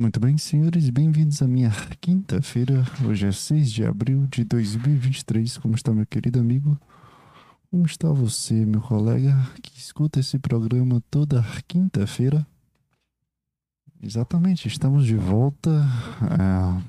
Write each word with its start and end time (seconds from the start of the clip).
Muito 0.00 0.20
bem, 0.20 0.38
senhores, 0.38 0.90
bem-vindos 0.90 1.42
à 1.42 1.48
minha 1.48 1.72
quinta-feira. 2.00 2.84
Hoje 3.04 3.26
é 3.26 3.32
6 3.32 3.72
de 3.72 3.84
abril 3.84 4.28
de 4.28 4.44
2023. 4.44 5.58
Como 5.58 5.74
está, 5.74 5.92
meu 5.92 6.06
querido 6.06 6.38
amigo? 6.38 6.78
Como 7.68 7.84
está 7.84 8.08
você, 8.08 8.64
meu 8.64 8.80
colega, 8.80 9.34
que 9.60 9.76
escuta 9.76 10.20
esse 10.20 10.38
programa 10.38 11.02
toda 11.10 11.44
quinta-feira? 11.66 12.46
Exatamente, 14.00 14.68
estamos 14.68 15.04
de 15.04 15.16
volta 15.16 15.84
é, 16.22 16.82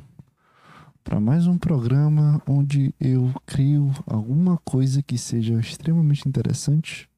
para 1.04 1.20
mais 1.20 1.48
um 1.48 1.58
programa 1.58 2.40
onde 2.46 2.94
eu 3.00 3.34
crio 3.44 3.92
alguma 4.06 4.60
coisa 4.60 5.02
que 5.02 5.18
seja 5.18 5.60
extremamente 5.60 6.30
interessante 6.30 7.09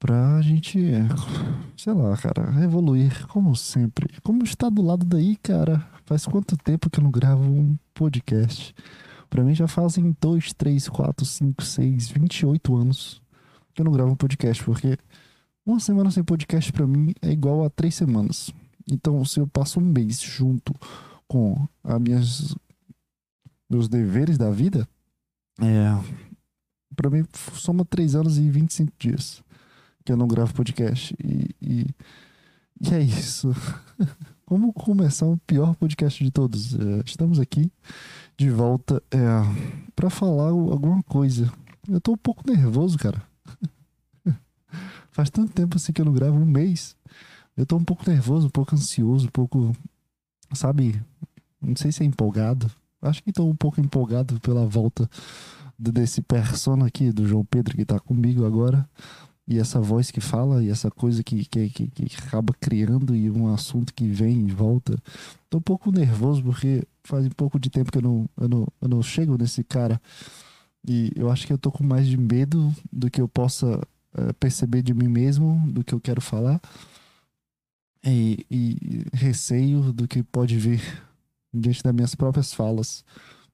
pra 0.00 0.40
gente, 0.40 0.78
sei 1.76 1.92
lá, 1.92 2.16
cara, 2.16 2.64
evoluir 2.64 3.26
como 3.28 3.54
sempre. 3.54 4.08
Como 4.22 4.42
está 4.42 4.70
do 4.70 4.82
lado 4.82 5.04
daí, 5.04 5.36
cara? 5.36 5.86
Faz 6.06 6.24
quanto 6.24 6.56
tempo 6.56 6.88
que 6.88 6.98
eu 6.98 7.04
não 7.04 7.10
gravo 7.10 7.44
um 7.44 7.78
podcast? 7.94 8.74
Pra 9.28 9.44
mim 9.44 9.54
já 9.54 9.68
fazem 9.68 10.16
2, 10.18 10.54
3, 10.54 10.88
4, 10.88 11.24
5, 11.24 11.62
6, 11.62 12.08
28 12.08 12.74
anos 12.74 13.22
que 13.74 13.82
eu 13.82 13.84
não 13.84 13.92
gravo 13.92 14.10
um 14.10 14.16
podcast, 14.16 14.64
porque 14.64 14.98
uma 15.64 15.78
semana 15.78 16.10
sem 16.10 16.24
podcast 16.24 16.72
pra 16.72 16.86
mim 16.86 17.14
é 17.22 17.30
igual 17.30 17.62
a 17.62 17.70
três 17.70 17.94
semanas. 17.94 18.50
Então, 18.90 19.24
se 19.24 19.38
eu 19.38 19.46
passo 19.46 19.78
um 19.78 19.84
mês 19.84 20.18
junto 20.20 20.74
com 21.28 21.68
as 21.84 22.00
minhas 22.00 22.56
meus 23.68 23.88
deveres 23.88 24.36
da 24.36 24.50
vida, 24.50 24.88
é, 25.60 25.94
para 26.96 27.10
mim 27.10 27.24
soma 27.54 27.84
3 27.84 28.16
anos 28.16 28.38
e 28.38 28.50
25 28.50 28.92
dias 28.98 29.44
que 30.10 30.12
eu 30.12 30.16
não 30.16 30.26
gravo 30.26 30.52
podcast. 30.52 31.14
E, 31.22 31.54
e, 31.62 31.86
e 32.80 32.94
é 32.94 33.00
isso. 33.00 33.54
Como 34.44 34.72
começar 34.72 35.26
o 35.26 35.38
pior 35.46 35.76
podcast 35.76 36.22
de 36.24 36.32
todos? 36.32 36.74
É, 36.74 37.02
estamos 37.06 37.38
aqui 37.38 37.70
de 38.36 38.50
volta 38.50 39.00
é, 39.12 39.18
para 39.94 40.10
falar 40.10 40.48
alguma 40.48 41.00
coisa. 41.04 41.52
Eu 41.88 42.00
tô 42.00 42.14
um 42.14 42.16
pouco 42.16 42.42
nervoso, 42.44 42.98
cara. 42.98 43.22
Faz 45.12 45.30
tanto 45.30 45.52
tempo 45.52 45.76
assim 45.76 45.92
que 45.92 46.00
eu 46.00 46.04
não 46.04 46.12
gravo, 46.12 46.36
um 46.36 46.44
mês. 46.44 46.96
Eu 47.56 47.64
tô 47.64 47.76
um 47.76 47.84
pouco 47.84 48.02
nervoso, 48.10 48.48
um 48.48 48.50
pouco 48.50 48.74
ansioso, 48.74 49.28
um 49.28 49.30
pouco. 49.30 49.72
Sabe? 50.52 51.00
Não 51.62 51.76
sei 51.76 51.92
se 51.92 52.02
é 52.02 52.06
empolgado. 52.06 52.68
Acho 53.00 53.22
que 53.22 53.32
tô 53.32 53.46
um 53.46 53.54
pouco 53.54 53.80
empolgado 53.80 54.40
pela 54.40 54.66
volta 54.66 55.08
desse 55.78 56.20
persona 56.20 56.86
aqui, 56.86 57.12
do 57.12 57.28
João 57.28 57.44
Pedro, 57.44 57.76
que 57.76 57.84
tá 57.84 58.00
comigo 58.00 58.44
agora 58.44 58.88
e 59.50 59.58
essa 59.58 59.80
voz 59.80 60.12
que 60.12 60.20
fala 60.20 60.62
e 60.62 60.70
essa 60.70 60.92
coisa 60.92 61.24
que, 61.24 61.44
que, 61.44 61.68
que, 61.70 61.88
que, 61.88 62.16
acaba 62.16 62.54
criando 62.60 63.16
e 63.16 63.28
um 63.28 63.52
assunto 63.52 63.92
que 63.92 64.06
vem 64.06 64.46
e 64.46 64.52
volta. 64.52 64.96
Tô 65.50 65.58
um 65.58 65.60
pouco 65.60 65.90
nervoso 65.90 66.40
porque 66.40 66.86
faz 67.02 67.26
um 67.26 67.30
pouco 67.30 67.58
de 67.58 67.68
tempo 67.68 67.90
que 67.90 67.98
eu 67.98 68.02
não, 68.02 68.30
eu 68.40 68.48
não, 68.48 68.68
eu 68.80 68.88
não 68.88 69.02
chego 69.02 69.36
nesse 69.36 69.64
cara. 69.64 70.00
E 70.86 71.10
eu 71.16 71.28
acho 71.28 71.48
que 71.48 71.52
eu 71.52 71.58
tô 71.58 71.72
com 71.72 71.82
mais 71.82 72.06
de 72.06 72.16
medo 72.16 72.72
do 72.92 73.10
que 73.10 73.20
eu 73.20 73.26
possa 73.26 73.76
uh, 73.76 74.34
perceber 74.38 74.82
de 74.82 74.94
mim 74.94 75.08
mesmo, 75.08 75.60
do 75.66 75.82
que 75.82 75.92
eu 75.92 76.00
quero 76.00 76.20
falar. 76.20 76.60
E, 78.04 78.46
e 78.48 79.04
receio 79.12 79.92
do 79.92 80.06
que 80.06 80.22
pode 80.22 80.56
vir 80.56 80.80
diante 81.52 81.82
das 81.82 81.92
minhas 81.92 82.14
próprias 82.14 82.54
falas. 82.54 83.04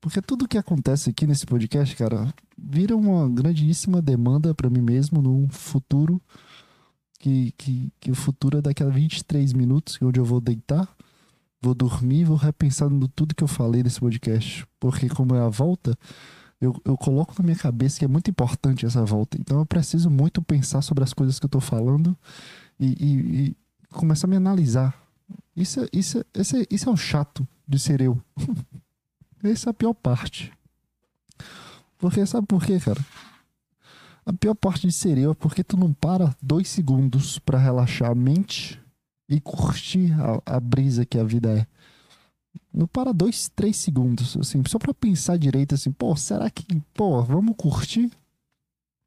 Porque 0.06 0.22
tudo 0.22 0.46
que 0.46 0.56
acontece 0.56 1.10
aqui 1.10 1.26
nesse 1.26 1.44
podcast, 1.44 1.96
cara, 1.96 2.32
vira 2.56 2.96
uma 2.96 3.28
grandíssima 3.28 4.00
demanda 4.00 4.54
para 4.54 4.70
mim 4.70 4.80
mesmo 4.80 5.20
num 5.20 5.48
futuro 5.48 6.22
que, 7.18 7.50
que, 7.58 7.92
que 7.98 8.12
o 8.12 8.14
futuro 8.14 8.58
é 8.58 8.62
daqui 8.62 8.84
a 8.84 8.88
23 8.88 9.52
minutos, 9.52 9.98
onde 10.00 10.20
eu 10.20 10.24
vou 10.24 10.40
deitar, 10.40 10.88
vou 11.60 11.74
dormir 11.74 12.22
vou 12.22 12.36
repensar 12.36 12.88
no 12.88 13.08
tudo 13.08 13.34
que 13.34 13.42
eu 13.42 13.48
falei 13.48 13.82
nesse 13.82 13.98
podcast. 13.98 14.64
Porque 14.78 15.08
como 15.08 15.34
é 15.34 15.40
a 15.40 15.48
volta, 15.48 15.98
eu, 16.60 16.80
eu 16.84 16.96
coloco 16.96 17.34
na 17.36 17.44
minha 17.44 17.58
cabeça 17.58 17.98
que 17.98 18.04
é 18.04 18.08
muito 18.08 18.30
importante 18.30 18.86
essa 18.86 19.04
volta. 19.04 19.36
Então 19.40 19.58
eu 19.58 19.66
preciso 19.66 20.08
muito 20.08 20.40
pensar 20.40 20.82
sobre 20.82 21.02
as 21.02 21.12
coisas 21.12 21.40
que 21.40 21.46
eu 21.46 21.50
tô 21.50 21.58
falando 21.58 22.16
e, 22.78 22.86
e, 22.86 23.46
e 23.48 23.56
começar 23.90 24.28
a 24.28 24.30
me 24.30 24.36
analisar. 24.36 24.96
Isso, 25.56 25.80
é, 25.80 25.88
isso, 25.92 26.18
é, 26.20 26.40
isso, 26.40 26.56
é, 26.56 26.66
isso 26.70 26.88
é 26.88 26.92
o 26.92 26.96
chato 26.96 27.44
de 27.66 27.76
ser 27.80 28.00
eu. 28.00 28.22
Essa 29.42 29.68
é 29.68 29.72
a 29.72 29.74
pior 29.74 29.94
parte. 29.94 30.52
Porque 31.98 32.24
sabe 32.26 32.46
por 32.46 32.64
quê, 32.64 32.78
cara? 32.78 33.00
A 34.24 34.32
pior 34.32 34.54
parte 34.54 34.86
de 34.86 34.92
ser 34.92 35.16
eu 35.18 35.30
é 35.30 35.34
porque 35.34 35.62
tu 35.62 35.76
não 35.76 35.92
para 35.92 36.34
dois 36.42 36.68
segundos 36.68 37.38
para 37.38 37.58
relaxar 37.58 38.10
a 38.10 38.14
mente 38.14 38.80
e 39.28 39.40
curtir 39.40 40.12
a, 40.12 40.56
a, 40.56 40.60
brisa 40.60 41.06
que 41.06 41.18
a 41.18 41.24
vida 41.24 41.60
é. 41.60 41.66
Não 42.72 42.86
para 42.86 43.12
dois, 43.12 43.48
três 43.54 43.76
segundos, 43.76 44.36
assim, 44.36 44.62
só 44.66 44.78
pra 44.78 44.92
pensar 44.92 45.38
direito, 45.38 45.74
assim, 45.74 45.92
pô, 45.92 46.14
será 46.16 46.50
que, 46.50 46.64
pô, 46.92 47.22
vamos 47.22 47.54
curtir? 47.56 48.10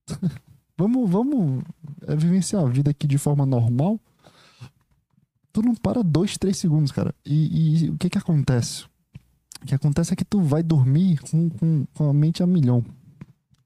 vamos, 0.78 1.10
vamos 1.10 1.64
é, 2.08 2.16
vivenciar 2.16 2.64
a 2.64 2.70
vida 2.70 2.92
aqui 2.92 3.06
de 3.06 3.18
forma 3.18 3.46
normal? 3.46 4.00
Tu 5.52 5.62
não 5.62 5.76
para 5.76 6.02
dois, 6.02 6.38
três 6.38 6.58
segundos, 6.58 6.92
cara. 6.92 7.14
E, 7.26 7.84
e 7.86 7.90
o 7.90 7.98
que 7.98 8.10
que 8.10 8.18
acontece? 8.18 8.86
O 9.62 9.66
que 9.66 9.76
acontece 9.76 10.14
é 10.14 10.16
que 10.16 10.26
tu 10.26 10.42
vai 10.42 10.64
dormir 10.64 11.20
com, 11.22 11.50
com, 11.50 11.86
com 11.94 12.10
a 12.10 12.14
mente 12.14 12.42
a 12.42 12.48
milhão. 12.48 12.84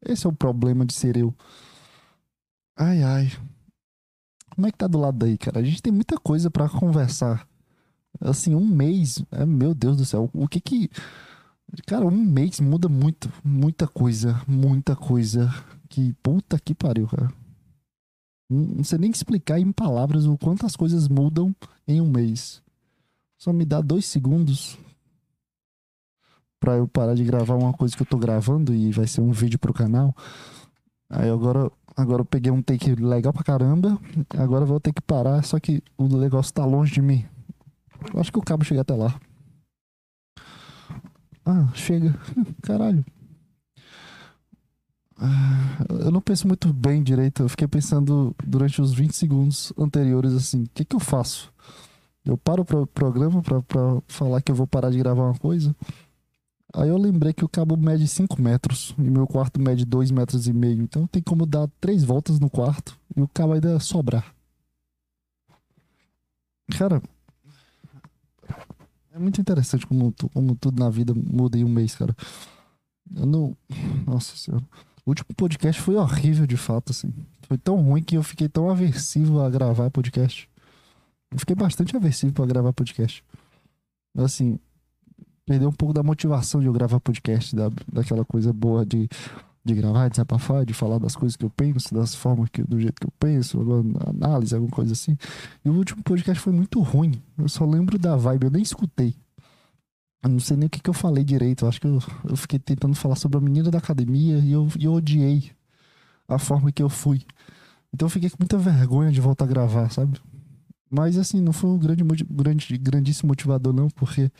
Esse 0.01 0.25
é 0.25 0.29
o 0.29 0.33
problema 0.33 0.85
de 0.85 0.93
ser 0.93 1.15
eu. 1.15 1.33
Ai, 2.75 3.03
ai. 3.03 3.31
Como 4.49 4.67
é 4.67 4.71
que 4.71 4.77
tá 4.77 4.87
do 4.87 4.99
lado 4.99 5.17
daí, 5.17 5.37
cara? 5.37 5.59
A 5.59 5.63
gente 5.63 5.81
tem 5.81 5.93
muita 5.93 6.17
coisa 6.17 6.49
para 6.49 6.69
conversar. 6.69 7.47
Assim, 8.19 8.55
um 8.55 8.65
mês. 8.65 9.23
É, 9.31 9.45
meu 9.45 9.73
Deus 9.73 9.97
do 9.97 10.05
céu. 10.05 10.29
O 10.33 10.47
que 10.47 10.59
que. 10.59 10.89
Cara, 11.87 12.05
um 12.05 12.11
mês 12.11 12.59
muda 12.59 12.89
muito. 12.89 13.31
Muita 13.43 13.87
coisa. 13.87 14.41
Muita 14.47 14.95
coisa. 14.95 15.53
Que 15.89 16.13
puta 16.21 16.59
que 16.59 16.75
pariu, 16.75 17.07
cara. 17.07 17.31
Não 18.49 18.83
sei 18.83 18.99
nem 18.99 19.09
explicar 19.09 19.59
em 19.59 19.71
palavras 19.71 20.25
o 20.25 20.37
quanto 20.37 20.65
as 20.65 20.75
coisas 20.75 21.07
mudam 21.07 21.55
em 21.87 22.01
um 22.01 22.09
mês. 22.09 22.61
Só 23.37 23.51
me 23.51 23.65
dá 23.65 23.81
dois 23.81 24.05
segundos 24.05 24.77
pra 26.63 26.78
eu 26.78 26.88
parar 26.88 27.13
de 27.13 27.25
gravar 27.25 27.56
uma 27.56 27.74
coisa 27.74 27.94
que 27.94 28.01
eu 28.01 28.06
tô 28.06 28.18
gravando 28.18 28.74
e 28.74 28.90
vai 28.90 29.06
ser 29.06 29.19
um 29.19 29.34
vídeo 29.34 29.59
pro 29.59 29.74
canal. 29.74 30.16
Aí 31.09 31.29
agora, 31.29 31.69
agora 31.94 32.22
eu 32.22 32.25
peguei 32.25 32.50
um 32.53 32.62
take 32.62 32.96
legal 32.96 33.34
pra 33.34 33.44
caramba. 33.44 34.00
Agora 34.38 34.63
eu 34.63 34.68
vou 34.68 34.79
ter 34.79 34.94
que 34.94 35.02
parar, 35.02 35.44
só 35.44 35.59
que 35.59 35.84
o 35.97 36.07
negócio 36.07 36.53
tá 36.53 36.63
longe 36.63 36.94
de 36.94 37.02
mim. 37.02 37.25
Eu 38.13 38.22
acho 38.22 38.31
que 38.31 38.40
o 38.40 38.41
cabo 38.41 38.63
chega 38.63 38.79
até 38.79 38.96
lá. 38.96 39.13
Ah, 41.46 41.68
chega. 41.73 42.18
Caralho. 42.63 43.03
Ah, 45.18 45.85
eu 46.00 46.12
não 46.12 46.22
penso 46.22 46.47
muito 46.47 46.72
bem 46.72 47.03
direito. 47.03 47.44
Eu 47.44 47.50
fiquei 47.50 47.68
pensando 47.68 48.34
durante 48.41 48.81
os 48.81 48.94
20 48.94 49.12
segundos 49.13 49.73
anteriores 49.78 50.31
assim: 50.31 50.63
o 50.63 50.69
que, 50.73 50.85
que 50.85 50.96
eu 50.96 51.02
faço? 51.02 51.52
Eu 52.23 52.38
paro 52.38 52.62
o 52.62 52.66
pro 52.66 52.88
programa 52.88 53.41
pra, 53.41 53.62
pra 53.62 54.02
falar 54.07 54.41
que 54.41 54.50
eu 54.50 54.56
vou 54.56 54.66
parar 54.66 54.90
de 54.91 54.97
gravar 54.97 55.23
uma 55.23 55.38
coisa? 55.38 55.75
Aí 56.75 56.89
eu 56.89 56.97
lembrei 56.97 57.34
que 57.34 57.45
o 57.45 57.50
cabo 57.50 57.78
mede 57.78 58.07
5 58.07 58.41
metros 58.41 58.95
e 58.97 59.03
meu 59.03 59.28
quarto 59.28 59.61
mede 59.61 59.85
2 59.85 60.09
metros 60.09 60.47
e 60.47 60.53
meio. 60.53 60.81
Então 60.81 61.06
tem 61.06 61.22
como 61.22 61.45
dar 61.45 61.69
três 61.79 62.03
voltas 62.03 62.39
no 62.39 62.50
quarto 62.50 63.00
e 63.16 63.22
o 63.22 63.28
cabo 63.28 63.53
ainda 63.53 63.79
sobrar. 63.79 64.34
Cara, 66.75 67.01
é 69.11 69.19
muito 69.19 69.39
interessante 69.39 69.85
como, 69.85 70.11
como 70.34 70.56
tudo 70.56 70.79
na 70.79 70.89
vida 70.89 71.13
muda 71.13 71.57
em 71.57 71.63
um 71.63 71.69
mês, 71.69 71.95
cara. 71.95 72.16
Eu 73.16 73.28
não. 73.28 73.55
Nossa 74.07 74.35
senhora. 74.35 74.63
O 75.05 75.11
último 75.11 75.35
podcast 75.35 75.79
foi 75.79 75.95
horrível 75.95 76.47
de 76.47 76.57
fato, 76.57 76.91
assim. 76.91 77.13
Foi 77.47 77.57
tão 77.57 77.75
ruim 77.75 78.01
que 78.01 78.17
eu 78.17 78.23
fiquei 78.23 78.50
tão 78.50 78.69
aversivo 78.69 79.41
a 79.41 79.50
gravar 79.50 79.91
podcast. 79.91 80.50
Eu 81.29 81.38
fiquei 81.38 81.55
bastante 81.55 81.95
aversivo 81.95 82.34
para 82.34 82.45
gravar 82.45 82.73
podcast. 82.73 83.23
Assim, 84.17 84.59
perdeu 85.45 85.69
um 85.69 85.73
pouco 85.73 85.93
da 85.93 86.03
motivação 86.03 86.61
de 86.61 86.67
eu 86.67 86.73
gravar 86.73 86.99
podcast, 86.99 87.55
da, 87.55 87.69
daquela 87.91 88.23
coisa 88.23 88.53
boa 88.53 88.85
de, 88.85 89.09
de 89.63 89.73
gravar, 89.73 90.07
de 90.07 90.11
desabafar, 90.11 90.66
de 90.66 90.73
falar 90.73 90.99
das 90.99 91.16
coisas 91.16 91.35
que 91.35 91.45
eu 91.45 91.49
penso, 91.49 91.93
das 91.93 92.16
formas 92.16 92.49
que 92.49 92.63
do 92.63 92.79
jeito 92.79 92.99
que 92.99 93.07
eu 93.07 93.13
penso, 93.19 93.59
análise, 94.07 94.55
alguma 94.55 94.72
coisa 94.72 94.93
assim. 94.93 95.17
E 95.63 95.69
o 95.69 95.73
último 95.73 96.01
podcast 96.03 96.41
foi 96.41 96.53
muito 96.53 96.81
ruim. 96.81 97.22
Eu 97.37 97.49
só 97.49 97.66
lembro 97.66 97.97
da 97.97 98.16
vibe, 98.16 98.45
eu 98.45 98.51
nem 98.51 98.61
escutei. 98.61 99.16
Eu 100.23 100.29
não 100.29 100.40
sei 100.40 100.55
nem 100.55 100.67
o 100.67 100.69
que, 100.69 100.81
que 100.81 100.90
eu 100.90 100.93
falei 100.93 101.23
direito. 101.23 101.66
Eu 101.66 101.69
acho 101.69 101.81
que 101.81 101.87
eu, 101.87 101.99
eu 102.29 102.37
fiquei 102.37 102.57
tentando 102.57 102.96
falar 102.96 103.16
sobre 103.16 103.37
a 103.37 103.41
menina 103.41 103.69
da 103.69 103.78
academia 103.78 104.37
e 104.37 104.53
eu, 104.53 104.67
e 104.79 104.85
eu 104.85 104.93
odiei 104.93 105.51
a 106.28 106.39
forma 106.39 106.72
que 106.72 106.81
eu 106.81 106.89
fui. 106.89 107.22
Então 107.93 108.05
eu 108.05 108.09
fiquei 108.09 108.29
com 108.29 108.37
muita 108.39 108.57
vergonha 108.57 109.11
de 109.11 109.19
voltar 109.19 109.46
a 109.46 109.47
gravar, 109.47 109.89
sabe? 109.91 110.17
Mas 110.89 111.17
assim, 111.17 111.41
não 111.41 111.51
foi 111.51 111.69
um 111.69 111.78
grande, 111.78 112.03
grande, 112.03 112.78
grandíssimo 112.78 113.29
motivador, 113.29 113.73
não, 113.73 113.89
porque 113.89 114.31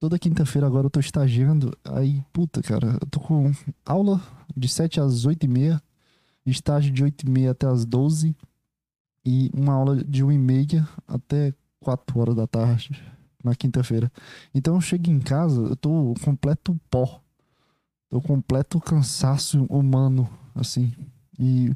Toda 0.00 0.18
quinta-feira 0.18 0.66
agora 0.66 0.86
eu 0.86 0.90
tô 0.90 1.00
estagiando. 1.00 1.76
Aí, 1.84 2.22
puta, 2.32 2.60
cara, 2.62 2.98
eu 3.00 3.06
tô 3.10 3.20
com 3.20 3.52
aula 3.84 4.20
de 4.56 4.68
7 4.68 5.00
às 5.00 5.24
8 5.24 5.44
e 5.44 5.48
meia, 5.48 5.82
estágio 6.44 6.92
de 6.92 7.02
8 7.02 7.26
e 7.26 7.30
meia 7.30 7.50
até 7.52 7.66
às 7.66 7.84
12 7.84 8.36
e 9.24 9.50
uma 9.54 9.72
aula 9.72 10.04
de 10.04 10.22
1 10.22 10.32
e 10.32 10.38
meia 10.38 10.88
até 11.08 11.54
quatro 11.80 12.18
horas 12.20 12.34
da 12.34 12.46
tarde, 12.46 13.02
na 13.42 13.54
quinta-feira. 13.54 14.10
Então 14.54 14.74
eu 14.74 14.80
chego 14.80 15.10
em 15.10 15.20
casa, 15.20 15.60
eu 15.60 15.76
tô 15.76 16.14
completo 16.22 16.78
pó. 16.90 17.20
Tô 18.10 18.20
completo 18.20 18.80
cansaço 18.80 19.64
humano, 19.64 20.28
assim. 20.54 20.92
E 21.38 21.72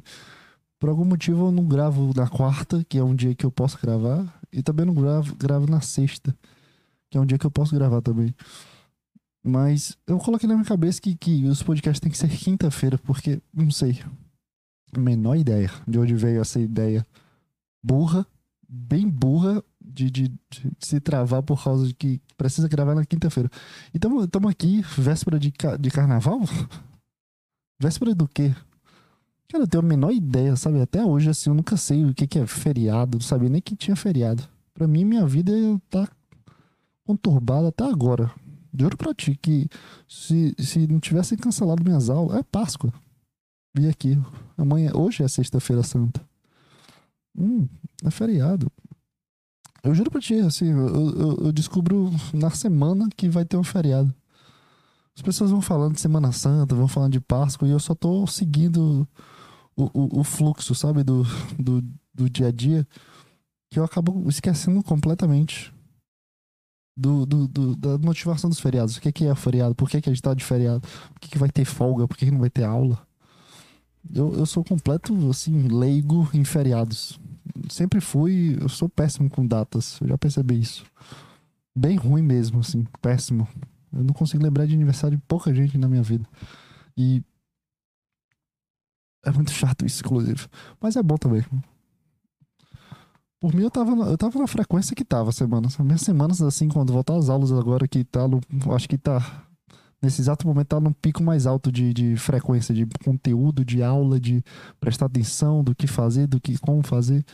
por 0.79 0.89
algum 0.89 1.03
motivo 1.03 1.47
eu 1.47 1.51
não 1.51 1.65
gravo 1.65 2.13
na 2.15 2.27
quarta, 2.27 2.83
que 2.87 2.97
é 2.97 3.03
um 3.03 3.15
dia 3.15 3.35
que 3.35 3.45
eu 3.45 3.51
posso 3.51 3.77
gravar. 3.81 4.39
E 4.51 4.63
também 4.63 4.85
não 4.85 4.93
gravo, 4.93 5.35
gravo 5.35 5.69
na 5.69 5.81
sexta, 5.81 6.35
que 7.09 7.17
é 7.17 7.21
um 7.21 7.25
dia 7.25 7.37
que 7.37 7.45
eu 7.45 7.51
posso 7.51 7.75
gravar 7.75 8.01
também. 8.01 8.33
Mas 9.43 9.97
eu 10.05 10.17
coloquei 10.17 10.47
na 10.47 10.55
minha 10.55 10.65
cabeça 10.65 11.01
que, 11.01 11.15
que 11.15 11.45
os 11.45 11.63
podcasts 11.63 11.99
têm 11.99 12.11
que 12.11 12.17
ser 12.17 12.29
quinta-feira, 12.29 12.97
porque, 12.97 13.41
não 13.53 13.71
sei, 13.71 13.99
menor 14.97 15.35
ideia 15.35 15.71
de 15.87 15.97
onde 15.97 16.13
veio 16.15 16.41
essa 16.41 16.59
ideia 16.59 17.05
burra, 17.83 18.25
bem 18.67 19.07
burra, 19.07 19.63
de, 19.81 20.11
de, 20.11 20.27
de 20.27 20.71
se 20.79 20.99
travar 20.99 21.41
por 21.41 21.63
causa 21.63 21.87
de 21.87 21.93
que 21.93 22.21
precisa 22.37 22.67
gravar 22.67 22.93
na 22.93 23.05
quinta-feira. 23.05 23.49
Então, 23.93 24.23
estamos 24.23 24.51
aqui, 24.51 24.81
véspera 24.97 25.39
de, 25.39 25.51
de 25.79 25.89
carnaval? 25.89 26.41
véspera 27.79 28.13
do 28.13 28.27
quê? 28.27 28.53
Cara, 29.51 29.63
eu 29.63 29.67
tenho 29.67 29.83
a 29.83 29.87
menor 29.87 30.11
ideia, 30.11 30.55
sabe? 30.55 30.79
Até 30.79 31.03
hoje, 31.03 31.29
assim, 31.29 31.49
eu 31.49 31.55
nunca 31.55 31.75
sei 31.75 32.05
o 32.05 32.13
que, 32.13 32.27
que 32.27 32.37
é 32.37 32.45
feriado, 32.45 33.17
não 33.17 33.25
sabia 33.25 33.49
nem 33.49 33.61
que 33.61 33.75
tinha 33.75 33.95
feriado. 33.95 34.43
Pra 34.73 34.87
mim, 34.87 35.03
minha 35.03 35.25
vida 35.25 35.51
tá 35.89 36.07
conturbada 37.09 37.69
até 37.69 37.83
agora. 37.85 38.31
Juro 38.71 38.95
pra 38.95 39.15
ti 39.15 39.35
que 39.35 39.67
se, 40.07 40.53
se 40.59 40.85
não 40.85 40.99
tivessem 40.99 41.35
cancelado 41.35 41.83
minhas 41.83 42.07
aulas, 42.07 42.37
é 42.37 42.43
Páscoa. 42.43 42.93
Vi 43.75 43.89
aqui. 43.89 44.15
Amanhã, 44.55 44.91
hoje 44.93 45.23
é 45.23 45.27
sexta-feira 45.27 45.81
santa. 45.81 46.21
Hum, 47.35 47.67
é 48.05 48.11
feriado. 48.11 48.71
Eu 49.81 49.95
juro 49.95 50.11
pra 50.11 50.21
ti, 50.21 50.35
assim, 50.35 50.67
eu, 50.67 50.87
eu, 50.87 51.37
eu, 51.45 51.51
descubro 51.51 52.11
na 52.31 52.51
semana 52.51 53.09
que 53.15 53.27
vai 53.27 53.43
ter 53.43 53.57
um 53.57 53.63
feriado. 53.63 54.13
As 55.15 55.23
pessoas 55.23 55.49
vão 55.49 55.61
falando 55.61 55.95
de 55.95 56.01
Semana 56.01 56.31
Santa, 56.31 56.75
vão 56.75 56.87
falando 56.87 57.13
de 57.13 57.19
Páscoa, 57.19 57.67
e 57.67 57.71
eu 57.71 57.79
só 57.79 57.95
tô 57.95 58.27
seguindo 58.27 59.07
o, 59.75 59.85
o, 59.85 60.19
o 60.19 60.23
fluxo, 60.23 60.75
sabe, 60.75 61.03
do, 61.03 61.23
do, 61.57 61.81
do 62.13 62.29
dia 62.29 62.47
a 62.47 62.51
dia, 62.51 62.87
que 63.69 63.79
eu 63.79 63.83
acabo 63.83 64.29
esquecendo 64.29 64.83
completamente 64.83 65.73
do, 66.99 67.25
do, 67.25 67.47
do, 67.47 67.75
da 67.77 67.97
motivação 67.97 68.49
dos 68.49 68.59
feriados. 68.59 68.97
O 68.97 69.01
que, 69.01 69.11
que 69.11 69.25
é 69.25 69.33
feriado? 69.33 69.73
Por 69.73 69.89
que, 69.89 70.01
que 70.01 70.09
a 70.09 70.13
gente 70.13 70.21
tá 70.21 70.33
de 70.33 70.43
feriado? 70.43 70.81
Por 70.81 71.19
que, 71.21 71.29
que 71.29 71.37
vai 71.37 71.49
ter 71.49 71.63
folga? 71.63 72.05
Por 72.07 72.17
que, 72.17 72.25
que 72.25 72.31
não 72.31 72.41
vai 72.41 72.49
ter 72.49 72.65
aula? 72.65 72.99
Eu, 74.13 74.33
eu 74.33 74.45
sou 74.45 74.63
completo, 74.65 75.29
assim, 75.29 75.69
leigo 75.69 76.29
em 76.33 76.43
feriados. 76.43 77.17
Sempre 77.69 78.01
fui, 78.01 78.57
eu 78.59 78.67
sou 78.67 78.89
péssimo 78.89 79.29
com 79.29 79.45
datas, 79.45 79.97
eu 80.01 80.09
já 80.09 80.17
percebi 80.17 80.59
isso. 80.59 80.85
Bem 81.73 81.95
ruim 81.95 82.21
mesmo, 82.21 82.59
assim, 82.59 82.85
péssimo. 83.01 83.47
Eu 83.93 84.03
não 84.03 84.13
consigo 84.13 84.43
lembrar 84.43 84.65
de 84.65 84.73
aniversário 84.73 85.17
de 85.17 85.23
pouca 85.25 85.53
gente 85.53 85.77
na 85.77 85.87
minha 85.87 86.03
vida. 86.03 86.27
E. 86.97 87.23
É 89.25 89.31
muito 89.31 89.51
chato 89.51 89.85
isso, 89.85 90.01
inclusive. 90.03 90.47
Mas 90.81 90.95
é 90.97 91.03
bom 91.03 91.17
também. 91.17 91.45
Por 93.39 93.53
mim, 93.53 93.63
eu 93.63 93.71
tava, 93.71 93.95
na, 93.95 94.05
eu 94.05 94.17
tava 94.17 94.37
na 94.37 94.47
frequência 94.47 94.95
que 94.95 95.05
tava 95.05 95.31
semanas. 95.31 95.77
Minhas 95.77 96.01
semanas, 96.01 96.41
assim, 96.41 96.67
quando 96.67 96.91
voltar 96.91 97.15
às 97.15 97.29
aulas 97.29 97.51
agora, 97.51 97.87
que 97.87 98.03
tá. 98.03 98.27
No, 98.27 98.41
acho 98.73 98.87
que 98.89 98.97
tá 98.97 99.45
nesse 100.01 100.21
exato 100.21 100.47
momento 100.47 100.67
tá 100.67 100.79
num 100.79 100.93
pico 100.93 101.21
mais 101.21 101.45
alto 101.45 101.71
de, 101.71 101.93
de 101.93 102.15
frequência, 102.17 102.73
de 102.73 102.85
conteúdo, 103.03 103.65
de 103.65 103.83
aula, 103.83 104.19
de 104.19 104.43
prestar 104.79 105.05
atenção 105.05 105.63
do 105.63 105.75
que 105.75 105.87
fazer, 105.87 106.27
do 106.27 106.39
que 106.39 106.57
como 106.57 106.83
fazer. 106.83 107.25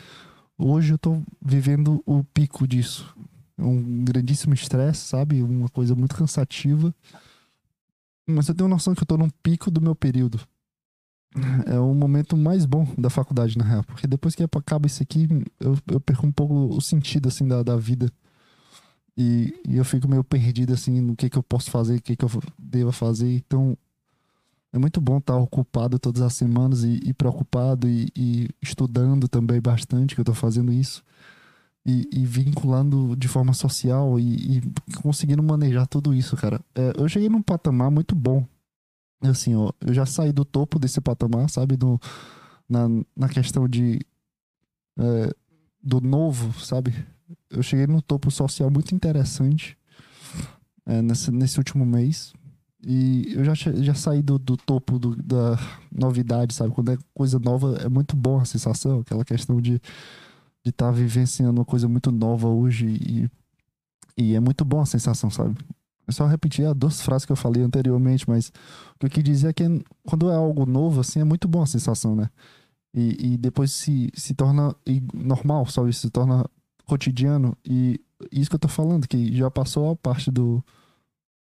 Hoje 0.58 0.94
eu 0.94 0.98
tô 0.98 1.22
vivendo 1.42 2.02
o 2.06 2.24
pico 2.24 2.68
disso. 2.68 3.14
Um 3.58 4.04
grandíssimo 4.04 4.54
estresse, 4.54 5.08
sabe? 5.08 5.42
Uma 5.42 5.70
coisa 5.70 5.96
muito 5.96 6.16
cansativa. 6.16 6.94
Mas 8.28 8.48
eu 8.48 8.56
tenho 8.56 8.70
noção 8.70 8.96
que 8.96 9.04
eu 9.04 9.08
tô 9.08 9.18
num 9.18 9.30
pico 9.44 9.70
do 9.70 9.82
meu 9.82 9.96
período. 9.96 10.40
É 11.66 11.80
o 11.80 11.94
momento 11.94 12.38
mais 12.38 12.66
bom 12.66 12.88
da 12.98 13.10
faculdade, 13.10 13.58
na 13.58 13.66
real. 13.66 13.84
Porque 13.84 14.08
depois 14.08 14.36
que 14.36 14.44
acaba 14.44 14.88
isso 14.88 15.04
aqui, 15.04 15.28
eu, 15.60 15.78
eu 15.92 16.00
perco 16.00 16.26
um 16.26 16.32
pouco 16.32 16.54
o 16.76 16.82
sentido, 16.82 17.28
assim, 17.28 17.48
da, 17.48 17.62
da 17.62 17.76
vida. 17.76 18.12
E, 19.18 19.54
e, 19.68 19.78
eu 19.78 19.86
fico 19.86 20.08
meio 20.08 20.24
perdido 20.24 20.74
assim 20.74 21.00
no 21.00 21.16
que 21.16 21.30
que 21.30 21.38
eu 21.38 21.44
posso 21.44 21.72
fazer, 21.72 21.98
o 21.98 22.02
que 22.02 22.16
que 22.16 22.26
eu 22.26 22.30
devo 22.60 22.92
fazer. 22.92 23.32
Então 23.34 23.78
é 24.74 24.78
muito 24.78 25.00
bom 25.00 25.20
estar 25.20 25.38
ocupado 25.38 25.98
todas 25.98 26.22
as 26.22 26.34
semanas 26.34 26.84
e, 26.84 27.00
e 27.06 27.14
preocupado 27.14 27.88
e, 27.88 28.10
e, 28.16 28.50
estudando 28.62 29.28
também 29.28 29.62
bastante, 29.62 30.14
que 30.14 30.20
eu 30.20 30.24
estou 30.24 30.36
fazendo 30.36 30.72
isso. 30.72 31.04
E, 31.88 32.26
vinculando 32.26 33.16
de 33.16 33.28
forma 33.28 33.54
social 33.54 34.20
e, 34.20 34.62
conseguindo 35.04 35.44
manejar 35.44 35.86
tudo 35.86 36.16
isso, 36.16 36.36
cara. 36.36 36.60
É, 36.74 36.94
eu 36.98 37.08
cheguei 37.08 37.30
num 37.30 37.44
patamar 37.44 37.92
muito 37.92 38.16
bom. 38.16 38.44
Assim, 39.22 39.56
ó, 39.56 39.72
eu 39.82 39.94
já 39.94 40.06
saí 40.06 40.32
do 40.32 40.46
topo 40.46 40.78
desse 40.78 41.02
patamar, 41.02 41.50
sabe? 41.50 41.76
Do, 41.76 42.00
na, 42.70 42.88
na 43.16 43.30
questão 43.30 43.68
de. 43.68 44.00
É, 44.98 45.34
do 45.82 46.02
novo, 46.02 46.54
sabe? 46.60 46.94
eu 47.50 47.64
cheguei 47.64 47.88
num 47.88 48.00
topo 48.00 48.30
social 48.30 48.70
muito 48.70 48.94
interessante 48.94 49.78
é, 50.86 51.02
nesse, 51.02 51.32
nesse 51.32 51.58
último 51.58 51.86
mês. 51.86 52.34
E 52.84 53.34
eu 53.34 53.44
já, 53.44 53.54
já 53.56 53.96
saí 53.96 54.22
do, 54.22 54.38
do 54.38 54.56
topo 54.56 55.00
do, 55.00 55.16
da 55.16 55.58
novidade, 55.92 56.54
sabe? 56.54 56.74
Quando 56.74 56.92
é 56.92 56.98
coisa 57.14 57.40
nova, 57.40 57.78
é 57.82 57.90
muito 57.90 58.16
bom 58.16 58.40
a 58.40 58.46
sensação, 58.46 59.00
aquela 59.00 59.26
questão 59.26 59.60
de 59.60 59.82
de 60.66 60.72
estar 60.72 60.88
tá 60.88 60.92
vivenciando 60.92 61.60
uma 61.60 61.66
coisa 61.66 61.88
muito 61.88 62.12
nova 62.12 62.48
hoje 62.48 62.88
e, 62.88 63.30
e 64.18 64.34
é 64.34 64.40
muito 64.40 64.66
bom 64.66 64.82
a 64.82 64.86
sensação, 64.86 65.30
sabe? 65.30 65.56
Eu 66.08 66.14
só 66.14 66.26
repetir 66.26 66.66
as 66.66 66.76
duas 66.76 67.02
frases 67.02 67.26
que 67.26 67.32
eu 67.32 67.36
falei 67.36 67.64
anteriormente, 67.64 68.30
mas 68.30 68.50
o 68.96 69.00
que 69.00 69.06
eu 69.08 69.10
quis 69.10 69.24
dizer 69.24 69.50
é 69.50 69.54
que 69.54 69.64
quando 70.06 70.30
é 70.30 70.36
algo 70.36 70.66
novo, 70.66 71.02
assim, 71.02 71.20
é 71.20 71.24
muito 71.24 71.48
bom 71.48 71.64
a 71.64 71.68
sensação, 71.68 72.16
né? 72.16 72.30
E, 72.94 73.34
e 73.34 73.38
depois 73.38 73.72
se, 73.72 74.10
se 74.14 74.34
torna 74.34 74.76
normal, 75.14 75.66
sabe? 75.66 75.92
Se 75.94 76.10
torna 76.10 76.46
cotidiano. 76.86 77.58
E 77.66 78.00
isso 78.32 78.50
que 78.50 78.56
eu 78.56 78.60
tô 78.60 78.68
falando, 78.68 79.08
que 79.08 79.36
já 79.36 79.52
passou 79.52 79.92
a 79.92 79.96
parte 79.96 80.32
do 80.32 80.64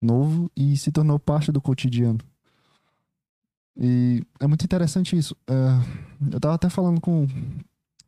novo 0.01 0.51
e 0.57 0.77
se 0.77 0.91
tornou 0.91 1.19
parte 1.19 1.53
do 1.53 1.61
cotidiano. 1.61 2.19
E 3.77 4.23
é 4.41 4.47
muito 4.47 4.65
interessante 4.65 5.17
isso. 5.17 5.37
É, 5.47 6.33
eu 6.33 6.41
tava 6.41 6.55
até 6.55 6.69
falando 6.69 7.01
com 7.01 7.27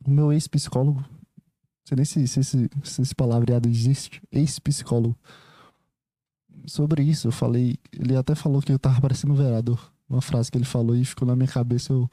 o 0.05 0.09
meu 0.09 0.31
ex-psicólogo. 0.31 0.99
Não 0.99 1.85
sei 1.85 1.95
nem 1.95 2.05
se, 2.05 2.27
se, 2.27 2.43
se, 2.43 2.69
se 2.83 3.01
esse 3.01 3.15
palavreado 3.15 3.69
existe. 3.69 4.21
Ex-psicólogo. 4.31 5.15
Sobre 6.67 7.03
isso, 7.03 7.27
eu 7.27 7.31
falei. 7.31 7.77
Ele 7.91 8.15
até 8.15 8.35
falou 8.35 8.61
que 8.61 8.71
eu 8.71 8.79
tava 8.79 9.01
parecendo 9.01 9.33
um 9.33 9.37
vereador. 9.37 9.91
Uma 10.09 10.21
frase 10.21 10.51
que 10.51 10.57
ele 10.57 10.65
falou 10.65 10.95
e 10.95 11.03
ficou 11.03 11.27
na 11.27 11.35
minha 11.35 11.47
cabeça. 11.47 11.91
Eu 11.93 12.09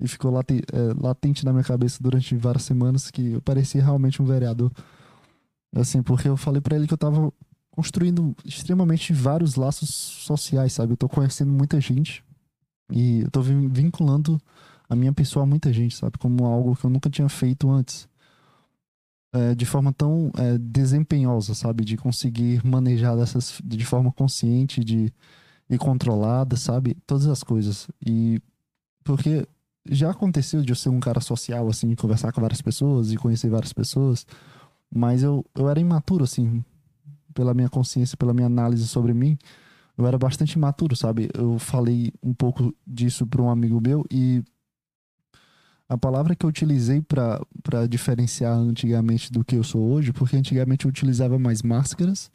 e 0.00 0.08
ficou 0.08 0.30
late, 0.30 0.62
é, 0.72 0.94
latente 0.98 1.44
na 1.44 1.52
minha 1.52 1.62
cabeça 1.62 1.98
durante 2.02 2.34
várias 2.34 2.64
semanas 2.64 3.10
que 3.10 3.32
eu 3.32 3.42
parecia 3.42 3.82
realmente 3.82 4.22
um 4.22 4.24
vereador. 4.24 4.72
Assim, 5.76 6.02
porque 6.02 6.26
eu 6.26 6.36
falei 6.36 6.60
para 6.60 6.74
ele 6.74 6.86
que 6.86 6.94
eu 6.94 6.98
tava 6.98 7.32
construindo 7.70 8.34
extremamente 8.44 9.12
vários 9.12 9.54
laços 9.54 9.90
sociais, 9.90 10.72
sabe? 10.72 10.94
Eu 10.94 10.96
tô 10.96 11.08
conhecendo 11.08 11.52
muita 11.52 11.80
gente 11.80 12.24
e 12.90 13.20
eu 13.20 13.30
tô 13.30 13.42
vinculando 13.42 14.40
a 14.88 14.96
minha 14.96 15.12
pessoa 15.12 15.44
a 15.44 15.46
muita 15.46 15.72
gente, 15.72 15.94
sabe? 15.94 16.18
Como 16.18 16.44
algo 16.44 16.74
que 16.74 16.84
eu 16.84 16.90
nunca 16.90 17.10
tinha 17.10 17.28
feito 17.28 17.70
antes. 17.70 18.08
É, 19.32 19.54
de 19.54 19.64
forma 19.64 19.92
tão 19.92 20.30
é, 20.36 20.58
desempenhosa, 20.58 21.54
sabe? 21.54 21.84
De 21.84 21.96
conseguir 21.96 22.64
manejar 22.66 23.16
dessas 23.16 23.60
de 23.64 23.84
forma 23.84 24.10
consciente 24.10 24.82
de, 24.82 25.12
e 25.68 25.78
controlada, 25.78 26.56
sabe? 26.56 26.96
Todas 27.06 27.26
as 27.26 27.44
coisas. 27.44 27.88
E 28.04 28.42
porque 29.04 29.46
já 29.88 30.10
aconteceu 30.10 30.62
de 30.62 30.72
eu 30.72 30.76
ser 30.76 30.88
um 30.88 31.00
cara 31.00 31.20
social, 31.20 31.68
assim, 31.68 31.94
conversar 31.94 32.32
com 32.32 32.40
várias 32.40 32.60
pessoas 32.60 33.12
e 33.12 33.16
conhecer 33.16 33.48
várias 33.48 33.72
pessoas, 33.72 34.26
mas 34.92 35.22
eu, 35.22 35.44
eu 35.54 35.68
era 35.68 35.80
imaturo, 35.80 36.24
assim, 36.24 36.64
pela 37.32 37.54
minha 37.54 37.68
consciência, 37.68 38.16
pela 38.16 38.34
minha 38.34 38.46
análise 38.46 38.86
sobre 38.88 39.14
mim, 39.14 39.38
eu 39.96 40.06
era 40.06 40.18
bastante 40.18 40.52
imaturo, 40.54 40.96
sabe? 40.96 41.28
Eu 41.34 41.58
falei 41.58 42.12
um 42.22 42.32
pouco 42.32 42.74
disso 42.86 43.26
para 43.26 43.42
um 43.42 43.50
amigo 43.50 43.80
meu 43.80 44.04
e 44.10 44.42
a 45.90 45.98
palavra 45.98 46.36
que 46.36 46.46
eu 46.46 46.48
utilizei 46.48 47.02
para 47.02 47.86
diferenciar 47.88 48.56
antigamente 48.56 49.32
do 49.32 49.44
que 49.44 49.56
eu 49.56 49.64
sou 49.64 49.90
hoje, 49.90 50.12
porque 50.12 50.36
antigamente 50.36 50.84
eu 50.84 50.88
utilizava 50.88 51.36
mais 51.36 51.62
máscaras 51.62 52.30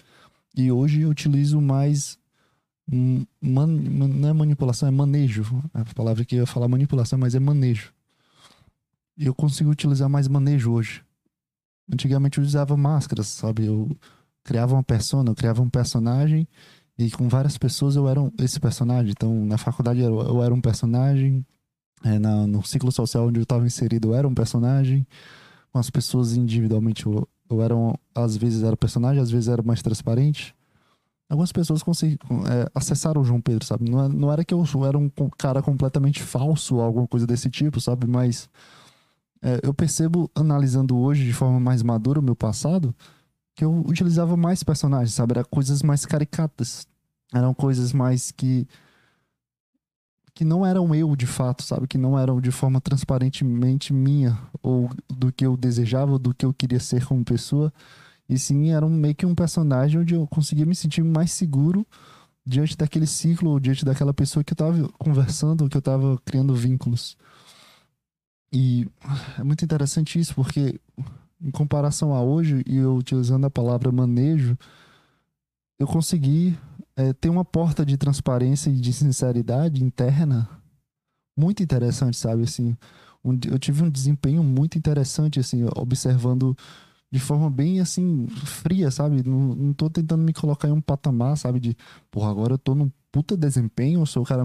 e 0.57 0.69
hoje 0.69 1.01
eu 1.01 1.09
utilizo 1.09 1.61
mais 1.61 2.19
Man, 2.87 3.25
não 3.41 4.29
é 4.29 4.33
manipulação, 4.33 4.87
é 4.87 4.91
manejo. 4.91 5.43
A 5.73 5.83
palavra 5.95 6.23
que 6.23 6.35
eu 6.35 6.41
ia 6.41 6.45
falar 6.45 6.67
manipulação, 6.67 7.17
mas 7.17 7.33
é 7.33 7.39
manejo. 7.39 7.93
E 9.17 9.25
eu 9.25 9.33
consigo 9.33 9.71
utilizar 9.71 10.09
mais 10.09 10.27
manejo 10.27 10.71
hoje. 10.71 11.01
Antigamente 11.91 12.37
eu 12.37 12.43
usava 12.43 12.75
máscaras, 12.75 13.27
sabe? 13.27 13.65
Eu 13.65 13.89
criava 14.43 14.75
uma 14.75 14.83
persona, 14.83 15.31
eu 15.31 15.35
criava 15.35 15.61
um 15.61 15.69
personagem 15.69 16.47
e 16.97 17.09
com 17.09 17.27
várias 17.27 17.57
pessoas 17.57 17.95
eu 17.95 18.07
era 18.07 18.21
esse 18.39 18.59
personagem. 18.59 19.11
Então, 19.11 19.45
na 19.45 19.57
faculdade 19.57 20.01
eu 20.01 20.43
era 20.43 20.53
um 20.53 20.61
personagem, 20.61 21.43
é, 22.03 22.19
na, 22.19 22.45
no 22.47 22.63
ciclo 22.63 22.91
social 22.91 23.27
onde 23.27 23.39
eu 23.39 23.43
estava 23.43 23.65
inserido 23.65 24.09
eu 24.09 24.15
era 24.15 24.27
um 24.27 24.33
personagem, 24.33 25.05
com 25.71 25.79
as 25.79 25.89
pessoas 25.89 26.35
individualmente 26.35 27.05
eu, 27.05 27.27
eu 27.49 27.61
era, 27.61 27.75
um, 27.75 27.93
às 28.13 28.35
vezes 28.35 28.63
era 28.63 28.75
personagem, 28.77 29.21
às 29.21 29.31
vezes 29.31 29.49
era 29.49 29.61
mais 29.61 29.81
transparente. 29.81 30.55
Algumas 31.27 31.51
pessoas 31.51 31.81
conseguiram, 31.81 32.45
é, 32.47 32.69
acessaram 32.73 33.21
o 33.21 33.25
João 33.25 33.41
Pedro, 33.41 33.65
sabe? 33.65 33.89
Não, 33.89 34.05
é, 34.05 34.07
não 34.07 34.31
era 34.31 34.45
que 34.45 34.53
eu 34.53 34.63
era 34.87 34.97
um 34.97 35.09
cara 35.37 35.61
completamente 35.61 36.21
falso 36.21 36.75
ou 36.75 36.81
alguma 36.81 37.07
coisa 37.07 37.25
desse 37.25 37.49
tipo, 37.49 37.81
sabe? 37.81 38.05
Mas 38.05 38.47
é, 39.41 39.59
eu 39.63 39.73
percebo, 39.73 40.29
analisando 40.33 40.97
hoje 40.97 41.23
de 41.23 41.33
forma 41.33 41.59
mais 41.59 41.83
madura 41.83 42.19
o 42.19 42.23
meu 42.23 42.35
passado, 42.35 42.95
que 43.55 43.63
eu 43.63 43.83
utilizava 43.87 44.35
mais 44.35 44.63
personagens, 44.63 45.13
sabe? 45.13 45.33
Era 45.33 45.45
coisas 45.45 45.81
mais 45.81 46.05
caricatas. 46.05 46.87
Eram 47.33 47.53
coisas 47.53 47.93
mais 47.93 48.31
que. 48.31 48.67
Que 50.35 50.43
não 50.43 50.65
eram 50.65 50.93
eu 50.93 51.15
de 51.15 51.25
fato, 51.25 51.63
sabe? 51.63 51.87
Que 51.87 51.97
não 51.97 52.19
eram 52.19 52.41
de 52.41 52.51
forma 52.51 52.81
transparentemente 52.81 53.93
minha, 53.93 54.37
ou 54.61 54.89
do 55.09 55.31
que 55.31 55.45
eu 55.45 55.55
desejava, 55.55 56.11
ou 56.11 56.19
do 56.19 56.33
que 56.33 56.45
eu 56.45 56.53
queria 56.53 56.79
ser 56.79 57.05
como 57.05 57.23
pessoa. 57.23 57.73
E 58.27 58.37
sim, 58.37 58.71
era 58.71 58.85
um, 58.85 58.89
meio 58.89 59.15
que 59.15 59.25
um 59.25 59.33
personagem 59.33 60.01
onde 60.01 60.13
eu 60.13 60.27
conseguia 60.27 60.65
me 60.65 60.75
sentir 60.75 61.03
mais 61.03 61.31
seguro 61.31 61.87
diante 62.45 62.75
daquele 62.75 63.07
ciclo, 63.07 63.51
ou 63.51 63.59
diante 63.61 63.85
daquela 63.85 64.13
pessoa 64.13 64.43
que 64.43 64.51
eu 64.51 64.57
tava 64.57 64.89
conversando, 64.99 65.69
que 65.69 65.77
eu 65.77 65.81
tava 65.81 66.19
criando 66.25 66.53
vínculos. 66.53 67.17
E 68.51 68.87
é 69.39 69.43
muito 69.43 69.63
interessante 69.63 70.19
isso, 70.19 70.35
porque 70.35 70.79
em 71.41 71.51
comparação 71.51 72.13
a 72.13 72.21
hoje, 72.21 72.61
e 72.67 72.75
eu 72.75 72.95
utilizando 72.95 73.45
a 73.45 73.49
palavra 73.49 73.89
manejo, 73.89 74.57
eu 75.79 75.87
consegui 75.87 76.57
é, 76.97 77.13
ter 77.13 77.29
uma 77.29 77.43
porta 77.43 77.85
de 77.85 77.97
transparência 77.97 78.69
e 78.69 78.79
de 78.79 78.93
sinceridade 78.93 79.83
interna 79.83 80.49
muito 81.37 81.61
interessante, 81.61 82.17
sabe? 82.17 82.43
Assim, 82.43 82.75
um, 83.23 83.37
eu 83.49 83.59
tive 83.59 83.83
um 83.83 83.89
desempenho 83.89 84.43
muito 84.43 84.77
interessante, 84.77 85.39
assim, 85.39 85.65
observando 85.75 86.55
de 87.11 87.19
forma 87.19 87.49
bem, 87.49 87.79
assim, 87.79 88.27
fria, 88.27 88.89
sabe? 88.91 89.27
Não, 89.27 89.55
não 89.55 89.73
tô 89.73 89.89
tentando 89.89 90.23
me 90.23 90.33
colocar 90.33 90.67
em 90.67 90.71
um 90.71 90.81
patamar, 90.81 91.37
sabe? 91.37 91.59
De, 91.59 91.77
porra, 92.09 92.29
agora 92.29 92.53
eu 92.53 92.57
tô 92.57 92.75
num 92.75 92.91
puta 93.11 93.37
desempenho, 93.37 94.01
eu 94.01 94.05
sou 94.05 94.23
o 94.23 94.25
cara 94.25 94.43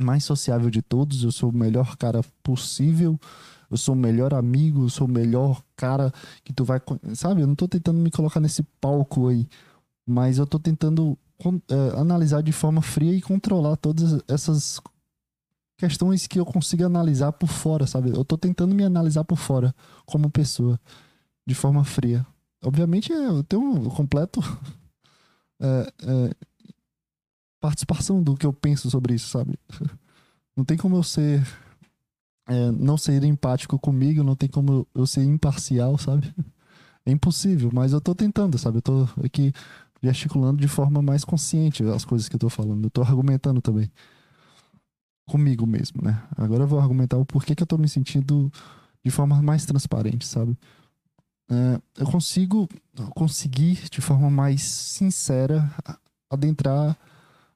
mais 0.00 0.24
sociável 0.24 0.70
de 0.70 0.82
todos, 0.82 1.22
eu 1.22 1.32
sou 1.32 1.50
o 1.50 1.56
melhor 1.56 1.96
cara 1.96 2.22
possível, 2.42 3.18
eu 3.70 3.76
sou 3.76 3.94
o 3.94 3.98
melhor 3.98 4.34
amigo, 4.34 4.84
eu 4.84 4.88
sou 4.90 5.06
o 5.06 5.10
melhor 5.10 5.62
cara 5.76 6.12
que 6.42 6.52
tu 6.52 6.64
vai. 6.64 6.80
Sabe? 7.14 7.42
Eu 7.42 7.46
não 7.46 7.54
tô 7.54 7.68
tentando 7.68 7.98
me 8.00 8.10
colocar 8.10 8.40
nesse 8.40 8.62
palco 8.80 9.28
aí, 9.28 9.48
mas 10.06 10.38
eu 10.38 10.46
tô 10.46 10.58
tentando 10.58 11.18
analisar 11.98 12.42
de 12.42 12.52
forma 12.52 12.82
fria 12.82 13.12
e 13.14 13.22
controlar 13.22 13.76
todas 13.76 14.22
essas 14.28 14.80
questões 15.76 16.26
que 16.26 16.38
eu 16.38 16.46
consigo 16.46 16.84
analisar 16.84 17.32
por 17.32 17.48
fora, 17.48 17.86
sabe? 17.86 18.10
Eu 18.10 18.24
tô 18.24 18.38
tentando 18.38 18.74
me 18.74 18.84
analisar 18.84 19.24
por 19.24 19.36
fora 19.36 19.74
como 20.06 20.30
pessoa, 20.30 20.80
de 21.46 21.54
forma 21.54 21.84
fria. 21.84 22.26
Obviamente 22.62 23.12
eu 23.12 23.42
tenho 23.44 23.62
um 23.62 23.90
completo 23.90 24.40
é, 25.60 25.92
é, 26.02 26.34
participação 27.60 28.22
do 28.22 28.36
que 28.36 28.46
eu 28.46 28.52
penso 28.52 28.90
sobre 28.90 29.14
isso, 29.14 29.28
sabe? 29.28 29.58
Não 30.56 30.64
tem 30.64 30.76
como 30.76 30.96
eu 30.96 31.02
ser 31.02 31.44
é, 32.46 32.70
não 32.70 32.96
ser 32.96 33.24
empático 33.24 33.78
comigo, 33.78 34.22
não 34.22 34.36
tem 34.36 34.48
como 34.48 34.86
eu 34.94 35.06
ser 35.06 35.24
imparcial, 35.24 35.98
sabe? 35.98 36.32
É 37.06 37.10
impossível, 37.10 37.68
mas 37.70 37.92
eu 37.92 38.00
tô 38.00 38.14
tentando, 38.14 38.56
sabe? 38.56 38.78
Eu 38.78 38.82
tô 38.82 39.06
aqui 39.22 39.52
gesticulando 40.04 40.60
de 40.60 40.68
forma 40.68 41.02
mais 41.02 41.24
consciente 41.24 41.82
as 41.84 42.04
coisas 42.04 42.28
que 42.28 42.36
eu 42.36 42.40
tô 42.40 42.48
falando. 42.48 42.84
Eu 42.84 42.90
tô 42.90 43.02
argumentando 43.02 43.60
também. 43.60 43.90
Comigo 45.26 45.66
mesmo, 45.66 46.02
né? 46.02 46.22
Agora 46.36 46.64
eu 46.64 46.66
vou 46.66 46.78
argumentar 46.78 47.16
o 47.16 47.24
porquê 47.24 47.54
que 47.54 47.62
eu 47.62 47.66
tô 47.66 47.78
me 47.78 47.88
sentindo 47.88 48.52
de 49.02 49.10
forma 49.10 49.40
mais 49.42 49.64
transparente, 49.64 50.26
sabe? 50.26 50.56
É, 51.50 51.80
eu 51.98 52.06
consigo 52.06 52.68
conseguir 53.14 53.88
de 53.90 54.00
forma 54.00 54.30
mais 54.30 54.62
sincera 54.62 55.70
adentrar 56.30 56.96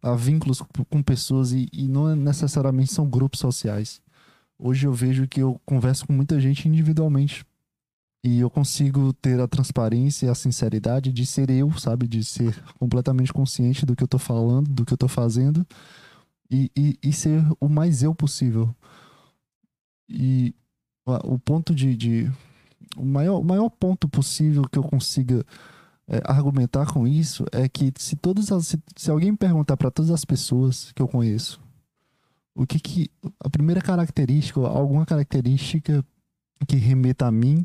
a 0.02 0.14
vínculos 0.14 0.62
com 0.88 1.02
pessoas 1.02 1.52
e, 1.52 1.68
e 1.72 1.88
não 1.88 2.14
necessariamente 2.14 2.92
são 2.92 3.08
grupos 3.08 3.40
sociais 3.40 4.00
hoje 4.58 4.86
eu 4.86 4.92
vejo 4.92 5.28
que 5.28 5.40
eu 5.40 5.60
converso 5.64 6.06
com 6.06 6.12
muita 6.12 6.40
gente 6.40 6.68
individualmente. 6.68 7.44
E 8.22 8.40
eu 8.40 8.50
consigo 8.50 9.12
ter 9.12 9.40
a 9.40 9.46
transparência 9.46 10.26
e 10.26 10.28
a 10.28 10.34
sinceridade 10.34 11.12
de 11.12 11.24
ser 11.24 11.50
eu, 11.50 11.70
sabe? 11.78 12.08
De 12.08 12.24
ser 12.24 12.60
completamente 12.78 13.32
consciente 13.32 13.86
do 13.86 13.94
que 13.94 14.02
eu 14.02 14.08
tô 14.08 14.18
falando, 14.18 14.68
do 14.68 14.84
que 14.84 14.92
eu 14.92 14.98
tô 14.98 15.08
fazendo. 15.08 15.66
E, 16.50 16.70
e, 16.76 16.98
e 17.02 17.12
ser 17.12 17.44
o 17.60 17.68
mais 17.68 18.02
eu 18.02 18.14
possível. 18.14 18.74
E 20.08 20.54
o 21.06 21.38
ponto 21.38 21.74
de. 21.74 21.96
de 21.96 22.32
o, 22.96 23.04
maior, 23.04 23.42
maior 23.42 23.68
ponto 23.68 24.08
possível 24.08 24.64
que 24.64 24.78
eu 24.78 24.82
consiga 24.82 25.44
é, 26.08 26.20
argumentar 26.24 26.86
com 26.92 27.06
isso 27.06 27.44
é 27.52 27.68
que 27.68 27.92
se 27.98 28.16
todas 28.16 28.50
as, 28.50 28.66
se, 28.66 28.82
se 28.96 29.10
alguém 29.10 29.36
perguntar 29.36 29.76
para 29.76 29.90
todas 29.90 30.10
as 30.10 30.24
pessoas 30.24 30.90
que 30.92 31.02
eu 31.02 31.06
conheço 31.06 31.60
o 32.58 32.66
que 32.66 32.80
que 32.80 33.10
a 33.38 33.48
primeira 33.48 33.80
característica, 33.80 34.58
alguma 34.60 35.06
característica 35.06 36.04
que 36.66 36.74
remeta 36.74 37.26
a 37.26 37.30
mim, 37.30 37.64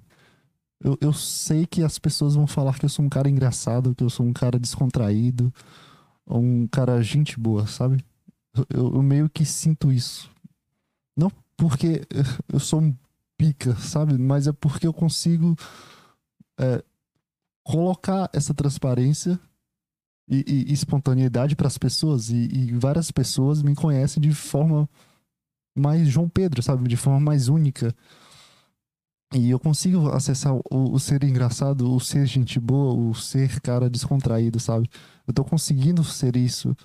eu, 0.84 0.98
eu 1.00 1.14
sei 1.14 1.66
que 1.66 1.82
as 1.82 1.98
pessoas 1.98 2.36
vão 2.36 2.46
falar 2.46 2.78
que 2.78 2.86
eu 2.86 2.90
sou 2.90 3.06
um 3.06 3.10
cara 3.10 3.30
engraçado, 3.30 3.96
que 3.96 4.04
eu 4.04 4.10
sou 4.10 4.26
um 4.26 4.34
cara 4.34 4.60
descontraído, 4.60 5.54
um 6.28 6.68
cara 6.68 7.02
gente 7.02 7.40
boa, 7.40 7.66
sabe? 7.66 8.04
Eu, 8.70 8.96
eu 8.96 9.02
meio 9.02 9.30
que 9.30 9.46
sinto 9.46 9.92
isso. 9.92 10.30
Não 11.16 11.32
porque 11.56 12.02
eu 12.52 12.60
sou 12.60 12.82
um 12.82 12.96
pica, 13.38 13.76
sabe? 13.78 14.18
Mas 14.18 14.46
é 14.48 14.52
porque 14.52 14.86
eu 14.86 14.94
consigo 14.94 15.56
é, 16.60 16.84
colocar 17.64 18.30
essa 18.34 18.54
transparência 18.54 19.40
e, 20.28 20.66
e 20.70 20.74
espontaneidade 20.74 21.56
para 21.56 21.68
as 21.68 21.78
pessoas. 21.78 22.30
E, 22.30 22.50
e, 22.52 22.72
várias 22.74 23.12
pessoas 23.12 23.62
me 23.62 23.76
conhecem 23.76 24.22
de 24.22 24.34
forma 24.34 24.90
mais 25.76 26.08
João 26.08 26.30
Pedro, 26.30 26.62
sabe? 26.62 26.88
De 26.88 26.98
forma 26.98 27.20
mais 27.20 27.48
única. 27.48 27.96
E 29.34 29.50
eu 29.50 29.60
consigo 29.60 30.10
acessar 30.10 30.54
o, 30.54 30.64
o 30.70 31.00
ser 31.00 31.24
engraçado, 31.24 31.92
o 31.92 32.00
ser 32.00 32.26
gente 32.28 32.60
boa, 32.60 32.94
o 32.94 33.16
ser 33.16 33.60
cara 33.62 33.90
descontraído, 33.90 34.60
sabe? 34.60 34.88
Eu 35.28 35.34
tô 35.34 35.44
conseguindo 35.44 36.04
ser 36.04 36.36
isso. 36.36 36.76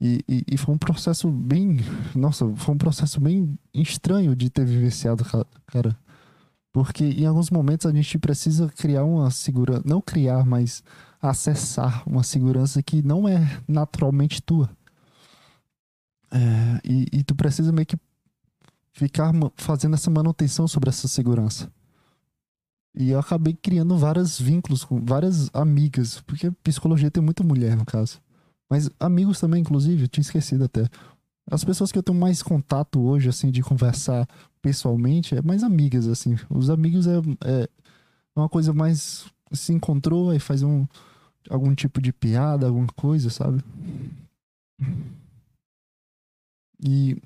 E, 0.00 0.20
e, 0.28 0.44
e, 0.52 0.56
foi 0.56 0.74
um 0.74 0.78
processo 0.78 1.28
bem. 1.28 1.78
Nossa, 2.14 2.48
foi 2.54 2.74
um 2.74 2.78
processo 2.78 3.20
bem 3.20 3.58
estranho 3.74 4.36
de 4.36 4.48
ter 4.48 4.64
vivenciado, 4.64 5.24
cara. 5.66 5.98
Porque 6.72 7.04
em 7.04 7.26
alguns 7.26 7.50
momentos 7.50 7.84
a 7.86 7.92
gente 7.92 8.16
precisa 8.16 8.68
criar 8.68 9.04
uma 9.04 9.28
segurança. 9.32 9.82
Não 9.84 10.00
criar, 10.00 10.46
mas 10.46 10.84
acessar 11.20 12.08
uma 12.08 12.22
segurança 12.22 12.80
que 12.80 13.02
não 13.02 13.28
é 13.28 13.60
naturalmente 13.66 14.40
tua. 14.40 14.70
É, 16.30 16.80
e, 16.84 17.06
e 17.12 17.24
tu 17.24 17.34
precisa 17.34 17.72
meio 17.72 17.86
que 17.86 17.98
ficar 18.92 19.32
fazendo 19.56 19.94
essa 19.94 20.10
manutenção 20.10 20.68
sobre 20.68 20.90
essa 20.90 21.08
segurança. 21.08 21.68
E 22.98 23.10
eu 23.10 23.20
acabei 23.20 23.54
criando 23.54 23.96
vários 23.96 24.40
vínculos 24.40 24.82
com 24.82 25.00
várias 25.00 25.48
amigas, 25.54 26.20
porque 26.22 26.50
psicologia 26.64 27.08
tem 27.08 27.22
muita 27.22 27.44
mulher 27.44 27.76
no 27.76 27.86
caso. 27.86 28.20
Mas 28.68 28.90
amigos 28.98 29.38
também, 29.38 29.60
inclusive, 29.60 30.02
eu 30.02 30.08
tinha 30.08 30.22
esquecido 30.22 30.64
até. 30.64 30.84
As 31.48 31.62
pessoas 31.62 31.92
que 31.92 31.98
eu 31.98 32.02
tenho 32.02 32.18
mais 32.18 32.42
contato 32.42 33.00
hoje, 33.00 33.28
assim, 33.28 33.52
de 33.52 33.62
conversar 33.62 34.28
pessoalmente, 34.60 35.36
é 35.36 35.40
mais 35.40 35.62
amigas, 35.62 36.08
assim. 36.08 36.36
Os 36.50 36.70
amigos 36.70 37.06
é, 37.06 37.18
é 37.44 37.68
uma 38.34 38.48
coisa 38.48 38.72
mais. 38.72 39.26
Se 39.52 39.72
encontrou, 39.72 40.30
aí 40.30 40.40
faz 40.40 40.64
um, 40.64 40.84
algum 41.48 41.72
tipo 41.76 42.02
de 42.02 42.12
piada, 42.12 42.66
alguma 42.66 42.88
coisa, 42.88 43.30
sabe? 43.30 43.62
E. 46.84 47.16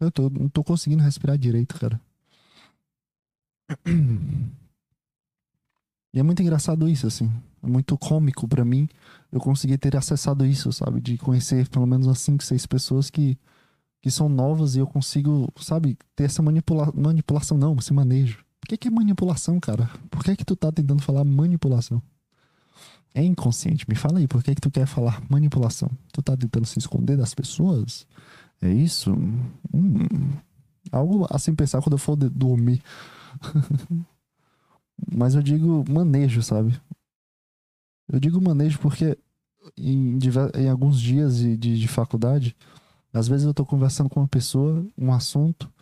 Eu 0.00 0.10
tô, 0.10 0.28
não 0.28 0.48
tô 0.48 0.64
conseguindo 0.64 1.04
respirar 1.04 1.38
direito, 1.38 1.78
cara. 1.78 2.00
E 6.14 6.20
é 6.20 6.22
muito 6.22 6.42
engraçado 6.42 6.88
isso, 6.88 7.06
assim. 7.06 7.30
É 7.62 7.66
muito 7.66 7.96
cômico 7.96 8.46
para 8.46 8.64
mim 8.64 8.88
eu 9.30 9.40
conseguir 9.40 9.78
ter 9.78 9.96
acessado 9.96 10.44
isso, 10.44 10.70
sabe? 10.72 11.00
De 11.00 11.16
conhecer 11.16 11.68
pelo 11.68 11.86
menos 11.86 12.06
umas 12.06 12.18
5, 12.18 12.44
6 12.44 12.66
pessoas 12.66 13.08
que, 13.08 13.38
que 14.02 14.10
são 14.10 14.28
novas 14.28 14.76
e 14.76 14.80
eu 14.80 14.86
consigo, 14.86 15.50
sabe, 15.56 15.96
ter 16.14 16.24
essa 16.24 16.42
manipula 16.42 16.92
manipulação. 16.94 17.56
Não, 17.56 17.74
esse 17.76 17.94
manejo. 17.94 18.44
Por 18.60 18.68
que, 18.68 18.76
que 18.76 18.88
é 18.88 18.90
manipulação, 18.90 19.58
cara? 19.58 19.90
Por 20.10 20.22
que, 20.22 20.36
que 20.36 20.44
tu 20.44 20.54
tá 20.54 20.70
tentando 20.70 21.02
falar 21.02 21.24
manipulação? 21.24 22.02
É 23.14 23.22
inconsciente. 23.22 23.86
Me 23.88 23.94
fala 23.94 24.18
aí, 24.18 24.28
por 24.28 24.42
que, 24.42 24.54
que 24.54 24.60
tu 24.60 24.70
quer 24.70 24.86
falar 24.86 25.22
manipulação? 25.28 25.90
Tu 26.12 26.22
tá 26.22 26.36
tentando 26.36 26.66
se 26.66 26.78
esconder 26.78 27.16
das 27.16 27.34
pessoas? 27.34 28.06
É 28.60 28.70
isso? 28.70 29.12
Hum, 29.74 30.30
algo 30.90 31.26
assim 31.30 31.54
pensar 31.54 31.80
quando 31.82 31.94
eu 31.94 31.98
for 31.98 32.16
dormir. 32.16 32.82
Mas 35.14 35.34
eu 35.34 35.42
digo 35.42 35.84
manejo, 35.90 36.42
sabe? 36.42 36.80
Eu 38.08 38.20
digo 38.20 38.40
manejo 38.40 38.78
porque 38.78 39.18
em, 39.76 40.18
em 40.56 40.68
alguns 40.68 41.00
dias 41.00 41.38
de, 41.38 41.56
de, 41.56 41.78
de, 41.78 41.88
faculdade, 41.88 42.56
às 43.12 43.28
vezes 43.28 43.46
eu 43.46 43.54
tô 43.54 43.64
conversando 43.64 44.08
com 44.08 44.20
uma 44.20 44.28
pessoa, 44.28 44.86
um 44.96 45.12
assunto, 45.12 45.72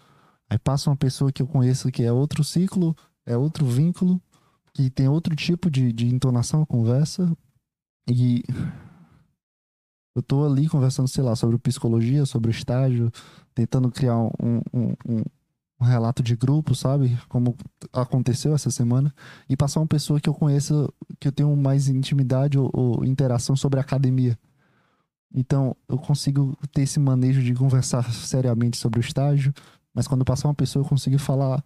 aí 0.49 0.59
passa 0.59 0.90
uma 0.90 0.97
pessoa 0.97 1.33
que 1.33 1.43
eu 1.43 1.47
conheço 1.47 1.90
que 1.90 2.02
é 2.02 2.12
outro 2.12 2.45
ciclo, 2.45 2.97
é 3.26 3.37
outro 3.37 3.67
vínculo, 3.67 4.21
que 4.73 4.90
tem 4.90 5.09
outro 5.09 5.35
tipo 5.35 5.71
de, 5.71 5.93
de 5.93 6.07
entonação 6.07 6.64
conversa. 6.64 7.37
E 8.09 8.43
eu 10.14 10.23
tô 10.23 10.45
ali 10.45 10.69
conversando, 10.69 11.09
sei 11.09 11.23
lá, 11.23 11.37
sobre 11.37 11.59
psicologia, 11.59 12.26
sobre 12.26 12.50
estágio, 12.50 13.11
tentando 13.55 13.90
criar 13.90 14.19
um, 14.19 14.61
um, 14.73 15.23
um 15.80 15.84
relato 15.84 16.22
de 16.22 16.37
grupo, 16.37 16.75
sabe? 16.75 17.18
Como 17.28 17.56
aconteceu 17.92 18.54
essa 18.54 18.70
semana. 18.70 19.14
E 19.49 19.56
passar 19.56 19.80
uma 19.80 19.87
pessoa 19.87 20.20
que 20.20 20.28
eu 20.28 20.34
conheço, 20.34 20.92
que 21.18 21.26
eu 21.26 21.32
tenho 21.32 21.56
mais 21.56 21.88
intimidade 21.88 22.58
ou, 22.58 22.70
ou 22.72 23.04
interação 23.04 23.56
sobre 23.56 23.80
academia. 23.80 24.38
Então, 25.32 25.76
eu 25.88 25.96
consigo 25.96 26.56
ter 26.72 26.82
esse 26.82 27.00
manejo 27.00 27.42
de 27.42 27.54
conversar 27.54 28.12
seriamente 28.12 28.76
sobre 28.76 28.99
o 28.99 29.02
estágio, 29.02 29.54
mas 29.94 30.06
quando 30.06 30.25
passar 30.25 30.49
uma 30.49 30.54
pessoa, 30.54 30.84
eu 30.84 30.88
consigo 30.88 31.18
falar, 31.18 31.64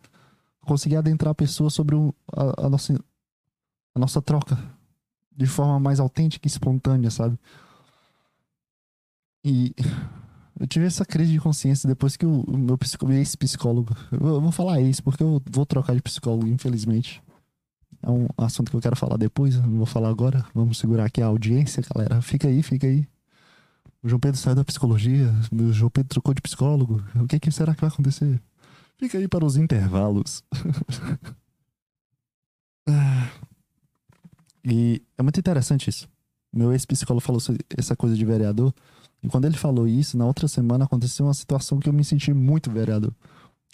conseguir 0.61 0.97
adentrar 0.97 1.33
a 1.33 1.35
pessoa 1.35 1.69
sobre 1.69 1.97
a, 2.33 2.67
a, 2.67 2.71
nossa, 2.71 2.95
a 3.95 3.99
nossa 3.99 4.23
troca 4.23 4.59
de 5.37 5.47
forma 5.47 5.81
mais 5.81 5.99
autêntica 5.99 6.47
e 6.47 6.51
espontânea, 6.51 7.11
sabe? 7.11 7.39
E 9.45 9.75
eu 10.59 10.67
tive 10.67 10.87
essa 10.87 11.05
crise 11.05 11.33
de 11.33 11.41
consciência 11.41 11.89
depois 11.89 12.17
que 12.17 12.25
o, 12.25 12.45
meu 12.57 12.79
ex-psicólogo. 13.17 13.95
Eu, 14.13 14.41
vou 14.41 14.53
falar 14.53 14.81
ex, 14.81 15.01
porque 15.01 15.23
eu 15.23 15.43
vou 15.51 15.67
trocar 15.67 15.95
de 15.95 16.03
psicólogo, 16.03 16.47
infelizmente. 16.47 17.23
É 18.03 18.11
um 18.11 18.27
assunto 18.37 18.71
que 18.71 18.77
eu 18.77 18.81
quero 18.81 18.97
falar 18.97 19.17
depois, 19.17 19.57
não 19.57 19.79
vou 19.79 19.87
falar 19.87 20.11
agora. 20.11 20.45
Vamos 20.55 20.79
segurar 20.79 21.07
aqui 21.07 21.21
a 21.21 21.27
audiência, 21.27 21.83
galera. 21.93 22.23
Fica 22.23 22.47
aí, 22.47 22.63
fica 22.63 22.87
aí. 22.87 23.07
O 24.03 24.09
João 24.09 24.21
Pedro 24.21 24.39
saiu 24.39 24.55
da 24.55 24.65
psicologia, 24.65 25.35
o 25.51 25.73
João 25.73 25.91
Pedro 25.91 26.11
trocou 26.11 26.35
de 26.35 26.43
psicólogo. 26.43 27.03
O 27.17 27.27
que, 27.27 27.41
que 27.41 27.51
será 27.51 27.75
que 27.75 27.81
vai 27.81 27.89
acontecer? 27.89 28.41
Fica 28.99 29.19
aí 29.19 29.27
para 29.27 29.45
os 29.45 29.57
intervalos. 29.57 30.43
Ah. 32.87 33.31
e 34.63 35.03
é 35.17 35.23
muito 35.23 35.41
interessante 35.41 35.89
isso. 35.89 36.07
Meu 36.53 36.71
ex-psicólogo 36.71 37.25
falou 37.25 37.41
essa 37.79 37.97
coisa 37.97 38.15
de 38.15 38.23
vereador. 38.27 38.75
E 39.25 39.29
quando 39.29 39.47
ele 39.47 39.57
falou 39.57 39.89
isso, 39.89 40.19
na 40.19 40.27
outra 40.27 40.47
semana 40.47 40.85
aconteceu 40.85 41.25
uma 41.25 41.33
situação 41.33 41.81
que 41.81 41.89
eu 41.89 41.93
me 41.95 42.05
senti 42.05 42.35
muito 42.35 42.71
vereador. 42.71 43.13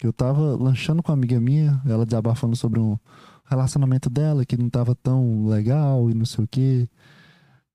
Eu 0.01 0.13
tava 0.13 0.55
lanchando 0.55 1.03
com 1.03 1.11
uma 1.11 1.17
amiga 1.17 1.41
minha, 1.41 1.81
ela 1.85 2.05
desabafando 2.05 2.55
sobre 2.55 2.79
um 2.79 2.97
relacionamento 3.45 4.09
dela 4.09 4.45
que 4.45 4.55
não 4.55 4.69
tava 4.69 4.95
tão 4.95 5.45
legal 5.47 6.09
e 6.09 6.13
não 6.13 6.25
sei 6.25 6.45
o 6.45 6.47
quê. 6.47 6.89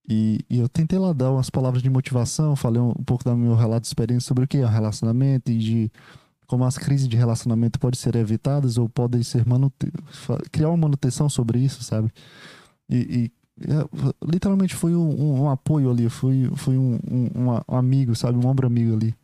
E, 0.08 0.40
e, 0.48 0.58
eu 0.58 0.68
tentei 0.70 0.98
lá 0.98 1.12
dar 1.12 1.30
umas 1.32 1.50
palavras 1.50 1.82
de 1.82 1.90
motivação, 1.90 2.56
falei 2.56 2.80
um, 2.80 2.90
um 2.90 3.04
pouco 3.04 3.22
do 3.24 3.36
meu 3.36 3.54
relato 3.54 3.82
de 3.82 3.88
experiência 3.88 4.26
sobre 4.26 4.44
o 4.44 4.48
que 4.48 4.56
é 4.56 4.64
o 4.64 4.68
relacionamento 4.68 5.50
e 5.50 5.58
de 5.58 5.92
como 6.46 6.64
as 6.64 6.78
crises 6.78 7.08
de 7.08 7.16
relacionamento 7.16 7.78
podem 7.78 7.98
ser 7.98 8.16
evitadas 8.16 8.78
ou 8.78 8.88
podem 8.88 9.22
ser 9.22 9.44
manute... 9.46 9.92
criar 10.50 10.68
uma 10.68 10.76
manutenção 10.76 11.28
sobre 11.28 11.58
isso, 11.58 11.82
sabe? 11.82 12.10
E, 12.88 12.96
e 12.96 13.32
literalmente 14.22 14.74
foi 14.74 14.94
um, 14.94 15.08
um, 15.08 15.42
um, 15.42 15.50
apoio 15.50 15.90
ali, 15.90 16.08
foi, 16.08 16.50
foi 16.56 16.76
um, 16.76 16.98
um, 17.34 17.74
amigo, 17.74 18.14
sabe? 18.14 18.38
Um 18.38 18.46
ombro 18.46 18.66
amigo 18.66 18.94
ali. 18.94 19.14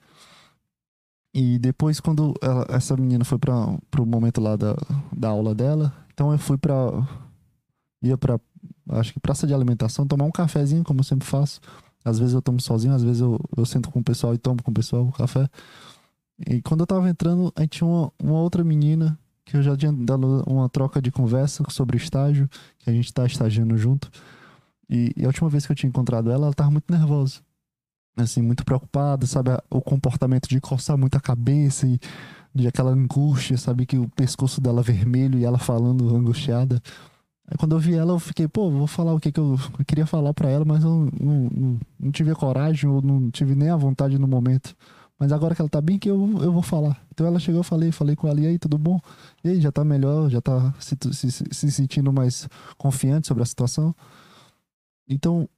E 1.34 1.58
depois, 1.58 2.00
quando 2.00 2.34
ela, 2.42 2.66
essa 2.70 2.96
menina 2.96 3.24
foi 3.24 3.38
para 3.38 3.66
o 4.00 4.06
momento 4.06 4.40
lá 4.40 4.56
da, 4.56 4.76
da 5.14 5.28
aula 5.28 5.54
dela, 5.54 5.92
então 6.12 6.32
eu 6.32 6.38
fui 6.38 6.58
para 6.58 6.74
ia 8.02 8.18
para 8.18 8.38
acho 8.90 9.12
que 9.12 9.20
praça 9.20 9.46
de 9.46 9.54
alimentação, 9.54 10.06
tomar 10.06 10.24
um 10.24 10.30
cafezinho, 10.30 10.84
como 10.84 11.00
eu 11.00 11.04
sempre 11.04 11.26
faço. 11.26 11.60
Às 12.04 12.18
vezes 12.18 12.34
eu 12.34 12.42
tomo 12.42 12.60
sozinho, 12.60 12.94
às 12.94 13.02
vezes 13.02 13.20
eu, 13.20 13.38
eu 13.56 13.64
sento 13.64 13.90
com 13.90 14.00
o 14.00 14.04
pessoal 14.04 14.34
e 14.34 14.38
tomo 14.38 14.62
com 14.62 14.70
o 14.70 14.74
pessoal 14.74 15.06
o 15.06 15.12
café. 15.12 15.48
E 16.46 16.60
quando 16.62 16.80
eu 16.80 16.86
tava 16.86 17.08
entrando, 17.08 17.52
aí 17.54 17.68
tinha 17.68 17.86
uma, 17.86 18.12
uma 18.20 18.40
outra 18.40 18.64
menina 18.64 19.18
que 19.52 19.58
eu 19.58 19.62
já 19.62 19.76
tinha 19.76 19.92
dado 19.92 20.42
uma 20.46 20.66
troca 20.66 21.00
de 21.00 21.12
conversa 21.12 21.62
sobre 21.68 21.98
estágio, 21.98 22.48
que 22.78 22.88
a 22.88 22.92
gente 22.92 23.12
tá 23.12 23.26
estagiando 23.26 23.76
junto. 23.76 24.10
E, 24.88 25.12
e, 25.14 25.24
a 25.24 25.26
última 25.26 25.50
vez 25.50 25.66
que 25.66 25.72
eu 25.72 25.76
tinha 25.76 25.88
encontrado 25.88 26.30
ela, 26.30 26.46
ela 26.46 26.54
tava 26.54 26.70
muito 26.70 26.90
nervosa. 26.90 27.40
Assim, 28.16 28.40
muito 28.40 28.64
preocupada, 28.64 29.26
sabe? 29.26 29.50
O 29.70 29.82
comportamento 29.82 30.48
de 30.48 30.58
coçar 30.58 30.96
muito 30.96 31.16
a 31.16 31.20
cabeça 31.20 31.86
e 31.86 32.00
de 32.54 32.66
aquela 32.66 32.92
angústia, 32.92 33.58
sabe? 33.58 33.84
Que 33.84 33.98
o 33.98 34.08
pescoço 34.08 34.58
dela 34.58 34.82
vermelho 34.82 35.38
e 35.38 35.44
ela 35.44 35.58
falando 35.58 36.14
angustiada. 36.16 36.80
Aí 37.46 37.56
quando 37.58 37.76
eu 37.76 37.78
vi 37.78 37.94
ela, 37.94 38.12
eu 38.12 38.18
fiquei, 38.18 38.48
pô, 38.48 38.70
vou 38.70 38.86
falar 38.86 39.12
o 39.12 39.20
que, 39.20 39.30
que 39.30 39.40
eu 39.40 39.58
queria 39.86 40.06
falar 40.06 40.32
para 40.32 40.48
ela, 40.48 40.64
mas 40.64 40.82
eu 40.82 40.90
não, 40.90 41.50
não, 41.54 41.80
não, 42.00 42.10
tive 42.10 42.30
a 42.30 42.34
coragem 42.34 42.88
ou 42.88 43.02
não 43.02 43.30
tive 43.30 43.54
nem 43.54 43.68
a 43.68 43.76
vontade 43.76 44.18
no 44.18 44.26
momento. 44.26 44.74
Mas 45.18 45.30
agora 45.32 45.54
que 45.54 45.62
ela 45.62 45.68
tá 45.68 45.80
bem, 45.80 45.98
que 45.98 46.10
eu, 46.10 46.18
eu 46.42 46.52
vou 46.52 46.62
falar. 46.62 47.00
Então 47.10 47.26
ela 47.26 47.38
chegou, 47.38 47.60
eu 47.60 47.64
falei, 47.64 47.92
falei 47.92 48.16
com 48.16 48.26
ela, 48.26 48.40
e 48.40 48.46
aí, 48.46 48.58
tudo 48.58 48.76
bom? 48.76 48.98
E 49.44 49.50
aí, 49.50 49.60
já 49.60 49.70
tá 49.70 49.84
melhor, 49.84 50.28
já 50.28 50.40
tá 50.40 50.74
se, 50.80 50.96
se, 51.12 51.30
se 51.30 51.70
sentindo 51.70 52.12
mais 52.12 52.48
confiante 52.76 53.28
sobre 53.28 53.42
a 53.42 53.46
situação. 53.46 53.94
Então, 55.08 55.48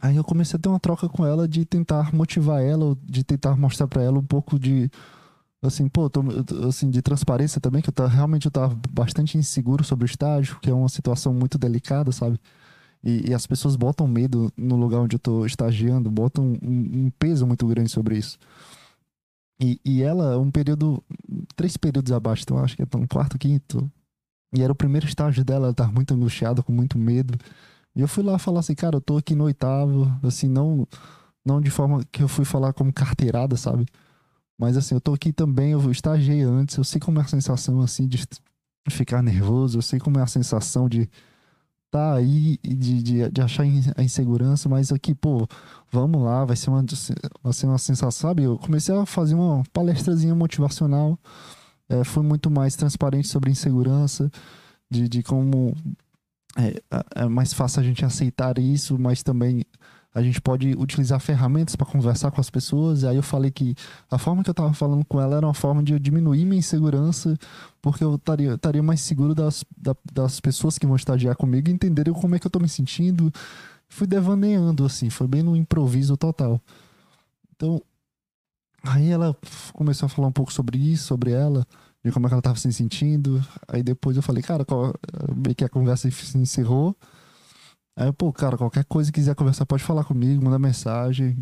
aí 0.00 0.16
eu 0.16 0.24
comecei 0.24 0.56
a 0.56 0.60
ter 0.60 0.68
uma 0.68 0.80
troca 0.80 1.08
com 1.08 1.26
ela 1.26 1.46
de 1.46 1.64
tentar 1.64 2.14
motivar 2.14 2.62
ela, 2.62 2.96
de 3.04 3.22
tentar 3.24 3.56
mostrar 3.56 3.86
para 3.88 4.02
ela 4.02 4.18
um 4.18 4.24
pouco 4.24 4.58
de 4.58 4.90
assim, 5.62 5.88
pô, 5.88 6.10
tô, 6.10 6.22
assim, 6.66 6.90
de 6.90 7.00
transparência 7.00 7.60
também, 7.60 7.80
que 7.80 7.88
eu 7.88 7.92
tá, 7.92 8.06
realmente 8.06 8.46
eu 8.46 8.50
tava 8.50 8.76
bastante 8.90 9.38
inseguro 9.38 9.84
sobre 9.84 10.04
o 10.04 10.06
estágio, 10.06 10.58
que 10.60 10.68
é 10.68 10.74
uma 10.74 10.88
situação 10.88 11.32
muito 11.32 11.56
delicada, 11.56 12.10
sabe? 12.10 12.38
E, 13.02 13.30
e 13.30 13.34
as 13.34 13.46
pessoas 13.46 13.74
botam 13.76 14.06
medo 14.06 14.52
no 14.56 14.76
lugar 14.76 15.00
onde 15.00 15.16
eu 15.16 15.20
tô 15.20 15.44
estagiando, 15.44 16.10
botam 16.10 16.56
um, 16.62 17.06
um 17.06 17.10
peso 17.18 17.46
muito 17.46 17.66
grande 17.66 17.90
sobre 17.90 18.16
isso. 18.16 18.38
E, 19.60 19.80
e 19.84 20.02
ela, 20.02 20.38
um 20.38 20.50
período, 20.50 21.02
três 21.54 21.76
períodos 21.76 22.12
abaixo, 22.12 22.42
então 22.42 22.58
acho 22.58 22.76
que 22.76 22.82
é 22.82 22.86
um 22.96 23.06
quarto, 23.06 23.38
quinto. 23.38 23.90
E 24.54 24.62
era 24.62 24.72
o 24.72 24.76
primeiro 24.76 25.06
estágio 25.06 25.44
dela, 25.44 25.66
ela 25.66 25.74
tava 25.74 25.92
muito 25.92 26.12
angustiada, 26.14 26.62
com 26.62 26.72
muito 26.72 26.98
medo. 26.98 27.38
E 27.94 28.00
eu 28.00 28.08
fui 28.08 28.22
lá 28.22 28.38
falar 28.38 28.60
assim, 28.60 28.74
cara, 28.74 28.96
eu 28.96 29.00
tô 29.00 29.16
aqui 29.16 29.34
no 29.34 29.44
oitavo, 29.44 30.10
assim, 30.22 30.48
não, 30.48 30.86
não 31.44 31.60
de 31.60 31.70
forma 31.70 32.02
que 32.10 32.22
eu 32.22 32.28
fui 32.28 32.44
falar 32.44 32.72
como 32.72 32.92
carteirada, 32.92 33.56
sabe? 33.56 33.86
Mas 34.58 34.76
assim, 34.76 34.94
eu 34.94 35.00
tô 35.00 35.14
aqui 35.14 35.32
também, 35.32 35.72
eu 35.72 35.90
estagiei 35.90 36.42
antes, 36.42 36.76
eu 36.76 36.84
sei 36.84 37.00
como 37.00 37.18
é 37.18 37.22
a 37.22 37.26
sensação 37.26 37.80
assim 37.80 38.06
de 38.06 38.18
ficar 38.90 39.22
nervoso, 39.22 39.78
eu 39.78 39.82
sei 39.82 39.98
como 39.98 40.18
é 40.18 40.22
a 40.22 40.26
sensação 40.26 40.88
de 40.88 41.08
tá 41.92 42.14
aí 42.14 42.58
de, 42.64 43.02
de, 43.02 43.30
de 43.30 43.42
achar 43.42 43.64
a 43.64 44.02
insegurança, 44.02 44.66
mas 44.66 44.90
aqui, 44.90 45.14
pô, 45.14 45.46
vamos 45.90 46.22
lá, 46.22 46.42
vai 46.42 46.56
ser 46.56 46.70
uma, 46.70 46.82
vai 47.42 47.52
ser 47.52 47.66
uma 47.66 47.76
sensação, 47.76 48.10
sabe? 48.10 48.44
Eu 48.44 48.58
comecei 48.58 48.96
a 48.96 49.04
fazer 49.04 49.34
uma 49.34 49.62
palestrazinha 49.74 50.34
motivacional, 50.34 51.18
é, 51.90 52.02
fui 52.02 52.22
muito 52.22 52.50
mais 52.50 52.74
transparente 52.74 53.28
sobre 53.28 53.50
insegurança, 53.50 54.30
de, 54.90 55.06
de 55.06 55.22
como 55.22 55.76
é, 56.56 56.82
é 57.14 57.26
mais 57.26 57.52
fácil 57.52 57.80
a 57.80 57.84
gente 57.84 58.02
aceitar 58.06 58.58
isso, 58.58 58.98
mas 58.98 59.22
também 59.22 59.62
a 60.14 60.22
gente 60.22 60.40
pode 60.40 60.74
utilizar 60.76 61.18
ferramentas 61.20 61.74
para 61.74 61.86
conversar 61.86 62.30
com 62.30 62.40
as 62.40 62.50
pessoas. 62.50 63.02
E 63.02 63.06
aí 63.06 63.16
eu 63.16 63.22
falei 63.22 63.50
que 63.50 63.74
a 64.10 64.18
forma 64.18 64.42
que 64.42 64.50
eu 64.50 64.52
estava 64.52 64.72
falando 64.74 65.04
com 65.04 65.20
ela 65.20 65.36
era 65.36 65.46
uma 65.46 65.54
forma 65.54 65.82
de 65.82 65.94
eu 65.94 65.98
diminuir 65.98 66.44
minha 66.44 66.58
insegurança, 66.58 67.36
porque 67.80 68.04
eu 68.04 68.16
estaria, 68.16 68.82
mais 68.82 69.00
seguro 69.00 69.34
das, 69.34 69.64
das 70.12 70.38
pessoas 70.38 70.76
que 70.76 70.86
vão 70.86 70.96
estagiar 70.96 71.34
comigo 71.34 71.70
entenderem 71.70 72.12
como 72.12 72.34
é 72.34 72.38
que 72.38 72.46
eu 72.46 72.50
estou 72.50 72.60
me 72.60 72.68
sentindo. 72.68 73.32
Fui 73.88 74.06
devaneando, 74.06 74.84
assim, 74.84 75.08
foi 75.08 75.26
bem 75.26 75.42
no 75.42 75.56
improviso 75.56 76.16
total. 76.16 76.60
Então, 77.56 77.80
aí 78.84 79.10
ela 79.10 79.34
começou 79.72 80.06
a 80.06 80.10
falar 80.10 80.28
um 80.28 80.32
pouco 80.32 80.52
sobre 80.52 80.76
isso, 80.78 81.06
sobre 81.06 81.30
ela, 81.32 81.66
de 82.04 82.12
como 82.12 82.26
é 82.26 82.28
que 82.28 82.34
ela 82.34 82.40
estava 82.40 82.58
se 82.58 82.70
sentindo. 82.70 83.42
Aí 83.66 83.82
depois 83.82 84.14
eu 84.16 84.22
falei, 84.22 84.42
cara, 84.42 84.66
meio 85.34 85.54
que 85.54 85.64
a 85.64 85.70
conversa 85.70 86.10
se 86.10 86.36
encerrou. 86.36 86.94
Aí, 87.96 88.12
pô, 88.12 88.32
cara, 88.32 88.56
qualquer 88.56 88.84
coisa 88.84 89.10
que 89.12 89.20
quiser 89.20 89.34
conversar, 89.34 89.66
pode 89.66 89.84
falar 89.84 90.04
comigo, 90.04 90.42
manda 90.42 90.58
mensagem. 90.58 91.38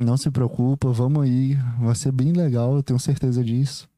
Não 0.00 0.16
se 0.16 0.30
preocupa, 0.30 0.92
vamos 0.92 1.24
aí. 1.24 1.54
Vai 1.80 1.94
ser 1.94 2.12
bem 2.12 2.32
legal, 2.32 2.76
eu 2.76 2.82
tenho 2.82 2.98
certeza 2.98 3.42
disso. 3.42 3.88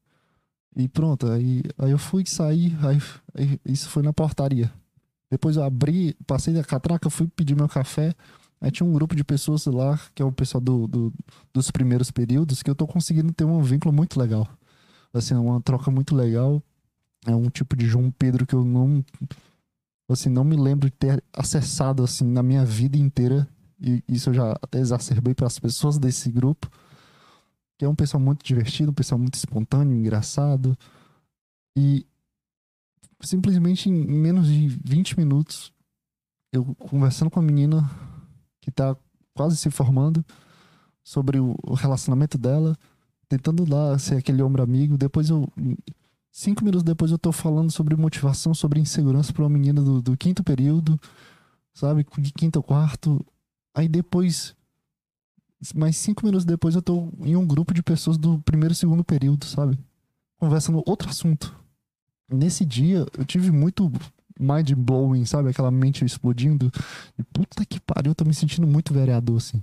E 0.75 0.87
pronto, 0.87 1.27
aí, 1.27 1.61
aí 1.77 1.91
eu 1.91 1.97
fui 1.97 2.25
sair, 2.25 2.75
aí, 2.85 2.97
aí 3.35 3.59
isso 3.65 3.89
foi 3.89 4.01
na 4.01 4.13
portaria. 4.13 4.71
Depois 5.29 5.55
eu 5.57 5.63
abri, 5.63 6.15
passei 6.25 6.53
da 6.53 6.63
catraca, 6.63 7.09
fui 7.09 7.27
pedir 7.27 7.55
meu 7.55 7.67
café. 7.67 8.13
Aí 8.59 8.71
tinha 8.71 8.87
um 8.87 8.93
grupo 8.93 9.15
de 9.15 9.23
pessoas 9.23 9.65
lá, 9.65 9.99
que 10.13 10.21
é 10.21 10.25
o 10.25 10.31
pessoal 10.31 10.61
do, 10.61 10.87
do, 10.87 11.13
dos 11.53 11.71
primeiros 11.71 12.11
períodos, 12.11 12.61
que 12.61 12.69
eu 12.69 12.75
tô 12.75 12.85
conseguindo 12.87 13.33
ter 13.33 13.43
um 13.43 13.61
vínculo 13.61 13.93
muito 13.93 14.19
legal. 14.19 14.47
Assim, 15.13 15.33
uma 15.35 15.61
troca 15.61 15.91
muito 15.91 16.15
legal. 16.15 16.61
É 17.25 17.35
um 17.35 17.49
tipo 17.49 17.75
de 17.75 17.85
João 17.85 18.11
Pedro 18.11 18.45
que 18.45 18.55
eu 18.55 18.63
não 18.63 19.03
assim, 20.13 20.29
não 20.29 20.43
me 20.43 20.55
lembro 20.55 20.89
de 20.89 20.95
ter 20.95 21.23
acessado 21.33 22.03
assim 22.03 22.25
na 22.25 22.43
minha 22.43 22.65
vida 22.65 22.97
inteira. 22.97 23.47
E 23.79 24.03
isso 24.07 24.29
eu 24.29 24.33
já 24.33 24.51
até 24.61 24.79
exacerbei 24.79 25.33
para 25.33 25.47
as 25.47 25.59
pessoas 25.59 25.97
desse 25.97 26.31
grupo. 26.31 26.69
Que 27.77 27.85
é 27.85 27.89
um 27.89 27.95
pessoal 27.95 28.21
muito 28.21 28.45
divertido, 28.45 28.91
um 28.91 28.93
pessoal 28.93 29.17
muito 29.17 29.35
espontâneo, 29.35 29.95
engraçado. 29.95 30.77
E 31.75 32.05
simplesmente 33.21 33.89
em 33.89 33.93
menos 33.93 34.47
de 34.47 34.67
20 34.67 35.17
minutos, 35.17 35.73
eu 36.53 36.75
conversando 36.75 37.31
com 37.31 37.39
a 37.39 37.43
menina 37.43 37.89
que 38.61 38.69
tá 38.71 38.95
quase 39.33 39.57
se 39.57 39.71
formando 39.71 40.23
sobre 41.03 41.39
o 41.39 41.73
relacionamento 41.73 42.37
dela, 42.37 42.77
tentando 43.27 43.67
lá 43.67 43.97
ser 43.97 44.17
aquele 44.17 44.43
ombro 44.43 44.61
amigo. 44.61 44.97
Depois 44.97 45.29
eu 45.29 45.51
Cinco 46.31 46.63
minutos 46.63 46.83
depois 46.83 47.11
eu 47.11 47.17
tô 47.17 47.31
falando 47.31 47.69
sobre 47.69 47.95
motivação, 47.95 48.53
sobre 48.53 48.79
insegurança 48.79 49.33
pra 49.33 49.43
uma 49.43 49.49
menina 49.49 49.81
do, 49.81 50.01
do 50.01 50.15
quinto 50.15 50.43
período, 50.43 50.99
sabe? 51.73 52.05
De 52.17 52.31
quinto 52.31 52.57
ou 52.57 52.63
quarto. 52.63 53.23
Aí 53.75 53.89
depois, 53.89 54.55
mais 55.75 55.97
cinco 55.97 56.25
minutos 56.25 56.45
depois, 56.45 56.73
eu 56.73 56.81
tô 56.81 57.09
em 57.19 57.35
um 57.35 57.45
grupo 57.45 57.73
de 57.73 57.83
pessoas 57.83 58.17
do 58.17 58.39
primeiro 58.39 58.71
e 58.71 58.75
segundo 58.75 59.03
período, 59.03 59.45
sabe? 59.45 59.77
Conversando 60.37 60.81
outro 60.87 61.09
assunto. 61.09 61.53
Nesse 62.29 62.63
dia, 62.63 63.05
eu 63.17 63.25
tive 63.25 63.51
muito 63.51 63.91
mind 64.39 64.71
blowing, 64.71 65.25
sabe? 65.25 65.49
Aquela 65.49 65.69
mente 65.69 66.05
explodindo. 66.05 66.71
E 67.19 67.23
puta 67.23 67.65
que 67.65 67.77
pariu, 67.79 68.11
eu 68.11 68.15
tô 68.15 68.23
me 68.23 68.33
sentindo 68.33 68.65
muito 68.65 68.93
vereador, 68.93 69.35
assim. 69.35 69.61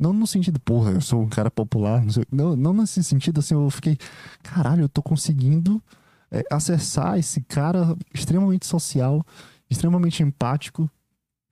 Não 0.00 0.14
no 0.14 0.26
sentido, 0.26 0.58
porra, 0.58 0.92
eu 0.92 1.00
sou 1.02 1.20
um 1.20 1.28
cara 1.28 1.50
popular. 1.50 2.02
Não, 2.02 2.10
sei, 2.10 2.24
não, 2.32 2.56
não 2.56 2.72
nesse 2.72 3.04
sentido, 3.04 3.40
assim, 3.40 3.52
eu 3.52 3.68
fiquei, 3.68 3.98
caralho, 4.42 4.84
eu 4.84 4.88
tô 4.88 5.02
conseguindo 5.02 5.82
é, 6.30 6.42
acessar 6.50 7.18
esse 7.18 7.42
cara 7.42 7.94
extremamente 8.14 8.66
social, 8.66 9.22
extremamente 9.68 10.22
empático. 10.22 10.90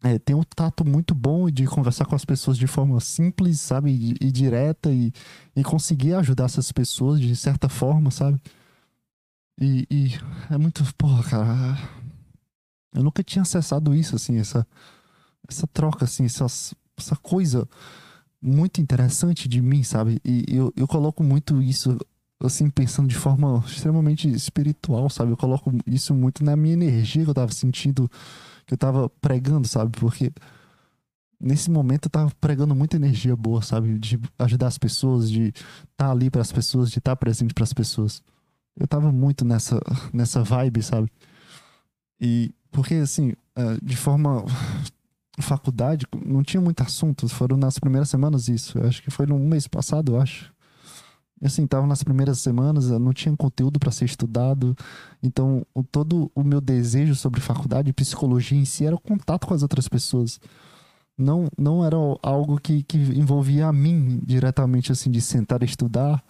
É, 0.03 0.19
tem 0.19 0.35
um 0.35 0.43
tato 0.43 0.83
muito 0.83 1.15
bom 1.15 1.51
de 1.51 1.67
conversar 1.67 2.07
com 2.07 2.15
as 2.15 2.25
pessoas 2.25 2.57
de 2.57 2.67
forma 2.67 2.99
simples, 3.01 3.61
sabe? 3.61 3.91
E, 3.91 4.17
e 4.27 4.33
direta 4.33 4.91
e, 4.91 5.13
e 5.55 5.63
conseguir 5.63 6.15
ajudar 6.15 6.47
essas 6.47 6.73
pessoas 6.73 7.21
de 7.21 7.37
certa 7.37 7.69
forma, 7.69 8.11
sabe? 8.11 8.41
E, 9.61 9.87
e 9.91 10.13
é 10.51 10.57
muito, 10.57 10.83
porra, 10.95 11.23
cara. 11.23 11.79
Eu 12.95 13.03
nunca 13.03 13.23
tinha 13.23 13.43
acessado 13.43 13.95
isso, 13.95 14.17
assim, 14.17 14.39
essa, 14.39 14.67
essa 15.47 15.67
troca, 15.67 16.07
assim, 16.07 16.25
essa, 16.25 16.47
essa 16.97 17.17
coisa 17.17 17.69
muito 18.41 18.81
interessante 18.81 19.49
de 19.49 19.61
mim, 19.61 19.83
sabe? 19.83 20.21
E 20.25 20.45
eu, 20.49 20.73
eu 20.77 20.87
coloco 20.87 21.23
muito 21.23 21.61
isso, 21.61 21.99
assim, 22.41 22.71
pensando 22.71 23.09
de 23.09 23.17
forma 23.17 23.63
extremamente 23.67 24.29
espiritual, 24.29 25.11
sabe? 25.11 25.33
Eu 25.33 25.37
coloco 25.37 25.73
isso 25.87 26.15
muito 26.15 26.45
na 26.45 26.57
minha 26.57 26.75
energia 26.75 27.25
que 27.25 27.31
eu 27.31 27.35
tava 27.35 27.53
sentindo, 27.53 28.11
que 28.67 28.75
eu 28.75 28.79
tava 28.79 29.09
pregando, 29.21 29.67
sabe? 29.67 29.99
Porque 29.99 30.33
nesse 31.41 31.71
momento 31.71 32.07
eu 32.07 32.11
tava 32.11 32.33
pregando 32.41 32.75
muita 32.75 32.97
energia 32.97 33.37
boa, 33.37 33.63
sabe? 33.63 33.99
De 33.99 34.19
ajudar 34.39 34.69
as 34.69 34.79
pessoas, 34.79 35.31
de 35.31 35.49
estar 35.49 35.65
tá 35.97 36.11
ali 36.11 36.31
para 36.31 36.41
as 36.41 36.53
pessoas, 36.53 36.91
de 36.91 36.99
estar 36.99 37.13
tá 37.13 37.17
presente 37.17 37.55
para 37.55 37.65
as 37.65 37.73
pessoas. 37.73 38.23
Eu 38.77 38.87
tava 38.87 39.11
muito 39.11 39.45
nessa, 39.45 39.81
nessa 40.13 40.43
vibe, 40.43 40.83
sabe? 40.83 41.11
E 42.21 42.53
porque, 42.71 42.95
assim, 42.95 43.33
é, 43.57 43.79
de 43.83 43.97
forma 43.97 44.45
faculdade, 45.43 46.07
não 46.25 46.43
tinha 46.43 46.61
muito 46.61 46.83
assunto. 46.83 47.29
Foram 47.29 47.57
nas 47.57 47.79
primeiras 47.79 48.09
semanas 48.09 48.49
isso. 48.49 48.79
Eu 48.79 48.87
acho 48.87 49.03
que 49.03 49.11
foi 49.11 49.27
no 49.27 49.39
mês 49.39 49.67
passado, 49.67 50.15
eu 50.15 50.21
acho. 50.21 50.53
Assim, 51.43 51.67
tava 51.67 51.87
nas 51.87 52.03
primeiras 52.03 52.41
semanas, 52.41 52.91
não 52.91 53.13
tinha 53.13 53.37
conteúdo 53.37 53.79
para 53.79 53.93
ser 53.93 54.05
estudado. 54.05 54.77
Então, 55.23 55.65
o, 55.73 55.83
todo 55.83 56.31
o 56.35 56.43
meu 56.43 56.61
desejo 56.61 57.15
sobre 57.15 57.41
faculdade 57.41 57.93
psicologia 57.93 58.59
em 58.59 58.65
si 58.65 58.85
era 58.85 58.97
o 58.97 59.01
contato 59.01 59.47
com 59.47 59.55
as 59.55 59.63
outras 59.63 59.89
pessoas. 59.89 60.41
Não, 61.17 61.49
não 61.57 61.85
era 61.85 61.97
algo 62.23 62.61
que, 62.61 62.83
que 62.83 62.97
envolvia 62.97 63.67
a 63.67 63.73
mim 63.73 64.21
diretamente, 64.25 64.91
assim, 64.93 65.11
de 65.11 65.21
sentar 65.21 65.63
e 65.63 65.67
estudar, 65.67 66.25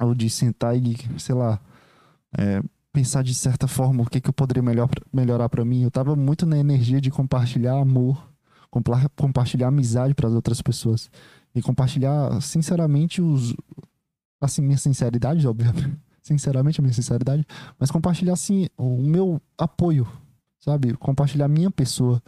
ou 0.00 0.14
de 0.14 0.30
sentar 0.30 0.76
e, 0.76 0.96
sei 1.18 1.34
lá, 1.34 1.60
é, 2.36 2.62
pensar 2.98 3.22
de 3.22 3.32
certa 3.32 3.68
forma 3.68 4.02
o 4.02 4.06
que, 4.06 4.20
que 4.20 4.28
eu 4.28 4.32
poderia 4.32 4.62
melhor, 4.62 4.88
melhorar 5.12 5.48
para 5.48 5.64
mim. 5.64 5.82
Eu 5.82 5.90
tava 5.90 6.16
muito 6.16 6.44
na 6.44 6.58
energia 6.58 7.00
de 7.00 7.12
compartilhar 7.12 7.78
amor, 7.78 8.28
compartilhar 9.14 9.68
amizade 9.68 10.14
para 10.14 10.26
as 10.26 10.34
outras 10.34 10.60
pessoas 10.60 11.08
e 11.54 11.62
compartilhar 11.62 12.40
sinceramente 12.42 13.22
os 13.22 13.54
assim 14.40 14.62
minha 14.62 14.76
sinceridade, 14.76 15.46
obviamente, 15.46 15.96
sinceramente 16.20 16.80
a 16.80 16.82
minha 16.82 16.92
sinceridade, 16.92 17.46
mas 17.78 17.88
compartilhar 17.88 18.32
assim 18.32 18.66
o 18.76 19.00
meu 19.00 19.40
apoio, 19.56 20.06
sabe? 20.58 20.94
Compartilhar 20.94 21.44
a 21.44 21.48
minha 21.48 21.70
pessoa 21.70 22.20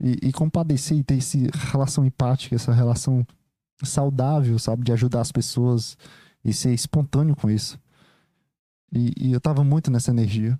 e, 0.00 0.28
e 0.28 0.32
compadecer 0.32 0.96
e 0.96 1.04
ter 1.04 1.18
essa 1.18 1.38
relação 1.70 2.02
empática, 2.04 2.54
essa 2.54 2.72
relação 2.72 3.26
saudável, 3.82 4.58
sabe, 4.58 4.84
de 4.84 4.92
ajudar 4.92 5.20
as 5.20 5.30
pessoas 5.30 5.98
e 6.42 6.52
ser 6.52 6.72
espontâneo 6.72 7.36
com 7.36 7.50
isso. 7.50 7.78
E, 8.92 9.12
e 9.16 9.32
eu 9.32 9.40
tava 9.40 9.62
muito 9.62 9.90
nessa 9.90 10.10
energia. 10.10 10.58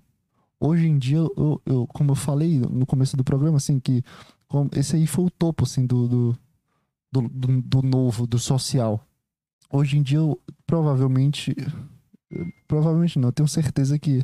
Hoje 0.59 0.87
em 0.87 0.97
dia, 0.97 1.17
eu, 1.17 1.61
eu, 1.65 1.87
como 1.87 2.11
eu 2.11 2.15
falei 2.15 2.59
no 2.59 2.85
começo 2.85 3.15
do 3.15 3.23
programa, 3.23 3.57
assim, 3.57 3.79
que 3.79 4.03
esse 4.75 4.95
aí 4.95 5.07
foi 5.07 5.25
o 5.25 5.29
topo, 5.29 5.63
assim, 5.63 5.85
do, 5.85 6.07
do, 6.07 6.37
do, 7.11 7.61
do, 7.61 7.81
novo, 7.81 8.27
do 8.27 8.37
social. 8.37 9.05
Hoje 9.71 9.97
em 9.97 10.01
dia, 10.01 10.17
eu 10.17 10.39
provavelmente. 10.65 11.55
Provavelmente 12.67 13.17
não, 13.17 13.29
eu 13.29 13.33
tenho 13.33 13.47
certeza 13.47 13.97
que 13.97 14.23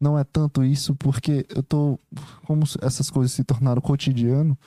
não 0.00 0.18
é 0.18 0.22
tanto 0.22 0.62
isso, 0.62 0.94
porque 0.94 1.46
eu 1.48 1.62
tô. 1.62 1.98
Como 2.46 2.64
essas 2.82 3.10
coisas 3.10 3.32
se 3.32 3.42
tornaram 3.42 3.80
cotidiano, 3.80 4.58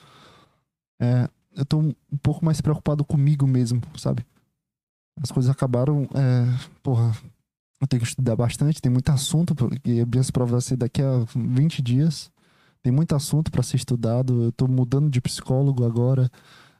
é, 1.00 1.28
eu 1.54 1.64
tô 1.64 1.78
um 1.78 2.16
pouco 2.22 2.44
mais 2.44 2.60
preocupado 2.60 3.04
comigo 3.04 3.46
mesmo, 3.46 3.80
sabe? 3.96 4.26
As 5.22 5.30
coisas 5.30 5.50
acabaram. 5.50 6.02
É, 6.14 6.68
porra, 6.82 7.16
eu 7.80 7.86
tenho 7.86 8.02
que 8.02 8.08
estudar 8.08 8.34
bastante, 8.34 8.82
tem 8.82 8.90
muito 8.90 9.10
assunto, 9.10 9.54
porque 9.54 10.04
minhas 10.04 10.30
provas 10.30 10.50
vai 10.52 10.60
ser 10.60 10.76
daqui 10.76 11.00
a 11.00 11.24
20 11.34 11.80
dias. 11.80 12.30
Tem 12.82 12.92
muito 12.92 13.14
assunto 13.14 13.50
para 13.50 13.62
ser 13.62 13.76
estudado. 13.76 14.44
Eu 14.44 14.52
tô 14.52 14.66
mudando 14.66 15.10
de 15.10 15.20
psicólogo 15.20 15.84
agora. 15.84 16.30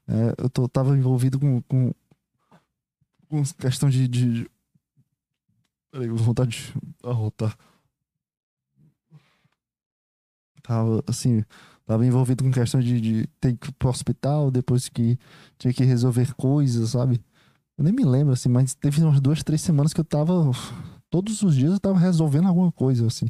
É, 0.06 0.34
eu 0.38 0.50
tô, 0.50 0.68
tava 0.68 0.96
envolvido 0.96 1.38
com, 1.38 1.62
com, 1.62 1.92
com 3.28 3.42
questão 3.58 3.88
de. 3.88 4.08
de... 4.08 4.50
Peraí, 5.90 6.08
vontade 6.08 6.50
de 6.50 6.74
arrotar. 7.08 7.56
Tava 10.62 11.02
assim, 11.06 11.44
tava 11.86 12.04
envolvido 12.04 12.44
com 12.44 12.50
questão 12.50 12.80
de, 12.80 13.00
de 13.00 13.26
ter 13.40 13.56
que 13.56 13.70
ir 13.70 13.72
pro 13.72 13.88
hospital 13.88 14.50
depois 14.50 14.88
que 14.88 15.18
tinha 15.58 15.72
que 15.72 15.84
resolver 15.84 16.34
coisas, 16.34 16.90
sabe? 16.90 17.20
Eu 17.78 17.84
nem 17.84 17.92
me 17.92 18.04
lembro, 18.04 18.32
assim, 18.32 18.48
mas 18.48 18.74
teve 18.74 19.00
umas 19.04 19.20
duas, 19.20 19.44
três 19.44 19.60
semanas 19.62 19.94
que 19.94 20.00
eu 20.00 20.04
tava. 20.04 20.50
Todos 21.08 21.42
os 21.42 21.54
dias 21.54 21.72
eu 21.72 21.78
tava 21.78 21.96
resolvendo 21.96 22.48
alguma 22.48 22.72
coisa, 22.72 23.06
assim. 23.06 23.26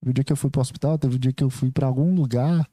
Teve 0.00 0.10
o 0.10 0.14
dia 0.14 0.22
que 0.22 0.32
eu 0.32 0.36
fui 0.36 0.48
pro 0.48 0.60
hospital, 0.60 0.96
teve 0.96 1.16
o 1.16 1.18
dia 1.18 1.32
que 1.32 1.42
eu 1.42 1.50
fui 1.50 1.72
para 1.72 1.88
algum 1.88 2.14
lugar. 2.14 2.64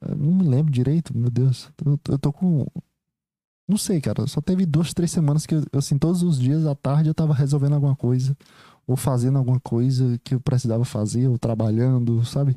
Eu 0.00 0.16
não 0.16 0.32
me 0.32 0.48
lembro 0.48 0.72
direito, 0.72 1.16
meu 1.16 1.30
Deus. 1.30 1.68
Eu, 1.84 2.00
eu 2.08 2.18
tô 2.18 2.32
com. 2.32 2.66
Não 3.68 3.76
sei, 3.76 4.00
cara. 4.00 4.26
Só 4.26 4.40
teve 4.40 4.64
duas, 4.64 4.94
três 4.94 5.10
semanas 5.10 5.44
que, 5.44 5.54
eu, 5.54 5.62
assim, 5.74 5.98
todos 5.98 6.22
os 6.22 6.38
dias 6.38 6.64
à 6.64 6.74
tarde 6.74 7.10
eu 7.10 7.14
tava 7.14 7.34
resolvendo 7.34 7.74
alguma 7.74 7.94
coisa. 7.94 8.34
Ou 8.86 8.96
fazendo 8.96 9.36
alguma 9.36 9.60
coisa 9.60 10.18
que 10.24 10.34
eu 10.34 10.40
precisava 10.40 10.84
fazer, 10.84 11.28
ou 11.28 11.38
trabalhando, 11.38 12.24
sabe? 12.24 12.56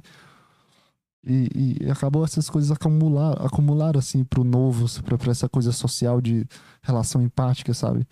E, 1.24 1.78
e, 1.82 1.90
acabou 1.90 2.24
essas 2.24 2.50
coisas 2.50 2.72
acumular, 2.72 3.34
acumular 3.46 3.98
assim 3.98 4.24
pro 4.24 4.44
novo, 4.44 4.86
pra, 5.04 5.18
pra, 5.18 5.32
essa 5.32 5.50
coisa 5.50 5.72
social 5.72 6.22
de 6.22 6.46
relação 6.82 7.22
empática, 7.22 7.74
sabe? 7.74 8.08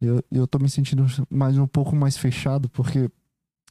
Eu, 0.00 0.22
eu 0.30 0.46
tô 0.46 0.58
me 0.58 0.68
sentindo 0.68 1.04
mais 1.28 1.58
um 1.58 1.66
pouco 1.66 1.96
mais 1.96 2.16
fechado, 2.16 2.68
porque 2.68 3.10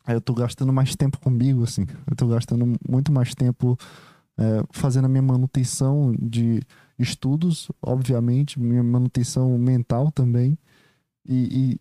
eu 0.07 0.21
tô 0.21 0.33
gastando 0.33 0.73
mais 0.73 0.95
tempo 0.95 1.19
comigo, 1.19 1.63
assim. 1.63 1.85
Eu 2.09 2.15
tô 2.15 2.27
gastando 2.27 2.77
muito 2.87 3.11
mais 3.11 3.33
tempo 3.33 3.77
é, 4.37 4.63
fazendo 4.71 5.05
a 5.05 5.09
minha 5.09 5.21
manutenção 5.21 6.13
de 6.19 6.61
estudos, 6.99 7.71
obviamente, 7.81 8.59
minha 8.59 8.83
manutenção 8.83 9.57
mental 9.57 10.11
também. 10.11 10.57
E, 11.27 11.79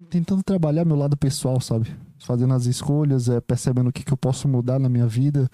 e 0.00 0.04
tentando 0.10 0.42
trabalhar 0.42 0.84
meu 0.84 0.96
lado 0.96 1.16
pessoal, 1.16 1.60
sabe? 1.60 1.96
Fazendo 2.18 2.52
as 2.52 2.66
escolhas, 2.66 3.28
é, 3.28 3.40
percebendo 3.40 3.88
o 3.88 3.92
que, 3.92 4.04
que 4.04 4.12
eu 4.12 4.16
posso 4.16 4.46
mudar 4.46 4.78
na 4.78 4.88
minha 4.88 5.06
vida 5.06 5.50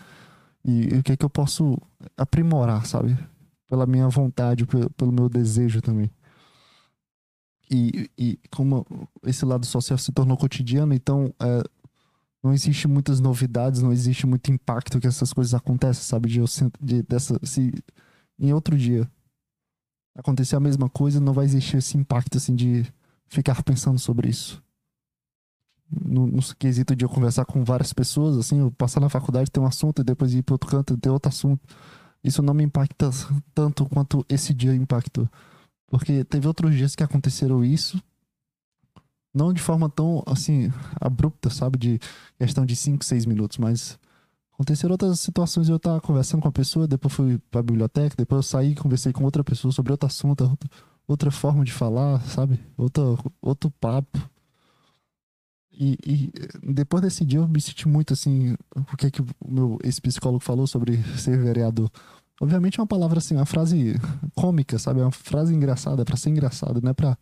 e, 0.64 0.98
o 0.98 1.02
que, 1.02 1.12
é 1.12 1.16
que 1.16 1.24
eu 1.24 1.30
posso 1.30 1.76
aprimorar, 2.16 2.86
sabe? 2.86 3.16
Pela 3.68 3.86
minha 3.86 4.08
vontade, 4.08 4.66
pelo, 4.66 4.90
pelo 4.90 5.12
meu 5.12 5.28
desejo 5.28 5.80
também. 5.80 6.10
E, 7.70 8.10
e 8.18 8.38
como 8.50 8.84
esse 9.24 9.44
lado 9.44 9.64
social 9.64 9.96
se 9.96 10.12
tornou 10.12 10.36
cotidiano, 10.36 10.92
então 10.92 11.32
é, 11.40 11.62
não 12.42 12.52
existe 12.52 12.88
muitas 12.88 13.20
novidades, 13.20 13.80
não 13.80 13.92
existe 13.92 14.26
muito 14.26 14.50
impacto 14.50 15.00
que 15.00 15.06
essas 15.06 15.32
coisas 15.32 15.54
acontecem, 15.54 16.02
sabe? 16.02 16.28
De, 16.28 16.40
de 16.80 17.02
dessa, 17.02 17.38
se 17.44 17.72
em 18.38 18.52
outro 18.52 18.76
dia 18.76 19.10
acontecer 20.16 20.56
a 20.56 20.60
mesma 20.60 20.88
coisa, 20.88 21.20
não 21.20 21.32
vai 21.32 21.44
existir 21.44 21.76
esse 21.76 21.96
impacto 21.96 22.38
assim 22.38 22.54
de 22.54 22.84
ficar 23.28 23.62
pensando 23.62 23.98
sobre 23.98 24.28
isso 24.28 24.62
no, 25.90 26.26
no 26.26 26.42
quesito 26.58 26.94
de 26.94 27.04
eu 27.04 27.08
conversar 27.08 27.44
com 27.44 27.64
várias 27.64 27.92
pessoas, 27.92 28.36
assim, 28.36 28.60
eu 28.60 28.70
passar 28.70 29.00
na 29.00 29.08
faculdade, 29.08 29.50
ter 29.50 29.60
um 29.60 29.66
assunto 29.66 30.00
e 30.00 30.04
depois 30.04 30.32
ir 30.34 30.42
para 30.42 30.54
outro 30.54 30.68
canto, 30.68 30.96
ter 30.96 31.10
outro 31.10 31.28
assunto. 31.28 31.60
Isso 32.22 32.42
não 32.42 32.54
me 32.54 32.64
impacta 32.64 33.10
tanto 33.54 33.86
quanto 33.86 34.24
esse 34.28 34.52
dia 34.52 34.74
impactou. 34.74 35.28
Porque 35.88 36.22
teve 36.24 36.46
outros 36.46 36.74
dias 36.74 36.94
que 36.94 37.02
aconteceram 37.02 37.64
isso, 37.64 38.00
não 39.34 39.52
de 39.52 39.60
forma 39.60 39.88
tão, 39.88 40.22
assim, 40.26 40.72
abrupta, 41.00 41.50
sabe? 41.50 41.78
De 41.78 42.00
questão 42.38 42.66
de 42.66 42.76
5, 42.76 43.04
6 43.04 43.26
minutos, 43.26 43.58
mas 43.58 43.98
aconteceram 44.52 44.92
outras 44.92 45.18
situações. 45.20 45.68
Eu 45.68 45.78
tava 45.78 46.00
conversando 46.00 46.42
com 46.42 46.48
a 46.48 46.52
pessoa, 46.52 46.86
depois 46.86 47.14
fui 47.14 47.38
pra 47.50 47.62
biblioteca, 47.62 48.14
depois 48.16 48.38
eu 48.38 48.42
saí 48.42 48.74
conversei 48.74 49.12
com 49.12 49.24
outra 49.24 49.42
pessoa 49.42 49.72
sobre 49.72 49.92
outro 49.92 50.06
assunto, 50.06 50.58
outra, 51.06 51.30
forma 51.30 51.64
de 51.64 51.72
falar, 51.72 52.20
sabe? 52.22 52.60
Outra, 52.76 53.02
outro 53.40 53.70
papo. 53.80 54.18
E, 55.80 55.96
e, 56.06 56.32
depois 56.62 57.02
desse 57.02 57.24
dia 57.24 57.38
eu 57.38 57.48
me 57.48 57.60
senti 57.60 57.88
muito 57.88 58.12
assim, 58.12 58.54
o 58.76 58.96
que 58.98 59.06
é 59.06 59.10
que 59.10 59.22
o 59.22 59.26
meu 59.48 59.78
esse 59.82 60.00
psicólogo 60.00 60.44
falou 60.44 60.66
sobre 60.66 61.02
ser 61.18 61.38
vereador. 61.38 61.90
Obviamente 62.40 62.78
é 62.78 62.82
uma 62.82 62.86
palavra 62.86 63.18
assim, 63.18 63.34
uma 63.34 63.46
frase 63.46 63.94
cômica, 64.34 64.78
sabe? 64.78 65.00
É 65.00 65.02
uma 65.04 65.10
frase 65.10 65.54
engraçada, 65.54 66.02
é 66.02 66.04
para 66.04 66.16
ser 66.16 66.30
engraçado, 66.30 66.82
não 66.82 66.90
é 66.90 66.94
para 66.94 67.16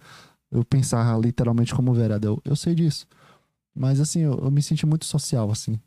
eu 0.51 0.64
pensar 0.64 1.16
literalmente 1.21 1.75
como 1.75 1.94
vereador. 1.94 2.40
Eu, 2.44 2.53
eu 2.53 2.57
sei 2.57 2.75
disso. 2.75 3.07
Mas 3.75 4.01
assim, 4.01 4.21
eu, 4.21 4.35
eu, 4.35 4.51
me 4.51 4.62
senti 4.62 4.85
muito 4.87 5.05
social 5.05 5.51
assim. 5.51 5.79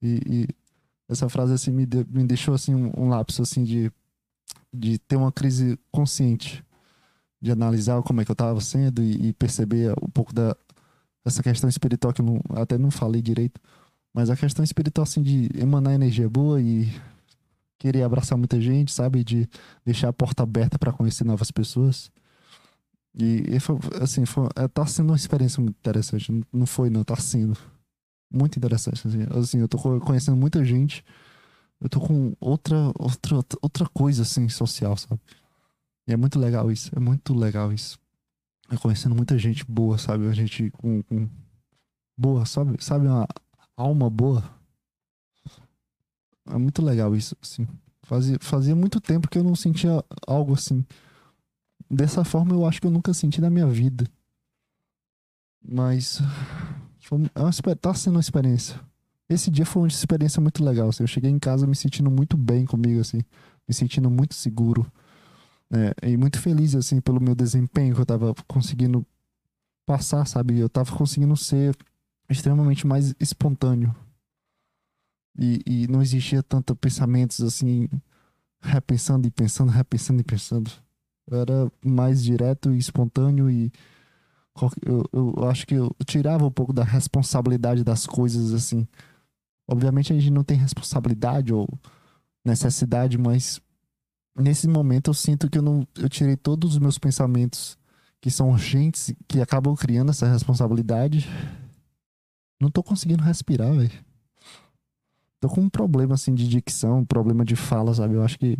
E, 0.00 0.20
e 0.26 0.48
essa 1.08 1.28
frase 1.28 1.52
assim 1.52 1.72
me, 1.72 1.84
de, 1.84 2.06
me 2.08 2.24
deixou 2.24 2.54
assim 2.54 2.74
um, 2.74 2.92
um 2.96 3.08
lapso 3.08 3.42
assim 3.42 3.64
de 3.64 3.92
de 4.72 4.98
ter 4.98 5.16
uma 5.16 5.32
crise 5.32 5.78
consciente, 5.90 6.64
de 7.40 7.50
analisar 7.50 8.02
como 8.02 8.20
é 8.20 8.24
que 8.24 8.30
eu 8.30 8.34
estava 8.34 8.60
sendo 8.60 9.02
e, 9.02 9.28
e, 9.28 9.32
perceber 9.32 9.92
um 10.02 10.08
pouco 10.08 10.32
da 10.32 10.56
essa 11.24 11.42
questão 11.42 11.68
espiritual 11.68 12.12
que 12.12 12.20
eu 12.20 12.26
não, 12.26 12.40
até 12.56 12.78
não 12.78 12.90
falei 12.90 13.22
direito, 13.22 13.60
mas 14.12 14.30
a 14.30 14.36
questão 14.36 14.64
espiritual 14.64 15.04
assim 15.04 15.22
de 15.22 15.48
emanar 15.54 15.94
energia 15.94 16.28
boa 16.28 16.60
e 16.60 16.90
querer 17.78 18.02
abraçar 18.02 18.36
muita 18.36 18.60
gente, 18.60 18.92
sabe, 18.92 19.24
de 19.24 19.48
deixar 19.84 20.08
a 20.08 20.12
porta 20.12 20.42
aberta 20.42 20.78
para 20.78 20.92
conhecer 20.92 21.24
novas 21.24 21.50
pessoas. 21.50 22.10
E, 23.18 23.56
e 23.56 23.60
foi, 23.60 23.78
assim, 24.00 24.26
foi, 24.26 24.48
é, 24.56 24.68
tá 24.68 24.84
sendo 24.86 25.10
uma 25.10 25.16
experiência 25.16 25.62
muito 25.62 25.76
interessante. 25.76 26.44
Não 26.52 26.66
foi, 26.66 26.90
não, 26.90 27.02
tá 27.02 27.16
sendo 27.16 27.56
muito 28.30 28.56
interessante. 28.58 29.06
Assim, 29.06 29.26
assim 29.30 29.58
eu 29.58 29.68
tô 29.68 29.78
conhecendo 30.00 30.36
muita 30.36 30.64
gente 30.64 31.04
eu 31.80 31.88
tô 31.88 32.00
com 32.00 32.36
outra, 32.38 32.76
outra, 32.98 33.36
outra 33.62 33.88
coisa, 33.88 34.22
assim, 34.22 34.48
social, 34.48 34.96
sabe? 34.96 35.20
E 36.06 36.12
é 36.12 36.16
muito 36.16 36.38
legal 36.38 36.70
isso, 36.70 36.90
é 36.94 37.00
muito 37.00 37.32
legal 37.32 37.72
isso. 37.72 37.98
Eu 38.70 38.78
conhecendo 38.78 39.14
muita 39.14 39.36
gente 39.38 39.64
boa, 39.64 39.98
sabe? 39.98 40.26
A 40.28 40.32
gente 40.32 40.70
com, 40.70 41.02
com 41.02 41.28
boa, 42.16 42.46
sabe? 42.46 42.82
Sabe, 42.82 43.06
uma 43.06 43.26
alma 43.76 44.08
boa. 44.08 44.44
É 46.46 46.56
muito 46.56 46.82
legal 46.82 47.14
isso, 47.14 47.36
assim. 47.42 47.66
Fazia, 48.02 48.38
fazia 48.40 48.74
muito 48.74 49.00
tempo 49.00 49.28
que 49.28 49.38
eu 49.38 49.44
não 49.44 49.54
sentia 49.54 50.04
algo 50.26 50.54
assim. 50.54 50.84
Dessa 51.90 52.24
forma, 52.24 52.54
eu 52.54 52.66
acho 52.66 52.80
que 52.80 52.86
eu 52.86 52.90
nunca 52.90 53.12
senti 53.12 53.40
na 53.40 53.50
minha 53.50 53.66
vida. 53.66 54.06
Mas. 55.62 56.20
Foi, 57.00 57.18
é 57.34 57.40
uma, 57.40 57.76
tá 57.76 57.92
sendo 57.92 58.14
uma 58.14 58.20
experiência 58.20 58.80
esse 59.30 59.50
dia 59.50 59.64
foi 59.64 59.82
uma 59.82 59.88
experiência 59.88 60.40
muito 60.40 60.62
legal. 60.62 60.88
Assim. 60.88 61.04
Eu 61.04 61.06
cheguei 61.06 61.30
em 61.30 61.38
casa 61.38 61.66
me 61.66 61.76
sentindo 61.76 62.10
muito 62.10 62.36
bem 62.36 62.66
comigo, 62.66 63.00
assim, 63.00 63.20
me 63.66 63.72
sentindo 63.72 64.10
muito 64.10 64.34
seguro. 64.34 64.90
É, 65.72 66.08
e 66.08 66.16
muito 66.16 66.40
feliz, 66.40 66.74
assim, 66.74 67.00
pelo 67.00 67.20
meu 67.20 67.34
desempenho 67.34 67.94
que 67.94 68.00
eu 68.00 68.06
tava 68.06 68.34
conseguindo 68.46 69.06
passar, 69.86 70.26
sabe? 70.26 70.58
Eu 70.58 70.68
tava 70.68 70.94
conseguindo 70.96 71.36
ser 71.36 71.76
extremamente 72.28 72.86
mais 72.86 73.14
espontâneo. 73.20 73.94
E, 75.38 75.62
e 75.66 75.86
não 75.88 76.02
existia 76.02 76.42
tanto 76.42 76.74
pensamentos, 76.74 77.40
assim, 77.40 77.88
repensando 78.60 79.26
e 79.26 79.30
pensando, 79.30 79.70
repensando 79.70 80.20
e 80.20 80.24
pensando. 80.24 80.70
Eu 81.26 81.40
era 81.40 81.72
mais 81.84 82.22
direto 82.22 82.72
e 82.72 82.78
espontâneo 82.78 83.48
e 83.48 83.72
eu, 84.84 85.04
eu 85.12 85.48
acho 85.48 85.66
que 85.66 85.74
eu 85.74 85.94
tirava 86.04 86.44
um 86.44 86.50
pouco 86.50 86.72
da 86.72 86.84
responsabilidade 86.84 87.84
das 87.84 88.06
coisas, 88.06 88.52
assim. 88.52 88.86
Obviamente 89.68 90.12
a 90.12 90.16
gente 90.16 90.30
não 90.30 90.42
tem 90.42 90.56
responsabilidade 90.56 91.54
ou 91.54 91.68
necessidade, 92.44 93.16
mas 93.16 93.60
nesse 94.36 94.68
momento 94.68 95.10
eu 95.10 95.14
sinto 95.14 95.48
que 95.50 95.58
eu 95.58 95.62
não 95.62 95.86
eu 95.96 96.08
tirei 96.08 96.36
todos 96.36 96.72
os 96.72 96.78
meus 96.78 96.98
pensamentos 96.98 97.78
que 98.20 98.30
são 98.30 98.50
urgentes, 98.50 99.14
que 99.26 99.40
acabam 99.40 99.74
criando 99.74 100.10
essa 100.10 100.30
responsabilidade. 100.30 101.26
Não 102.60 102.70
tô 102.70 102.82
conseguindo 102.82 103.22
respirar, 103.22 103.72
velho. 103.72 104.04
Tô 105.40 105.48
com 105.48 105.62
um 105.62 105.70
problema 105.70 106.14
assim 106.14 106.34
de 106.34 106.46
dicção, 106.46 106.98
um 106.98 107.04
problema 107.04 107.44
de 107.44 107.56
fala, 107.56 107.94
sabe? 107.94 108.14
Eu 108.14 108.22
acho 108.22 108.38
que 108.38 108.58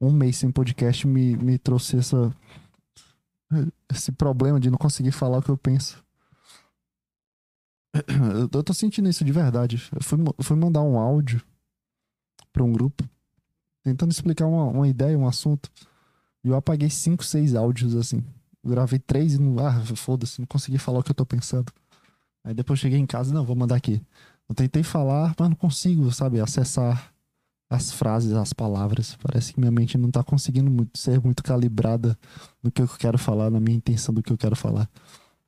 um 0.00 0.10
mês 0.10 0.36
sem 0.36 0.50
podcast 0.50 1.06
me, 1.06 1.36
me 1.36 1.56
trouxe 1.56 1.98
essa 1.98 2.34
esse 3.88 4.10
problema 4.10 4.58
de 4.58 4.70
não 4.70 4.78
conseguir 4.78 5.12
falar 5.12 5.38
o 5.38 5.42
que 5.42 5.50
eu 5.50 5.56
penso. 5.56 6.04
Eu 8.52 8.62
tô 8.62 8.74
sentindo 8.74 9.08
isso 9.08 9.24
de 9.24 9.32
verdade. 9.32 9.88
Eu 9.94 10.02
fui, 10.02 10.18
fui 10.42 10.56
mandar 10.56 10.82
um 10.82 10.98
áudio 10.98 11.42
pra 12.52 12.64
um 12.64 12.72
grupo, 12.72 13.08
tentando 13.86 14.10
explicar 14.10 14.46
uma, 14.46 14.64
uma 14.64 14.88
ideia, 14.88 15.16
um 15.16 15.28
assunto. 15.28 15.70
E 16.42 16.48
eu 16.48 16.56
apaguei 16.56 16.90
cinco, 16.90 17.24
seis 17.24 17.54
áudios 17.54 17.94
assim. 17.94 18.24
Gravei 18.64 18.98
três 18.98 19.34
e 19.34 19.38
não. 19.38 19.64
Ah, 19.64 19.80
foda-se, 19.94 20.40
não 20.40 20.46
consegui 20.46 20.76
falar 20.76 20.98
o 20.98 21.02
que 21.04 21.12
eu 21.12 21.14
tô 21.14 21.24
pensando. 21.24 21.72
Aí 22.42 22.52
depois 22.52 22.80
cheguei 22.80 22.98
em 22.98 23.06
casa, 23.06 23.32
não, 23.32 23.44
vou 23.44 23.54
mandar 23.54 23.76
aqui. 23.76 24.02
Eu 24.48 24.56
tentei 24.56 24.82
falar, 24.82 25.34
mas 25.38 25.48
não 25.48 25.56
consigo, 25.56 26.10
sabe, 26.12 26.40
acessar 26.40 27.12
as 27.70 27.92
frases, 27.92 28.32
as 28.32 28.52
palavras. 28.52 29.16
Parece 29.22 29.52
que 29.52 29.60
minha 29.60 29.70
mente 29.70 29.96
não 29.96 30.10
tá 30.10 30.24
conseguindo 30.24 30.68
muito, 30.68 30.98
ser 30.98 31.20
muito 31.20 31.44
calibrada 31.44 32.18
no 32.60 32.72
que 32.72 32.82
eu 32.82 32.88
quero 32.88 33.18
falar, 33.18 33.50
na 33.50 33.60
minha 33.60 33.76
intenção 33.76 34.12
do 34.12 34.22
que 34.22 34.32
eu 34.32 34.38
quero 34.38 34.56
falar. 34.56 34.90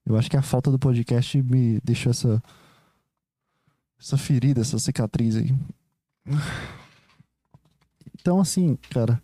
Eu 0.06 0.16
acho 0.16 0.30
que 0.30 0.36
a 0.36 0.42
falta 0.42 0.70
do 0.70 0.78
podcast 0.78 1.42
me 1.42 1.80
deixou 1.82 2.10
essa. 2.10 2.40
Essa 4.00 4.16
ferida, 4.16 4.60
essa 4.60 4.78
cicatriz 4.78 5.34
aí. 5.34 5.52
Então, 8.20 8.40
assim, 8.40 8.76
cara. 8.90 9.20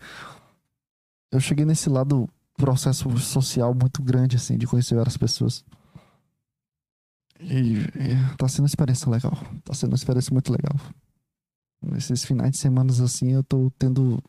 Eu 1.30 1.40
cheguei 1.40 1.64
nesse 1.64 1.88
lado 1.88 2.28
processo 2.56 3.10
social 3.18 3.74
muito 3.74 4.02
grande, 4.02 4.36
assim, 4.36 4.56
de 4.56 4.66
conhecer 4.66 4.94
várias 4.94 5.16
pessoas. 5.16 5.64
E, 7.40 7.78
e 7.78 8.36
tá 8.38 8.46
sendo 8.48 8.60
uma 8.60 8.68
experiência 8.68 9.10
legal. 9.10 9.36
Tá 9.64 9.74
sendo 9.74 9.90
uma 9.90 9.96
experiência 9.96 10.32
muito 10.32 10.52
legal. 10.52 10.74
Esses 11.96 12.24
finais 12.24 12.52
de 12.52 12.58
semanas, 12.58 13.00
assim, 13.00 13.32
eu 13.32 13.42
tô 13.42 13.70
tendo 13.78 14.22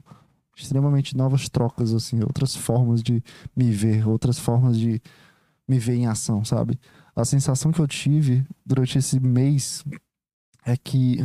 extremamente 0.58 1.16
novas 1.16 1.48
trocas, 1.48 1.94
assim, 1.94 2.22
outras 2.22 2.56
formas 2.56 3.04
de 3.04 3.24
me 3.56 3.72
ver, 3.72 4.08
outras 4.08 4.40
formas 4.40 4.78
de 4.80 5.02
me 5.68 5.78
ver 5.80 5.96
em 5.96 6.08
ação, 6.08 6.44
sabe? 6.44 6.80
A 7.16 7.24
sensação 7.24 7.72
que 7.72 7.80
eu 7.80 7.88
tive 7.88 8.46
durante 8.66 8.98
esse 8.98 9.20
mês 9.20 9.84
é 10.66 10.76
que 10.76 11.20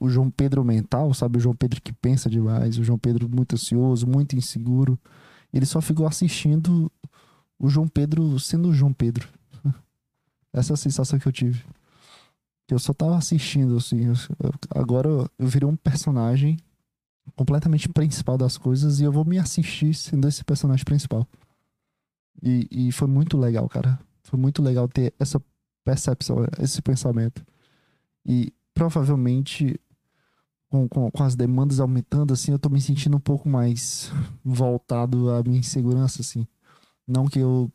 o 0.00 0.08
João 0.08 0.28
Pedro 0.28 0.64
mental, 0.64 1.14
sabe? 1.14 1.38
O 1.38 1.40
João 1.40 1.54
Pedro 1.54 1.80
que 1.80 1.92
pensa 1.92 2.28
demais, 2.28 2.76
o 2.76 2.82
João 2.82 2.98
Pedro 2.98 3.28
muito 3.28 3.54
ansioso, 3.54 4.06
muito 4.06 4.34
inseguro, 4.34 4.98
ele 5.52 5.64
só 5.64 5.80
ficou 5.80 6.06
assistindo 6.08 6.90
o 7.56 7.68
João 7.68 7.86
Pedro 7.86 8.38
sendo 8.40 8.68
o 8.68 8.74
João 8.74 8.92
Pedro. 8.92 9.28
Essa 10.52 10.72
é 10.72 10.74
a 10.74 10.76
sensação 10.76 11.18
que 11.20 11.28
eu 11.28 11.32
tive. 11.32 11.64
Eu 12.68 12.78
só 12.78 12.92
tava 12.92 13.16
assistindo, 13.16 13.76
assim. 13.76 14.00
agora 14.74 15.08
eu 15.08 15.46
virei 15.46 15.68
um 15.68 15.76
personagem 15.76 16.56
completamente 17.36 17.88
principal 17.88 18.36
das 18.36 18.56
coisas 18.56 19.00
e 19.00 19.04
eu 19.04 19.12
vou 19.12 19.24
me 19.24 19.38
assistir 19.38 19.94
sendo 19.94 20.26
esse 20.26 20.44
personagem 20.44 20.84
principal. 20.84 21.26
E, 22.42 22.66
e 22.70 22.92
foi 22.92 23.08
muito 23.08 23.36
legal, 23.36 23.68
cara. 23.68 23.98
Foi 24.22 24.38
muito 24.38 24.62
legal 24.62 24.88
ter 24.88 25.12
essa 25.18 25.40
percepção, 25.84 26.38
esse 26.60 26.80
pensamento. 26.80 27.44
E 28.24 28.52
provavelmente, 28.80 29.78
com, 30.70 30.88
com, 30.88 31.10
com, 31.10 31.22
as 31.22 31.36
demandas 31.36 31.80
aumentando, 31.80 32.32
assim, 32.32 32.50
eu 32.50 32.58
tô 32.58 32.70
me 32.70 32.80
sentindo 32.80 33.14
um 33.14 33.20
pouco 33.20 33.46
mais 33.46 34.10
voltado 34.42 35.28
à 35.28 35.42
minha 35.42 35.58
insegurança, 35.58 36.22
assim. 36.22 36.46
Não 37.06 37.26
que 37.26 37.40
eu 37.40 37.70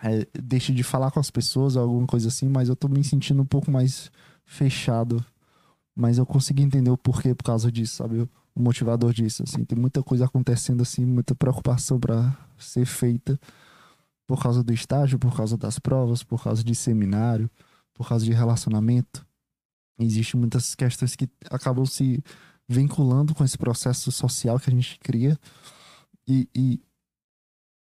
é, 0.00 0.28
deixe 0.40 0.72
de 0.72 0.84
falar 0.84 1.10
com 1.10 1.18
as 1.18 1.28
pessoas 1.28 1.74
ou 1.74 1.82
alguma 1.82 2.06
coisa 2.06 2.28
assim, 2.28 2.48
mas 2.48 2.68
eu 2.68 2.76
tô 2.76 2.86
me 2.86 3.02
sentindo 3.02 3.42
um 3.42 3.44
pouco 3.44 3.68
mais 3.68 4.12
fechado. 4.44 5.24
Mas 5.92 6.18
eu 6.18 6.24
consegui 6.24 6.62
entender 6.62 6.90
o 6.90 6.96
porquê 6.96 7.34
por 7.34 7.42
causa 7.42 7.72
disso, 7.72 7.96
sabe? 7.96 8.20
O 8.20 8.62
motivador 8.62 9.12
disso, 9.12 9.42
assim. 9.42 9.64
Tem 9.64 9.76
muita 9.76 10.04
coisa 10.04 10.26
acontecendo, 10.26 10.82
assim, 10.82 11.04
muita 11.04 11.34
preocupação 11.34 11.98
para 11.98 12.32
ser 12.56 12.86
feita 12.86 13.36
por 14.24 14.40
causa 14.40 14.62
do 14.62 14.72
estágio, 14.72 15.18
por 15.18 15.36
causa 15.36 15.56
das 15.56 15.80
provas, 15.80 16.22
por 16.22 16.44
causa 16.44 16.62
de 16.62 16.76
seminário, 16.76 17.50
por 17.92 18.08
causa 18.08 18.24
de 18.24 18.32
relacionamento. 18.32 19.26
Existem 19.98 20.38
muitas 20.38 20.74
questões 20.74 21.16
que 21.16 21.28
acabam 21.50 21.84
se 21.84 22.22
vinculando 22.68 23.34
com 23.34 23.44
esse 23.44 23.58
processo 23.58 24.12
social 24.12 24.58
que 24.60 24.70
a 24.70 24.72
gente 24.72 24.98
cria. 25.00 25.38
E, 26.26 26.48
e 26.54 26.80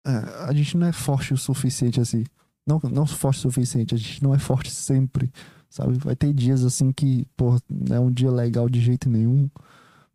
é, 0.07 0.11
a 0.49 0.53
gente 0.53 0.77
não 0.77 0.87
é 0.87 0.93
forte 0.93 1.35
o 1.35 1.39
suficiente 1.39 2.01
assim. 2.01 2.25
Não, 2.67 2.81
não 2.91 3.07
forte 3.07 3.39
o 3.39 3.43
suficiente, 3.43 3.95
a 3.95 3.99
gente 3.99 4.23
não 4.23 4.35
é 4.35 4.39
forte 4.39 4.71
sempre, 4.71 5.31
sabe? 5.69 5.99
Vai 5.99 6.17
ter 6.17 6.33
dias 6.33 6.65
assim 6.65 6.93
que, 6.93 7.27
pô, 7.37 7.59
não 7.69 7.97
é 7.97 8.01
um 8.01 8.11
dia 8.11 8.31
legal 8.31 8.69
de 8.69 8.81
jeito 8.81 9.11
nenhum. 9.11 9.51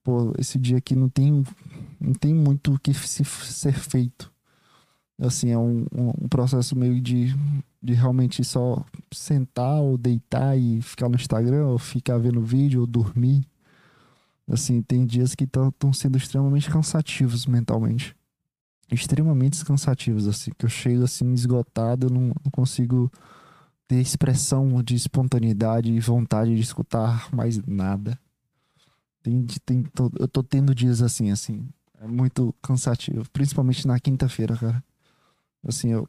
Pô, 0.04 0.34
esse 0.38 0.58
dia 0.58 0.78
aqui 0.78 0.96
não 0.96 1.10
tem, 1.10 1.44
não 2.00 2.14
tem 2.14 2.34
muito 2.34 2.74
o 2.74 2.80
que 2.80 2.94
se, 2.94 3.24
ser 3.26 3.74
feito 3.74 4.32
assim, 5.20 5.52
é 5.52 5.58
um, 5.58 5.86
um, 5.94 6.28
processo 6.28 6.78
meio 6.78 7.02
de, 7.02 7.36
de 7.82 7.94
realmente 7.94 8.44
só 8.44 8.84
sentar 9.12 9.82
ou 9.82 9.98
deitar 9.98 10.58
e 10.58 10.82
ficar 10.82 11.10
no 11.10 11.16
Instagram, 11.16 11.68
ou 11.68 11.78
ficar 11.78 12.18
vendo 12.18 12.42
vídeo, 12.42 12.82
ou 12.82 12.88
dormir. 12.88 13.46
Assim, 14.50 14.82
tem 14.82 15.06
dias 15.06 15.36
que 15.36 15.44
estão 15.44 15.94
sendo 15.94 16.18
extremamente 16.18 16.70
cansativos 16.70 17.46
mentalmente. 17.46 18.16
Extremamente 18.92 19.64
cansativos, 19.64 20.28
assim, 20.28 20.52
que 20.58 20.66
eu 20.66 20.70
chego 20.70 21.04
assim 21.04 21.32
esgotado, 21.34 22.08
eu 22.08 22.10
não, 22.10 22.28
não 22.44 22.52
consigo 22.52 23.12
ter 23.88 23.98
expressão 23.98 24.82
de 24.82 24.96
espontaneidade 24.96 25.92
e 25.92 26.00
vontade 26.00 26.56
de 26.56 26.62
escutar 26.62 27.28
mais 27.34 27.64
nada. 27.66 28.18
Tem, 29.22 29.46
tem, 29.66 29.84
tô, 29.84 30.10
eu 30.18 30.28
tô 30.28 30.42
tendo 30.42 30.74
dias 30.74 31.02
assim, 31.02 31.30
assim. 31.30 31.68
É 32.02 32.08
muito 32.08 32.56
cansativo. 32.62 33.30
Principalmente 33.32 33.86
na 33.86 34.00
quinta-feira, 34.00 34.56
cara. 34.56 34.84
Assim, 35.68 35.92
eu. 35.92 36.08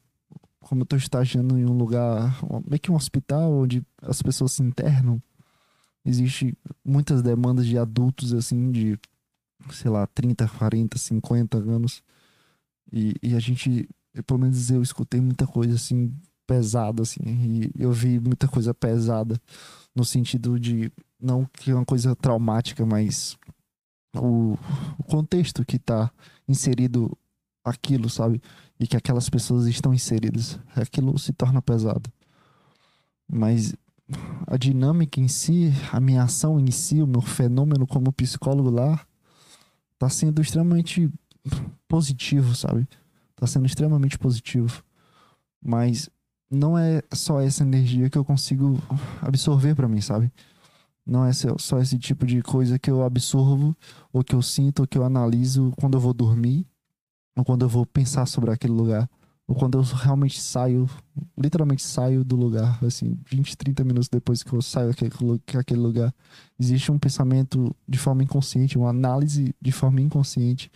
Como 0.60 0.82
eu 0.82 0.86
tô 0.86 0.94
estagiando 0.94 1.58
em 1.58 1.64
um 1.64 1.72
lugar, 1.72 2.38
meio 2.68 2.78
que 2.78 2.90
um 2.90 2.94
hospital, 2.94 3.50
onde 3.50 3.82
as 4.02 4.20
pessoas 4.20 4.52
se 4.52 4.62
internam, 4.62 5.18
existe 6.04 6.56
muitas 6.84 7.22
demandas 7.22 7.66
de 7.66 7.78
adultos, 7.78 8.34
assim, 8.34 8.70
de, 8.70 8.98
sei 9.72 9.90
lá, 9.90 10.06
30, 10.06 10.46
40, 10.46 10.98
50 10.98 11.56
anos. 11.56 12.02
E, 12.92 13.14
e 13.22 13.34
a 13.34 13.40
gente, 13.40 13.88
pelo 14.26 14.40
menos 14.40 14.70
eu 14.70 14.82
escutei 14.82 15.18
muita 15.18 15.46
coisa, 15.46 15.76
assim, 15.76 16.14
pesada, 16.46 17.02
assim. 17.02 17.20
E 17.24 17.70
eu 17.82 17.90
vi 17.90 18.20
muita 18.20 18.46
coisa 18.46 18.74
pesada 18.74 19.40
no 19.94 20.04
sentido 20.04 20.58
de 20.58 20.92
não 21.20 21.44
que 21.44 21.70
é 21.70 21.74
uma 21.74 21.84
coisa 21.84 22.16
traumática, 22.16 22.84
mas 22.84 23.38
o, 24.16 24.56
o 24.98 25.04
contexto 25.04 25.64
que 25.64 25.76
está 25.76 26.10
inserido 26.48 27.16
aquilo, 27.64 28.08
sabe? 28.08 28.40
E 28.78 28.86
que 28.86 28.96
aquelas 28.96 29.28
pessoas 29.28 29.66
estão 29.66 29.92
inseridas. 29.92 30.58
Aquilo 30.74 31.18
se 31.18 31.32
torna 31.32 31.60
pesado. 31.60 32.10
Mas 33.28 33.74
a 34.46 34.56
dinâmica 34.56 35.20
em 35.20 35.28
si, 35.28 35.72
a 35.92 36.00
minha 36.00 36.22
ação 36.22 36.58
em 36.58 36.70
si, 36.70 37.00
o 37.00 37.06
meu 37.06 37.20
fenômeno 37.20 37.86
como 37.86 38.12
psicólogo 38.12 38.70
lá, 38.70 39.00
tá 39.98 40.08
sendo 40.08 40.40
extremamente 40.40 41.10
positivo, 41.86 42.54
sabe? 42.54 42.88
Tá 43.36 43.46
sendo 43.46 43.66
extremamente 43.66 44.18
positivo. 44.18 44.82
Mas 45.62 46.08
não 46.50 46.76
é 46.76 47.02
só 47.12 47.40
essa 47.40 47.62
energia 47.62 48.10
que 48.10 48.18
eu 48.18 48.24
consigo 48.24 48.82
absorver 49.20 49.74
para 49.74 49.88
mim, 49.88 50.00
sabe? 50.00 50.32
Não 51.06 51.24
é 51.24 51.32
só 51.32 51.78
esse 51.80 51.98
tipo 51.98 52.26
de 52.26 52.42
coisa 52.42 52.78
que 52.78 52.90
eu 52.90 53.02
absorvo, 53.02 53.76
ou 54.12 54.22
que 54.22 54.34
eu 54.34 54.42
sinto, 54.42 54.80
ou 54.80 54.86
que 54.86 54.98
eu 54.98 55.04
analiso 55.04 55.72
quando 55.78 55.94
eu 55.94 56.00
vou 56.00 56.12
dormir, 56.12 56.66
ou 57.36 57.44
quando 57.44 57.62
eu 57.62 57.68
vou 57.68 57.86
pensar 57.86 58.26
sobre 58.26 58.50
aquele 58.50 58.72
lugar, 58.72 59.08
ou 59.46 59.54
quando 59.54 59.78
eu 59.78 59.82
realmente 59.82 60.40
saio, 60.40 60.88
literalmente 61.36 61.82
saio 61.82 62.24
do 62.24 62.36
lugar, 62.36 62.78
assim, 62.84 63.18
20, 63.26 63.56
30 63.56 63.84
minutos 63.84 64.08
depois 64.08 64.42
que 64.42 64.52
eu 64.52 64.62
saio 64.62 64.94
daquele 65.52 65.80
lugar. 65.80 66.14
Existe 66.58 66.92
um 66.92 66.98
pensamento 66.98 67.74
de 67.88 67.98
forma 67.98 68.22
inconsciente, 68.22 68.78
uma 68.78 68.90
análise 68.90 69.54
de 69.60 69.72
forma 69.72 70.00
inconsciente 70.00 70.70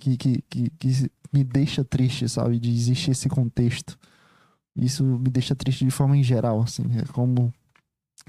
que, 0.00 0.16
que, 0.16 0.42
que, 0.50 0.70
que 0.70 1.10
me 1.32 1.44
deixa 1.44 1.84
triste, 1.84 2.28
sabe? 2.28 2.58
De 2.58 2.70
existir 2.70 3.12
esse 3.12 3.28
contexto. 3.28 3.96
Isso 4.74 5.04
me 5.04 5.30
deixa 5.30 5.54
triste 5.54 5.84
de 5.84 5.90
forma 5.92 6.16
em 6.16 6.22
geral, 6.24 6.60
assim. 6.62 6.82
É 6.98 7.04
como 7.12 7.52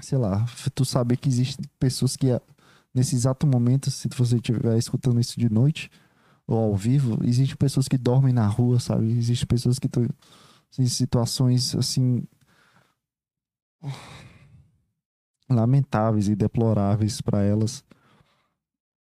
sei 0.00 0.18
lá, 0.18 0.44
tu 0.74 0.84
saber 0.84 1.16
que 1.16 1.28
existem 1.28 1.64
pessoas 1.78 2.16
que 2.16 2.26
nesse 2.94 3.14
exato 3.14 3.46
momento, 3.46 3.90
se 3.90 4.08
você 4.08 4.36
estiver 4.36 4.76
escutando 4.76 5.20
isso 5.20 5.38
de 5.38 5.50
noite 5.50 5.90
ou 6.46 6.58
ao 6.58 6.76
vivo, 6.76 7.18
existem 7.24 7.56
pessoas 7.56 7.88
que 7.88 7.98
dormem 7.98 8.32
na 8.32 8.46
rua, 8.46 8.78
sabe? 8.78 9.10
Existem 9.10 9.46
pessoas 9.46 9.78
que 9.78 9.86
estão 9.86 10.06
em 10.78 10.86
situações 10.86 11.74
assim 11.74 12.22
lamentáveis 15.48 16.28
e 16.28 16.36
deploráveis 16.36 17.20
para 17.20 17.42
elas. 17.42 17.84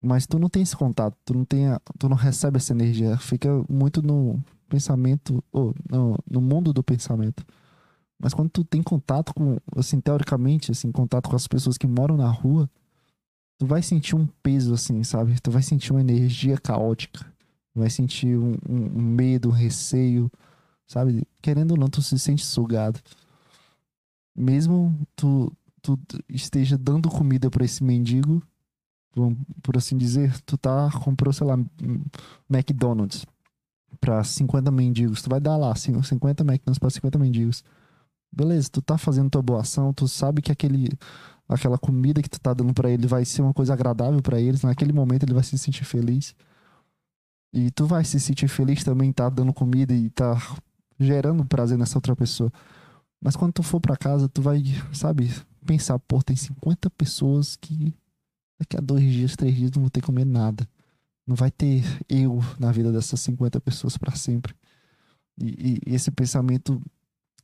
Mas 0.02 0.28
tu 0.28 0.38
não 0.38 0.50
tem 0.50 0.62
esse 0.62 0.76
contato, 0.76 1.18
tu 1.26 1.34
não 1.34 1.44
tem, 1.44 1.68
a, 1.68 1.82
tu 1.98 2.08
não 2.08 2.16
recebe 2.16 2.58
essa 2.58 2.74
energia, 2.74 3.18
fica 3.18 3.50
muito 3.70 4.02
no 4.02 4.42
pensamento, 4.70 5.44
ou 5.52 5.74
no, 5.90 6.18
no 6.30 6.42
mundo 6.42 6.72
do 6.72 6.84
pensamento. 6.84 7.46
Mas 8.20 8.34
quando 8.34 8.50
tu 8.50 8.63
tem 8.63 8.82
contato 8.84 9.34
com, 9.34 9.58
assim, 9.76 10.00
teoricamente, 10.00 10.72
assim, 10.72 10.92
contato 10.92 11.30
com 11.30 11.36
as 11.36 11.48
pessoas 11.48 11.78
que 11.78 11.88
moram 11.88 12.18
na 12.18 12.30
rua, 12.30 12.70
tu 13.58 13.65
vai 13.65 13.82
sentir 13.82 14.15
um 14.15 14.28
peso, 14.43 14.74
assim, 14.74 15.04
sabe? 15.04 15.39
Tu 15.41 15.52
vai 15.52 15.62
sentir 15.62 15.91
uma 15.91 16.02
energia 16.02 16.58
caótica. 16.58 17.26
Vai 17.74 17.89
sentir 17.89 18.38
um, 18.38 18.58
um, 18.67 19.02
medo, 19.02 19.50
um 19.50 19.52
receio, 19.52 20.32
sabe? 20.86 21.24
Querendo 21.41 21.72
ou 21.72 21.78
não, 21.78 21.88
tu 21.88 22.02
se 22.02 22.17
sente 22.17 22.46
sugado. 22.46 23.00
Mesmo 24.36 24.96
tu, 25.15 25.52
tu 25.82 26.00
esteja 26.30 26.78
dando 26.78 27.10
comida 27.10 27.50
para 27.50 27.65
esse 27.65 27.84
mendigo, 27.84 28.41
por, 29.63 29.78
assim 29.78 29.98
dizer, 29.98 30.39
tu 30.41 30.58
tá, 30.58 30.91
comprou, 31.04 31.34
sei 31.34 31.48
lá, 31.48 31.58
McDonald's 32.50 33.26
para 34.00 34.24
50 34.24 34.70
mendigos. 34.72 35.22
Tu 35.22 35.30
vai 35.30 35.39
dar 35.39 35.58
lá, 35.58 35.76
50 35.76 36.43
McDonald's 36.43 36.80
para 36.80 36.89
50 36.89 37.17
mendigos 37.17 37.63
beleza, 38.32 38.70
tu 38.70 38.82
tá 38.82 38.98
fazendo 38.98 39.30
tua 39.30 39.41
boa 39.41 39.62
ação, 39.62 39.93
tu 39.93 40.08
sabe 40.08 40.41
que 40.41 40.52
aquele 40.52 40.89
aquela 41.48 41.78
comida 41.78 42.22
que 42.22 42.30
tu 42.30 42.40
tá 42.40 42.54
dando 42.54 42.74
para 42.74 42.90
ele 42.90 43.08
vai 43.08 43.24
ser 43.24 43.42
uma 43.42 43.54
coisa 43.54 43.74
agradável 43.74 44.22
para 44.22 44.40
eles, 44.40 44.64
naquele 44.64 44.92
momento 44.92 45.24
ele 45.24 45.34
vai 45.34 45.44
se 45.44 45.58
sentir 45.58 45.86
feliz. 45.86 46.36
E 47.54 47.72
tu 47.72 47.86
vai 47.86 48.04
se 48.04 48.20
sentir 48.20 48.48
feliz 48.48 48.84
também 48.84 49.12
tá 49.12 49.30
dando 49.30 49.54
comida 49.54 49.94
e 49.94 50.10
tá 50.10 50.36
gerando 51.00 51.46
prazer 51.46 51.78
nessa 51.78 51.98
outra 51.98 52.16
pessoa. 52.16 52.52
Mas 53.22 53.36
quando 53.36 53.54
tu 53.54 53.64
for 53.64 53.80
para 53.80 53.96
casa, 53.96 54.30
tu 54.30 54.42
vai, 54.42 54.64
sabe, 54.94 55.32
pensar, 55.66 55.98
pô, 56.00 56.22
tem 56.22 56.36
50 56.36 56.90
pessoas 56.92 57.56
que 57.56 57.94
daqui 58.60 58.78
a 58.78 58.82
dois 58.82 59.04
dias, 59.04 59.36
três 59.36 59.56
dias 59.56 59.72
não 59.72 59.84
vão 59.84 59.90
ter 59.90 60.02
comer 60.02 60.26
nada. 60.26 60.68
Não 61.26 61.36
vai 61.36 61.52
ter 61.52 61.84
eu 62.08 62.40
na 62.60 62.72
vida 62.72 62.92
dessas 62.92 63.20
50 63.22 63.60
pessoas 63.62 63.98
para 63.98 64.16
sempre. 64.16 64.56
E, 65.40 65.80
e, 65.86 65.94
esse 65.96 66.10
pensamento 66.10 66.82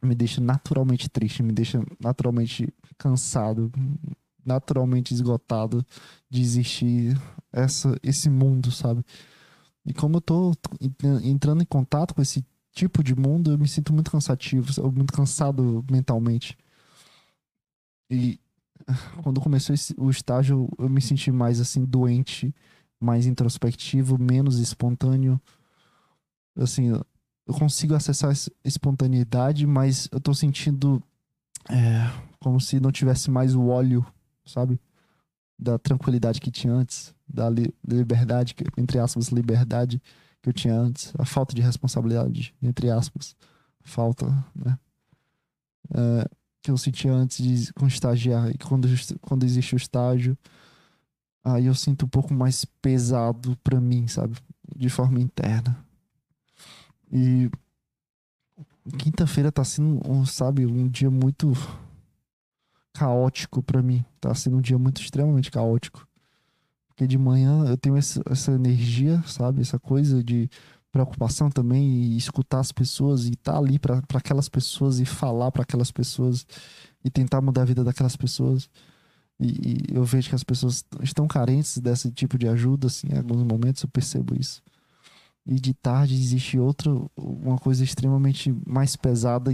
me 0.04 0.16
deixa 0.16 0.42
naturalmente 0.42 1.10
triste, 1.10 1.44
me 1.44 1.54
deixa 1.54 1.82
naturalmente 2.00 2.74
cansado, 2.98 3.72
naturalmente 4.46 5.13
esgotado 5.13 5.86
de 6.30 6.42
existir 6.42 7.18
essa, 7.52 7.98
esse 8.04 8.30
mundo, 8.30 8.72
sabe? 8.72 9.04
E 9.86 9.94
como 9.94 10.18
eu 10.18 10.22
tô 10.22 10.54
entrando 11.24 11.62
em 11.62 11.66
contato 11.66 12.13
com 12.13 12.22
esse 12.22 12.46
tipo 12.72 13.04
de 13.04 13.16
mundo, 13.16 13.52
eu 13.52 13.58
me 13.58 13.68
sinto 13.68 13.94
muito 13.94 14.12
cansativo, 14.12 14.68
muito 14.92 15.13
cansado 15.13 15.86
mentalmente. 15.89 16.58
E 18.10 18.39
quando 19.22 19.42
começou 19.42 19.74
esse, 19.74 19.94
o 19.98 20.10
estágio, 20.10 20.70
eu 20.78 20.89
me 20.89 21.02
senti 21.02 21.32
mais 21.32 21.60
assim, 21.60 21.86
doente, 21.86 22.54
mais 23.00 23.26
introspectivo, 23.26 24.18
menos 24.18 24.60
espontâneo. 24.60 25.39
Assim, 26.56 26.92
eu 27.45 27.53
consigo 27.53 27.93
acessar 27.93 28.32
essa 28.32 28.51
espontaneidade, 28.63 29.65
mas 29.67 30.08
eu 30.12 30.19
tô 30.19 30.34
sentindo 30.34 31.01
é, 31.69 32.10
como 32.39 32.60
se 32.60 32.79
não 32.79 32.91
tivesse 32.91 33.29
mais 33.29 33.56
o 33.56 33.67
óleo, 33.67 34.06
sabe? 34.45 34.79
Da 35.58 35.77
tranquilidade 35.77 36.39
que 36.41 36.51
tinha 36.51 36.73
antes, 36.73 37.13
da 37.27 37.49
li 37.49 37.73
liberdade, 37.86 38.56
entre 38.77 38.99
aspas, 38.99 39.27
liberdade 39.27 40.01
que 40.41 40.49
eu 40.49 40.53
tinha 40.53 40.75
antes, 40.75 41.13
a 41.17 41.25
falta 41.25 41.53
de 41.53 41.62
responsabilidade, 41.62 42.53
entre 42.62 42.89
aspas, 42.89 43.36
falta, 43.82 44.25
né? 44.56 44.77
É, 45.93 46.29
que 46.62 46.71
eu 46.71 46.77
sentia 46.77 47.12
antes 47.12 47.43
de 47.43 47.73
com 47.73 47.86
estagiar 47.86 48.49
e 48.49 48.58
quando, 48.58 48.88
quando 49.21 49.43
existe 49.43 49.75
o 49.75 49.77
estágio, 49.77 50.38
aí 51.43 51.65
eu 51.65 51.75
sinto 51.75 52.06
um 52.06 52.10
pouco 52.10 52.34
mais 52.34 52.63
pesado 52.82 53.58
para 53.63 53.82
mim, 53.82 54.08
sabe? 54.08 54.38
De 54.75 54.89
forma 54.89 55.19
interna. 55.19 55.77
E 57.15 57.47
quinta-feira 58.97 59.52
tá 59.52 59.63
sendo, 59.63 60.02
um, 60.10 60.26
sabe, 60.26 60.65
um 60.65 60.88
dia 60.88 61.12
muito 61.12 61.54
caótico 62.91 63.62
para 63.62 63.84
mim. 63.84 64.04
Tá 64.19 64.34
sendo 64.34 64.58
um 64.58 64.62
dia 64.62 64.80
muito 64.80 64.99
extremamente 64.99 65.52
caótico. 65.52 66.08
Porque 66.88 67.06
de 67.06 67.17
manhã 67.17 67.65
eu 67.65 67.78
tenho 67.78 67.95
essa, 67.95 68.21
essa 68.28 68.52
energia, 68.52 69.21
sabe? 69.28 69.62
Essa 69.62 69.78
coisa 69.78 70.23
de 70.23 70.49
preocupação 70.91 71.52
também 71.52 71.84
e 71.84 72.17
escutar 72.17 72.60
as 72.60 72.71
pessoas 72.71 73.26
e 73.26 73.34
estar 73.34 73.54
tá 73.54 73.58
ali 73.60 73.78
para 73.78 74.02
aquelas 74.15 74.49
pessoas 74.49 74.99
e 74.99 75.06
falar 75.06 75.52
para 75.52 75.63
aquelas 75.63 75.91
pessoas 75.91 76.45
e 77.03 77.11
tentar 77.11 77.41
mudar 77.41 77.61
a 77.61 77.66
vida 77.66 77.84
daquelas 77.84 78.16
pessoas. 78.16 78.70
E, 79.39 79.47
e, 79.91 79.95
eu 79.95 80.03
vejo 80.03 80.30
que 80.30 80.36
as 80.36 80.43
pessoas 80.43 80.84
estão 81.01 81.28
carentes 81.28 81.78
desse 81.78 82.11
tipo 82.11 82.38
de 82.38 82.47
ajuda, 82.47 82.88
assim, 82.88 83.07
em 83.11 83.18
alguns 83.18 83.43
momentos 83.43 83.84
eu 83.84 83.89
percebo 83.89 84.36
isso. 84.39 84.61
E 85.46 85.56
de 85.56 85.74
tarde 85.74 86.14
existe 86.16 86.58
outra, 86.58 86.89
uma 87.18 87.58
coisa 87.58 87.84
extremamente 87.84 88.56
mais 88.66 88.96
pesada 88.96 89.54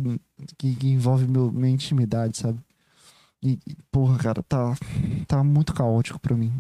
que, 0.58 0.76
que 0.76 0.88
envolve 0.88 1.28
meu, 1.28 1.52
minha 1.52 1.74
intimidade, 1.74 2.38
sabe? 2.38 2.60
E, 3.42 3.58
porra, 3.92 4.18
cara, 4.18 4.44
tá, 4.44 4.76
tá 5.28 5.44
muito 5.44 5.74
caótico 5.74 6.20
pra 6.20 6.36
mim. 6.36 6.54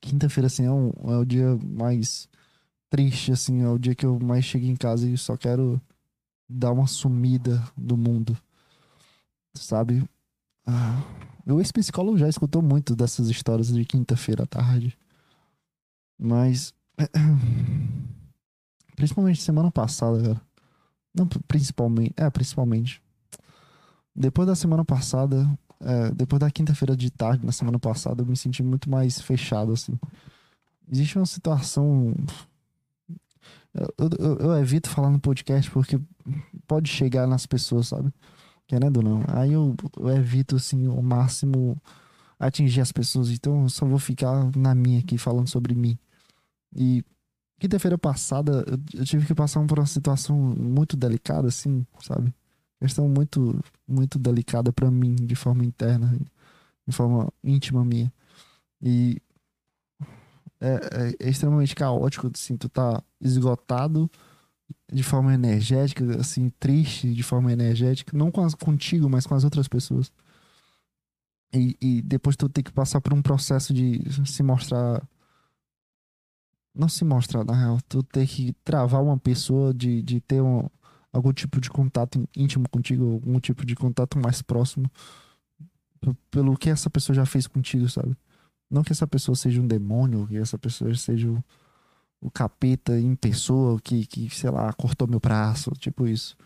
Quinta-feira, 0.00 0.46
assim, 0.46 0.64
é, 0.64 0.70
um, 0.70 0.90
é 1.10 1.16
o 1.18 1.24
dia 1.24 1.58
mais 1.62 2.28
triste, 2.88 3.32
assim, 3.32 3.62
é 3.62 3.68
o 3.68 3.78
dia 3.78 3.94
que 3.94 4.06
eu 4.06 4.18
mais 4.20 4.44
chego 4.44 4.66
em 4.66 4.76
casa 4.76 5.08
e 5.08 5.18
só 5.18 5.36
quero 5.36 5.80
dar 6.48 6.72
uma 6.72 6.86
sumida 6.86 7.62
do 7.76 7.96
mundo, 7.96 8.36
sabe? 9.54 10.08
Ah, 10.66 11.02
o 11.46 11.58
ex-psicólogo 11.58 12.16
já 12.16 12.28
escutou 12.28 12.62
muito 12.62 12.94
dessas 12.94 13.28
histórias 13.28 13.68
de 13.68 13.84
quinta-feira 13.84 14.44
à 14.44 14.46
tarde, 14.46 14.96
mas 16.18 16.72
Principalmente 18.96 19.42
semana 19.42 19.70
passada, 19.70 20.22
cara. 20.22 20.40
Não, 21.14 21.26
principalmente. 21.26 22.12
É, 22.16 22.28
principalmente. 22.30 23.00
depois 24.14 24.46
da 24.46 24.54
semana 24.54 24.84
passada, 24.84 25.48
é, 25.80 26.10
depois 26.10 26.40
da 26.40 26.50
quinta-feira 26.50 26.96
de 26.96 27.10
tarde, 27.10 27.44
na 27.44 27.52
semana 27.52 27.78
passada, 27.78 28.22
eu 28.22 28.26
me 28.26 28.36
senti 28.36 28.62
muito 28.62 28.90
mais 28.90 29.20
fechado, 29.20 29.72
assim. 29.72 29.98
Existe 30.90 31.18
uma 31.18 31.26
situação. 31.26 32.14
Eu, 33.72 34.10
eu, 34.18 34.38
eu 34.38 34.58
evito 34.58 34.88
falar 34.88 35.10
no 35.10 35.20
podcast 35.20 35.70
porque 35.70 36.00
pode 36.66 36.88
chegar 36.88 37.26
nas 37.26 37.46
pessoas, 37.46 37.88
sabe? 37.88 38.12
Querendo 38.66 38.98
ou 38.98 39.02
não. 39.02 39.24
Aí 39.28 39.52
eu, 39.52 39.74
eu 39.98 40.08
evito, 40.10 40.56
assim, 40.56 40.86
o 40.88 41.02
máximo 41.02 41.80
atingir 42.38 42.80
as 42.80 42.92
pessoas. 42.92 43.30
Então 43.30 43.62
eu 43.62 43.68
só 43.68 43.86
vou 43.86 43.98
ficar 43.98 44.50
na 44.56 44.74
minha 44.74 45.00
aqui, 45.00 45.18
falando 45.18 45.48
sobre 45.48 45.74
mim. 45.74 45.98
E 46.74 47.04
quinta-feira 47.58 47.96
passada 47.98 48.64
eu, 48.94 49.04
tive 49.04 49.26
que 49.26 49.34
passar 49.34 49.64
por 49.66 49.78
uma 49.78 49.86
situação 49.86 50.36
muito 50.36 50.96
delicada, 50.96 51.48
assim, 51.48 51.86
sabe? 52.00 52.34
Questão 52.80 53.08
muito, 53.08 53.58
muito 53.86 54.18
delicada 54.18 54.72
para 54.72 54.90
mim, 54.90 55.14
de 55.14 55.34
forma 55.34 55.64
interna, 55.64 56.18
de 56.86 56.94
forma 56.94 57.32
íntima 57.42 57.84
minha. 57.84 58.12
E 58.82 59.20
é, 60.60 60.68
é, 60.68 61.26
é 61.26 61.30
extremamente 61.30 61.74
caótico, 61.74 62.30
assim, 62.34 62.56
tu 62.56 62.68
tá 62.68 63.02
esgotado 63.20 64.10
de 64.92 65.02
forma 65.02 65.32
energética, 65.34 66.20
assim, 66.20 66.50
triste 66.58 67.12
de 67.12 67.22
forma 67.22 67.52
energética, 67.52 68.16
não 68.16 68.30
com 68.30 68.44
as, 68.44 68.54
contigo, 68.54 69.08
mas 69.08 69.26
com 69.26 69.34
as 69.34 69.44
outras 69.44 69.68
pessoas. 69.68 70.12
E, 71.52 71.76
e 71.80 72.02
depois 72.02 72.36
tu 72.36 72.48
tem 72.48 72.64
que 72.64 72.72
passar 72.72 73.00
por 73.00 73.12
um 73.12 73.22
processo 73.22 73.72
de 73.72 74.02
se 74.26 74.42
mostrar. 74.42 75.06
Não 76.74 76.88
se 76.88 77.04
mostrar, 77.04 77.44
na 77.44 77.54
real. 77.54 77.78
Tu 77.88 78.02
tem 78.02 78.26
que 78.26 78.52
travar 78.64 79.02
uma 79.02 79.18
pessoa 79.18 79.72
de, 79.72 80.02
de 80.02 80.20
ter 80.20 80.42
um, 80.42 80.68
algum 81.12 81.32
tipo 81.32 81.60
de 81.60 81.70
contato 81.70 82.28
íntimo 82.36 82.68
contigo, 82.68 83.12
algum 83.12 83.38
tipo 83.38 83.64
de 83.64 83.76
contato 83.76 84.18
mais 84.18 84.42
próximo 84.42 84.90
pelo 86.30 86.56
que 86.56 86.68
essa 86.68 86.90
pessoa 86.90 87.14
já 87.14 87.24
fez 87.24 87.46
contigo, 87.46 87.88
sabe? 87.88 88.16
Não 88.70 88.82
que 88.82 88.92
essa 88.92 89.06
pessoa 89.06 89.36
seja 89.36 89.60
um 89.60 89.66
demônio, 89.66 90.26
que 90.26 90.36
essa 90.36 90.58
pessoa 90.58 90.94
seja 90.94 91.30
o, 91.30 91.42
o 92.20 92.30
capeta 92.30 92.98
em 92.98 93.14
pessoa 93.14 93.80
que, 93.80 94.06
que, 94.06 94.28
sei 94.30 94.50
lá, 94.50 94.72
cortou 94.72 95.06
meu 95.06 95.20
braço, 95.20 95.70
tipo 95.78 96.06
isso. 96.06 96.36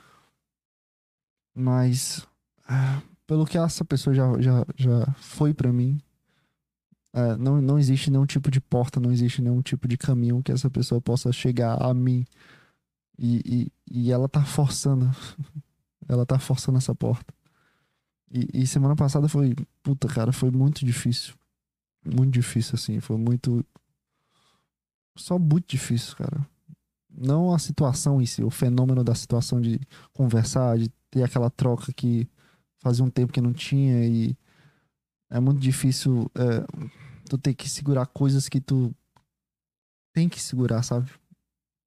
Mas. 1.55 2.27
Ah, 2.69 3.01
pelo 3.27 3.47
que 3.47 3.57
essa 3.57 3.85
pessoa 3.85 4.15
já, 4.15 4.41
já, 4.41 4.65
já 4.77 5.15
foi 5.17 5.55
para 5.55 5.73
mim, 5.73 5.99
é, 7.13 7.37
não, 7.37 7.61
não 7.61 7.79
existe 7.79 8.11
nenhum 8.11 8.27
tipo 8.27 8.51
de 8.51 8.61
porta, 8.61 9.01
não 9.01 9.11
existe 9.11 9.41
nenhum 9.41 9.63
tipo 9.63 9.89
de 9.89 9.97
caminho 9.97 10.43
que 10.43 10.53
essa 10.53 10.71
pessoa 10.71 11.01
possa 11.01 11.33
chegar 11.33 11.83
a 11.83 11.93
mim. 11.95 12.27
E, 13.19 13.43
e, 13.45 13.73
e 13.91 14.13
ela 14.13 14.29
tá 14.29 14.45
forçando. 14.45 15.11
ela 16.09 16.25
tá 16.25 16.39
forçando 16.39 16.79
essa 16.79 16.95
porta. 16.95 17.35
E, 18.31 18.63
e, 18.63 18.67
semana 18.67 18.95
passada 18.95 19.29
foi. 19.29 19.55
Puta, 19.83 20.07
cara, 20.07 20.33
foi 20.33 20.51
muito 20.51 20.85
difícil. 20.85 21.35
Muito 22.05 22.33
difícil, 22.33 22.75
assim. 22.75 23.01
Foi 23.01 23.17
muito. 23.17 23.65
Só 25.17 25.39
muito 25.39 25.67
difícil, 25.69 26.15
cara. 26.17 26.47
Não 27.11 27.53
a 27.53 27.59
situação 27.59 28.23
em 28.23 28.27
si, 28.27 28.45
o 28.45 28.51
fenômeno 28.51 29.03
da 29.03 29.15
situação 29.15 29.61
de 29.61 29.81
conversar, 30.13 30.79
de 30.79 30.89
ter 31.11 31.25
aquela 31.25 31.51
troca 31.51 31.93
que 31.93 32.29
fazia 32.79 33.05
um 33.05 33.11
tempo 33.11 33.33
que 33.33 33.41
não 33.41 33.53
tinha 33.53 34.07
e 34.07 34.37
é 35.31 35.41
muito 35.41 35.61
difícil 35.61 36.31
é, 36.35 36.65
tu 37.29 37.39
ter 37.39 37.55
que 37.55 37.69
segurar 37.69 38.07
coisas 38.07 38.49
que 38.49 38.61
tu 38.61 38.95
tem 40.13 40.29
que 40.29 40.41
segurar, 40.41 40.83
sabe? 40.83 41.11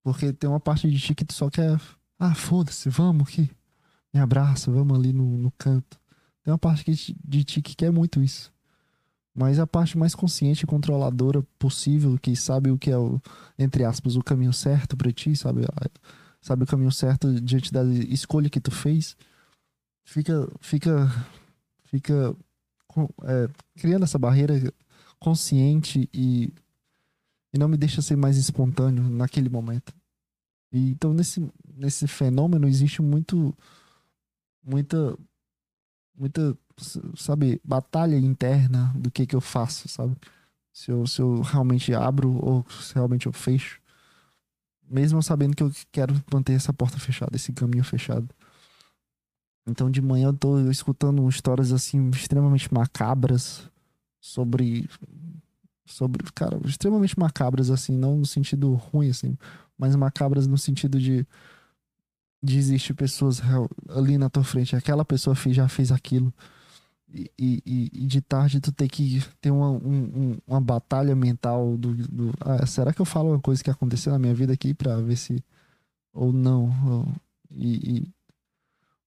Porque 0.04 0.32
tem 0.34 0.50
uma 0.50 0.60
parte 0.60 0.89
de 0.89 1.00
ti 1.00 1.14
que 1.14 1.26
tu 1.26 1.34
só 1.34 1.50
quer, 1.50 1.80
ah, 2.20 2.34
foda-se, 2.34 2.89
vamos 2.89 3.28
aqui, 3.28 3.50
me 4.14 4.20
abraça, 4.20 4.72
vamos 4.72 4.98
ali 4.98 5.14
no, 5.14 5.38
no 5.38 5.52
canto. 5.52 6.00
Tem 6.44 6.52
uma 6.52 6.58
parte 6.58 6.92
de 7.24 7.44
ti 7.44 7.62
que 7.62 7.76
quer 7.76 7.92
muito 7.92 8.22
isso. 8.22 8.52
Mas 9.34 9.60
a 9.60 9.68
parte 9.68 9.98
mais 9.98 10.14
consciente 10.14 10.64
e 10.64 10.68
controladora 10.68 11.42
possível, 11.58 12.18
que 12.18 12.36
sabe 12.36 12.70
o 12.72 12.78
que 12.78 12.92
é 12.92 12.98
o, 12.98 13.22
entre 13.58 13.84
aspas, 13.86 14.16
o 14.16 14.24
caminho 14.24 14.52
certo 14.52 14.98
para 14.98 15.12
ti, 15.12 15.36
sabe? 15.36 15.62
Sabe 16.42 16.64
o 16.64 16.68
caminho 16.68 16.92
certo 16.92 17.39
diante 17.39 17.72
da 17.72 17.84
escolha 17.86 18.50
que 18.50 18.60
tu 18.60 18.72
fez 18.72 19.16
fica 20.04 20.48
fica 20.60 21.10
fica 21.84 22.36
é, 23.24 23.50
criando 23.76 24.04
essa 24.04 24.20
barreira 24.20 24.54
consciente 25.20 26.10
e, 26.14 26.54
e 27.54 27.58
não 27.58 27.68
me 27.68 27.78
deixa 27.78 28.02
ser 28.02 28.16
mais 28.16 28.38
espontâneo 28.38 29.04
naquele 29.10 29.50
momento. 29.50 29.94
E, 30.72 30.92
então 30.92 31.14
nesse 31.14 31.46
nesse 31.76 32.08
fenômeno 32.08 32.68
existe 32.68 33.02
muito 33.02 33.56
muita 34.64 35.18
muita 36.16 36.58
sabe 37.16 37.62
batalha 37.64 38.18
interna 38.18 38.92
do 38.96 39.12
que 39.12 39.26
que 39.26 39.36
eu 39.36 39.42
faço, 39.42 39.88
sabe? 39.88 40.16
Se 40.74 40.92
eu, 40.92 41.06
se 41.06 41.22
eu 41.22 41.42
realmente 41.42 41.94
abro 41.94 42.32
ou 42.44 42.66
se 42.70 42.96
realmente 42.96 43.28
eu 43.28 43.34
fecho, 43.34 43.82
mesmo 44.89 45.22
sabendo 45.22 45.56
que 45.56 45.64
eu 45.64 45.72
quero 45.92 46.14
manter 46.34 46.54
essa 46.54 46.74
porta 46.74 46.98
fechada, 47.00 47.36
esse 47.36 47.52
caminho 47.54 47.84
fechado. 47.84 48.28
Então 49.68 49.89
de 49.89 50.01
manhã 50.01 50.28
eu 50.28 50.34
tô 50.34 50.59
escutando 50.70 51.28
histórias 51.30 51.72
assim 51.72 52.09
extremamente 52.09 52.74
macabras 52.74 53.70
sobre 54.20 54.89
sobre, 55.86 56.24
cara, 56.34 56.59
extremamente 56.66 57.20
macabras 57.20 57.70
assim, 57.70 57.95
não 57.95 58.18
no 58.18 58.26
sentido 58.26 58.74
ruim 58.74 59.09
assim, 59.09 59.38
mas 59.78 59.95
macabras 59.95 60.47
no 60.47 60.57
sentido 60.57 60.99
de 60.99 61.26
de 62.43 62.57
existir 62.57 62.95
pessoas 62.95 63.39
ali 63.89 64.18
na 64.18 64.30
tua 64.30 64.43
frente, 64.43 64.76
aquela 64.76 65.05
pessoa 65.05 65.36
já 65.49 65.68
fez 65.68 65.91
aquilo. 65.91 66.34
E, 67.14 67.30
e, 67.38 67.91
e 67.93 68.07
de 68.07 68.22
tarde 68.22 68.62
tu 68.62 68.72
tem 68.72 68.88
que 68.88 69.22
ter 69.41 69.51
uma, 69.51 69.70
um, 69.70 70.38
uma 70.47 70.62
batalha 70.62 71.14
mental 71.14 71.78
do, 71.78 71.93
do 71.93 72.34
ah, 72.39 72.66
será 72.66 72.93
que 72.93 73.01
eu 73.01 73.05
falo 73.05 73.32
uma 73.32 73.39
coisa 73.39 73.62
que 73.62 73.70
aconteceu 73.70 74.14
na 74.14 74.20
minha 74.20 74.34
vida 74.34 74.53
aqui 74.53 74.74
para 74.74 74.95
ver 75.01 75.18
se 75.18 75.43
ou 76.14 76.32
não 76.32 76.74
ou, 76.89 77.07
e 77.53 78.07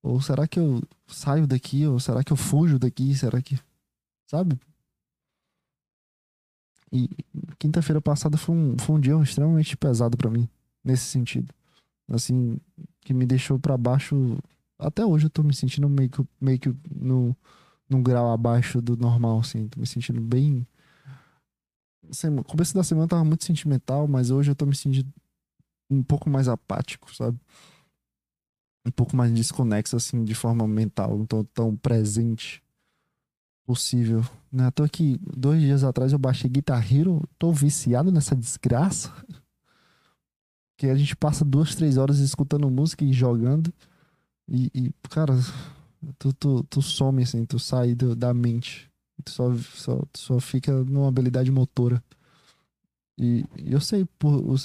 ou 0.04 0.20
será 0.20 0.46
que 0.46 0.60
eu 0.60 0.82
saio 1.06 1.46
daqui? 1.46 1.86
Ou 1.86 1.98
será 1.98 2.22
que 2.22 2.30
eu 2.30 2.36
fujo 2.36 2.78
daqui? 2.78 3.14
Será 3.14 3.40
que. 3.40 3.58
Sabe? 4.30 4.60
E 6.92 7.08
quinta-feira 7.58 8.02
passada 8.02 8.36
foi 8.36 8.54
um, 8.54 8.76
foi 8.78 8.96
um 8.96 9.00
dia 9.00 9.14
extremamente 9.22 9.74
pesado 9.78 10.14
para 10.14 10.30
mim, 10.30 10.46
nesse 10.84 11.04
sentido. 11.06 11.52
Assim, 12.06 12.60
que 13.00 13.14
me 13.14 13.24
deixou 13.24 13.58
para 13.58 13.78
baixo. 13.78 14.36
Até 14.78 15.06
hoje 15.06 15.24
eu 15.26 15.30
tô 15.30 15.42
me 15.42 15.54
sentindo 15.54 15.88
meio 15.88 16.10
que, 16.10 16.22
meio 16.38 16.58
que 16.58 16.74
no, 16.94 17.34
num 17.88 18.02
grau 18.02 18.30
abaixo 18.30 18.82
do 18.82 18.98
normal, 18.98 19.40
assim. 19.40 19.68
Tô 19.68 19.80
me 19.80 19.86
sentindo 19.86 20.20
bem. 20.20 20.66
No 22.30 22.44
começo 22.44 22.74
da 22.74 22.84
semana 22.84 23.08
tava 23.08 23.24
muito 23.24 23.46
sentimental, 23.46 24.06
mas 24.06 24.30
hoje 24.30 24.50
eu 24.50 24.54
tô 24.54 24.66
me 24.66 24.76
sentindo 24.76 25.10
um 25.90 26.02
pouco 26.02 26.28
mais 26.28 26.46
apático, 26.46 27.14
sabe? 27.14 27.40
Um 28.86 28.90
pouco 28.90 29.16
mais 29.16 29.32
desconexo, 29.32 29.96
assim, 29.96 30.24
de 30.24 30.34
forma 30.34 30.66
mental, 30.68 31.16
não 31.16 31.26
tô 31.26 31.44
tão 31.44 31.74
presente 31.74 32.62
possível. 33.66 34.24
Né? 34.52 34.70
Tô 34.70 34.82
aqui, 34.82 35.18
dois 35.36 35.60
dias 35.60 35.82
atrás 35.84 36.12
eu 36.12 36.18
baixei 36.18 36.50
Guitar 36.50 36.92
Hero, 36.92 37.22
tô 37.38 37.52
viciado 37.52 38.12
nessa 38.12 38.36
desgraça. 38.36 39.12
Que 40.76 40.88
a 40.88 40.94
gente 40.96 41.16
passa 41.16 41.44
duas, 41.44 41.74
três 41.74 41.96
horas 41.96 42.18
escutando 42.18 42.70
música 42.70 43.04
e 43.04 43.12
jogando. 43.12 43.72
E, 44.48 44.70
e 44.74 44.92
cara, 45.08 45.34
tu, 46.18 46.32
tu, 46.32 46.64
tu 46.64 46.82
some, 46.82 47.22
assim, 47.22 47.44
tu 47.44 47.58
sai 47.58 47.94
do, 47.94 48.14
da 48.14 48.34
mente. 48.34 48.90
Tu 49.24 49.30
só, 49.30 49.54
só, 49.56 49.96
tu 50.12 50.18
só 50.18 50.40
fica 50.40 50.72
numa 50.84 51.08
habilidade 51.08 51.50
motora. 51.50 52.02
E, 53.16 53.44
e 53.56 53.72
eu 53.72 53.80
sei, 53.80 54.06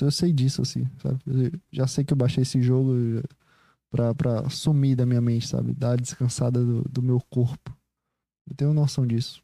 eu 0.01 0.11
sei 0.11 0.34
disso, 0.34 0.63
assim, 0.63 0.88
sabe? 1.01 1.20
Eu 1.28 1.51
já 1.72 1.86
sei 1.86 2.03
que 2.03 2.11
eu 2.11 2.17
baixei 2.17 2.41
esse 2.41 2.61
jogo, 2.61 2.91
pra, 3.89 4.13
pra 4.13 4.49
sumir 4.49 4.95
da 4.95 5.05
minha 5.05 5.21
mente, 5.21 5.47
sabe? 5.47 5.73
Dar 5.73 5.99
descansada 5.99 6.63
do, 6.63 6.83
do 6.83 7.01
meu 7.01 7.19
corpo. 7.29 7.75
Eu 8.47 8.55
tenho 8.55 8.73
noção 8.73 9.05
disso. 9.05 9.43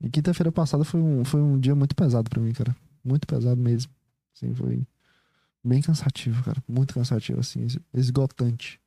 E 0.00 0.10
quinta-feira 0.10 0.52
passada 0.52 0.84
foi 0.84 1.00
um, 1.00 1.24
foi 1.24 1.40
um 1.40 1.58
dia 1.58 1.74
muito 1.74 1.94
pesado 1.94 2.28
para 2.28 2.40
mim, 2.40 2.52
cara. 2.52 2.76
Muito 3.04 3.26
pesado 3.26 3.60
mesmo. 3.60 3.92
Assim, 4.34 4.54
foi 4.54 4.86
bem 5.64 5.80
cansativo, 5.80 6.42
cara. 6.44 6.62
Muito 6.68 6.94
cansativo, 6.94 7.40
assim, 7.40 7.66
esgotante. 7.94 8.80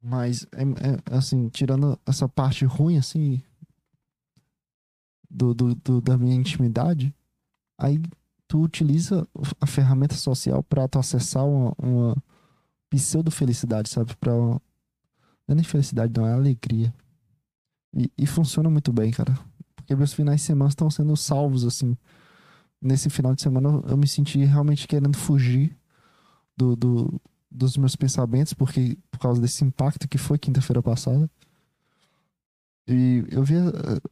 Mas, 0.00 0.46
é, 0.52 0.62
é, 0.62 1.16
assim, 1.16 1.48
tirando 1.48 1.98
essa 2.06 2.28
parte 2.28 2.64
ruim, 2.64 2.98
assim, 2.98 3.42
do, 5.30 5.54
do, 5.54 5.74
do, 5.74 6.00
da 6.00 6.18
minha 6.18 6.34
intimidade, 6.34 7.14
aí 7.78 8.00
tu 8.46 8.60
utiliza 8.60 9.26
a 9.60 9.66
ferramenta 9.66 10.14
social 10.14 10.62
para 10.62 10.86
tu 10.86 10.98
acessar 10.98 11.46
uma, 11.46 11.74
uma, 11.78 12.16
pseudo-felicidade, 12.92 13.88
sabe? 13.88 14.14
Pra... 14.16 14.32
Não 14.32 14.60
é 15.48 15.54
nem 15.54 15.64
felicidade, 15.64 16.12
não, 16.14 16.26
é 16.26 16.34
alegria. 16.34 16.94
E, 17.96 18.10
e 18.16 18.26
funciona 18.26 18.68
muito 18.68 18.92
bem, 18.92 19.10
cara. 19.10 19.38
Porque 19.74 19.94
meus 19.96 20.12
finais 20.12 20.40
de 20.40 20.46
semana 20.46 20.68
estão 20.68 20.90
sendo 20.90 21.16
salvos, 21.16 21.64
assim. 21.64 21.96
Nesse 22.80 23.08
final 23.08 23.34
de 23.34 23.42
semana 23.42 23.68
eu, 23.68 23.84
eu 23.90 23.96
me 23.96 24.06
senti 24.06 24.44
realmente 24.44 24.86
querendo 24.86 25.16
fugir 25.16 25.76
do, 26.56 26.76
do, 26.76 27.20
dos 27.50 27.76
meus 27.76 27.96
pensamentos, 27.96 28.52
porque 28.52 28.98
por 29.10 29.18
causa 29.18 29.40
desse 29.40 29.64
impacto 29.64 30.08
que 30.08 30.18
foi 30.18 30.38
quinta-feira 30.38 30.82
passada. 30.82 31.30
E 32.86 33.24
eu 33.30 33.42
via, 33.42 33.60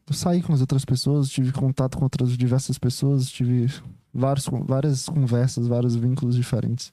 eu 0.06 0.14
saí 0.14 0.42
com 0.42 0.52
as 0.52 0.60
outras 0.60 0.84
pessoas, 0.84 1.28
tive 1.28 1.52
contato 1.52 1.98
com 1.98 2.04
outras 2.04 2.36
diversas 2.36 2.78
pessoas, 2.78 3.28
tive 3.28 3.66
vários, 4.14 4.46
várias 4.64 5.06
conversas, 5.06 5.66
vários 5.66 5.96
vínculos 5.96 6.36
diferentes. 6.36 6.92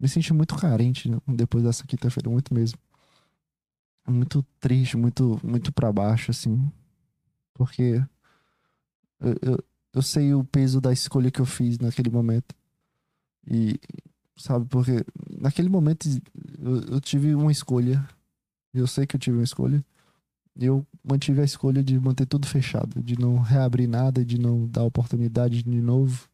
Me 0.00 0.08
senti 0.08 0.32
muito 0.32 0.56
carente 0.56 1.10
depois 1.28 1.62
dessa 1.62 1.86
quinta-feira, 1.86 2.30
muito 2.30 2.54
mesmo. 2.54 2.78
Muito 4.08 4.42
triste, 4.58 4.96
muito, 4.96 5.38
muito 5.44 5.70
para 5.72 5.92
baixo, 5.92 6.30
assim. 6.30 6.72
Porque 7.52 8.02
eu, 9.20 9.34
eu, 9.42 9.64
eu 9.92 10.02
sei 10.02 10.32
o 10.32 10.42
peso 10.42 10.80
da 10.80 10.92
escolha 10.92 11.30
que 11.30 11.40
eu 11.40 11.44
fiz 11.44 11.78
naquele 11.78 12.08
momento. 12.08 12.54
E, 13.46 13.78
sabe, 14.36 14.66
porque 14.70 15.04
naquele 15.38 15.68
momento 15.68 16.08
eu, 16.58 16.80
eu 16.94 17.00
tive 17.00 17.34
uma 17.34 17.52
escolha. 17.52 18.02
Eu 18.72 18.86
sei 18.86 19.06
que 19.06 19.16
eu 19.16 19.20
tive 19.20 19.36
uma 19.36 19.44
escolha. 19.44 19.84
Eu 20.58 20.86
mantive 21.04 21.42
a 21.42 21.44
escolha 21.44 21.82
de 21.84 21.98
manter 22.00 22.26
tudo 22.26 22.46
fechado, 22.46 23.02
de 23.02 23.18
não 23.18 23.38
reabrir 23.38 23.86
nada, 23.86 24.24
de 24.24 24.38
não 24.38 24.66
dar 24.66 24.84
oportunidade 24.84 25.62
de 25.62 25.80
novo, 25.80 26.28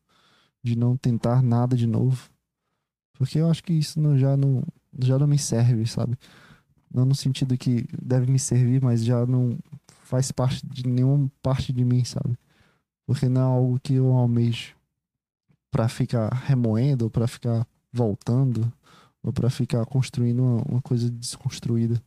de 0.62 0.76
não 0.76 0.96
tentar 0.96 1.42
nada 1.42 1.76
de 1.76 1.86
novo. 1.86 2.30
Porque 3.18 3.38
eu 3.38 3.50
acho 3.50 3.62
que 3.62 3.72
isso 3.72 4.00
não, 4.00 4.16
já, 4.16 4.36
não, 4.36 4.62
já 4.98 5.18
não 5.18 5.26
me 5.26 5.38
serve, 5.38 5.86
sabe? 5.86 6.16
Não 6.92 7.04
no 7.04 7.14
sentido 7.14 7.56
que 7.56 7.86
deve 8.00 8.30
me 8.30 8.38
servir, 8.38 8.82
mas 8.82 9.04
já 9.04 9.26
não 9.26 9.58
faz 10.04 10.30
parte 10.30 10.64
de 10.66 10.86
nenhuma 10.86 11.30
parte 11.42 11.72
de 11.72 11.84
mim, 11.84 12.04
sabe? 12.04 12.38
Porque 13.06 13.28
não 13.28 13.40
é 13.40 13.44
algo 13.44 13.80
que 13.80 13.94
eu 13.94 14.12
almejo 14.12 14.74
para 15.70 15.88
ficar 15.88 16.32
remoendo, 16.32 17.04
ou 17.04 17.10
para 17.10 17.26
ficar 17.26 17.66
voltando, 17.92 18.72
ou 19.22 19.32
para 19.32 19.50
ficar 19.50 19.84
construindo 19.86 20.42
uma, 20.42 20.62
uma, 20.62 20.82
coisa 20.82 21.10
desconstruída. 21.10 22.00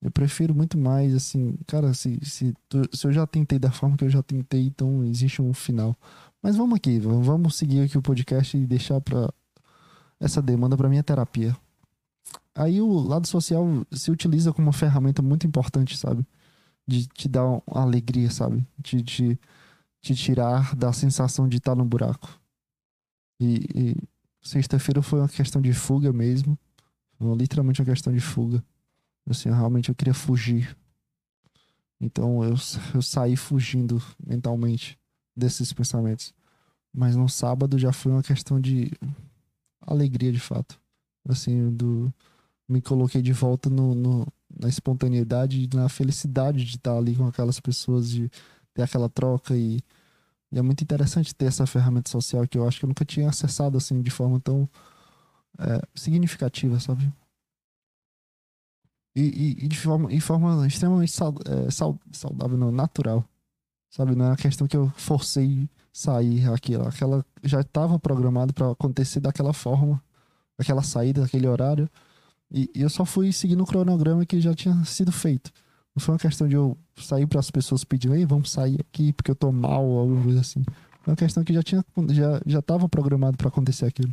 Eu 0.00 0.10
prefiro 0.10 0.54
muito 0.54 0.76
mais, 0.76 1.14
assim, 1.14 1.56
cara, 1.66 1.94
se, 1.94 2.18
se, 2.22 2.54
se 2.92 3.06
eu 3.06 3.12
já 3.12 3.26
tentei 3.26 3.58
da 3.58 3.70
forma 3.70 3.96
que 3.96 4.04
eu 4.04 4.10
já 4.10 4.22
tentei, 4.22 4.66
então 4.66 5.02
existe 5.04 5.40
um 5.40 5.54
final. 5.54 5.96
Mas 6.42 6.56
vamos 6.56 6.76
aqui, 6.76 6.98
vamos 6.98 7.56
seguir 7.56 7.80
aqui 7.80 7.96
o 7.96 8.02
podcast 8.02 8.56
e 8.56 8.66
deixar 8.66 9.00
para 9.00 9.32
essa 10.24 10.40
demanda 10.40 10.76
para 10.76 10.88
minha 10.88 11.02
terapia. 11.02 11.54
Aí 12.54 12.80
o 12.80 12.92
lado 12.92 13.26
social 13.26 13.66
se 13.92 14.10
utiliza 14.10 14.52
como 14.52 14.68
uma 14.68 14.72
ferramenta 14.72 15.20
muito 15.20 15.46
importante, 15.46 15.96
sabe? 15.96 16.26
De 16.86 17.06
te 17.06 17.28
dar 17.28 17.44
uma 17.44 17.62
alegria, 17.82 18.30
sabe? 18.30 18.66
De 18.78 19.02
te, 19.02 19.40
te 20.00 20.14
tirar 20.14 20.74
da 20.74 20.92
sensação 20.92 21.46
de 21.46 21.58
estar 21.58 21.74
no 21.74 21.84
buraco. 21.84 22.40
E, 23.38 23.66
e 23.74 23.96
sexta-feira 24.40 25.02
foi 25.02 25.20
uma 25.20 25.28
questão 25.28 25.60
de 25.60 25.72
fuga 25.74 26.12
mesmo. 26.12 26.58
Foi 27.18 27.36
literalmente 27.36 27.82
uma 27.82 27.86
questão 27.86 28.12
de 28.12 28.20
fuga. 28.20 28.64
Assim, 29.28 29.50
realmente 29.50 29.90
eu 29.90 29.94
queria 29.94 30.14
fugir. 30.14 30.74
Então 32.00 32.42
eu, 32.42 32.54
eu 32.94 33.02
saí 33.02 33.36
fugindo 33.36 34.02
mentalmente 34.26 34.98
desses 35.36 35.72
pensamentos. 35.72 36.32
Mas 36.94 37.14
no 37.14 37.28
sábado 37.28 37.78
já 37.78 37.92
foi 37.92 38.12
uma 38.12 38.22
questão 38.22 38.60
de 38.60 38.90
alegria 39.86 40.32
de 40.32 40.40
fato. 40.40 40.80
Assim, 41.28 41.70
do 41.74 42.12
me 42.68 42.80
coloquei 42.80 43.20
de 43.22 43.32
volta 43.32 43.68
no, 43.68 43.94
no, 43.94 44.26
na 44.58 44.68
espontaneidade 44.68 45.68
e 45.70 45.76
na 45.76 45.88
felicidade 45.88 46.64
de 46.64 46.76
estar 46.76 46.96
ali 46.96 47.14
com 47.14 47.26
aquelas 47.26 47.60
pessoas, 47.60 48.08
de 48.10 48.30
ter 48.72 48.82
aquela 48.82 49.08
troca 49.08 49.56
e, 49.56 49.80
e, 50.52 50.58
é 50.58 50.62
muito 50.62 50.82
interessante 50.82 51.34
ter 51.34 51.46
essa 51.46 51.66
ferramenta 51.66 52.10
social 52.10 52.46
que 52.48 52.58
eu 52.58 52.66
acho 52.66 52.78
que 52.78 52.84
eu 52.84 52.88
nunca 52.88 53.04
tinha 53.04 53.28
acessado 53.28 53.76
assim 53.76 54.00
de 54.02 54.10
forma 54.10 54.40
tão 54.40 54.68
é, 55.58 55.82
significativa, 55.94 56.80
sabe? 56.80 57.12
E, 59.16 59.22
e, 59.22 59.64
e, 59.64 59.68
de 59.68 59.78
forma, 59.78 60.08
de 60.08 60.20
forma 60.20 60.66
extremamente 60.66 61.12
é, 61.12 61.70
saudável, 62.12 62.58
não, 62.58 62.72
natural. 62.72 63.24
Sabe? 63.90 64.16
Não 64.16 64.24
é 64.24 64.28
uma 64.30 64.36
questão 64.36 64.66
que 64.66 64.76
eu 64.76 64.90
forcei 64.96 65.68
sair 65.94 66.52
aquilo. 66.52 66.88
Aquela 66.88 67.24
já 67.44 67.60
estava 67.60 67.98
programado 67.98 68.52
para 68.52 68.72
acontecer 68.72 69.20
daquela 69.20 69.52
forma, 69.52 70.02
aquela 70.58 70.82
saída, 70.82 71.22
daquele 71.22 71.46
horário. 71.46 71.88
E, 72.50 72.68
e, 72.74 72.82
eu 72.82 72.90
só 72.90 73.04
fui 73.04 73.32
seguindo 73.32 73.62
o 73.62 73.66
cronograma 73.66 74.26
que 74.26 74.40
já 74.40 74.52
tinha 74.54 74.84
sido 74.84 75.12
feito. 75.12 75.52
Não 75.94 76.02
foi 76.02 76.14
uma 76.14 76.18
questão 76.18 76.48
de 76.48 76.56
eu 76.56 76.76
sair 76.96 77.26
para 77.26 77.38
as 77.38 77.50
pessoas 77.50 77.84
pedindo, 77.84 78.14
ei, 78.16 78.26
vamos 78.26 78.50
sair 78.50 78.80
aqui 78.80 79.12
porque 79.12 79.30
eu 79.30 79.36
tô 79.36 79.52
mal 79.52 79.84
ou 79.84 80.00
alguma 80.00 80.24
coisa 80.24 80.40
assim. 80.40 80.64
Foi 81.02 81.12
uma 81.12 81.16
questão 81.16 81.44
que 81.44 81.54
já 81.54 81.62
tinha 81.62 81.84
já 82.10 82.40
já 82.44 82.58
estava 82.58 82.88
programado 82.88 83.36
para 83.36 83.48
acontecer 83.48 83.86
aquilo. 83.86 84.12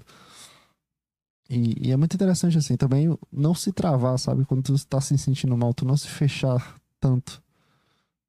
E, 1.49 1.87
e, 1.87 1.91
é 1.91 1.97
muito 1.97 2.13
interessante 2.13 2.57
assim, 2.57 2.77
também 2.77 3.17
não 3.31 3.55
se 3.55 3.73
travar, 3.73 4.17
sabe? 4.19 4.45
Quando 4.45 4.63
tu 4.63 4.85
tá 4.85 5.01
se 5.01 5.17
sentindo 5.17 5.57
mal, 5.57 5.73
tu 5.73 5.83
não 5.83 5.97
se 5.97 6.07
fechar 6.07 6.75
tanto. 6.99 7.41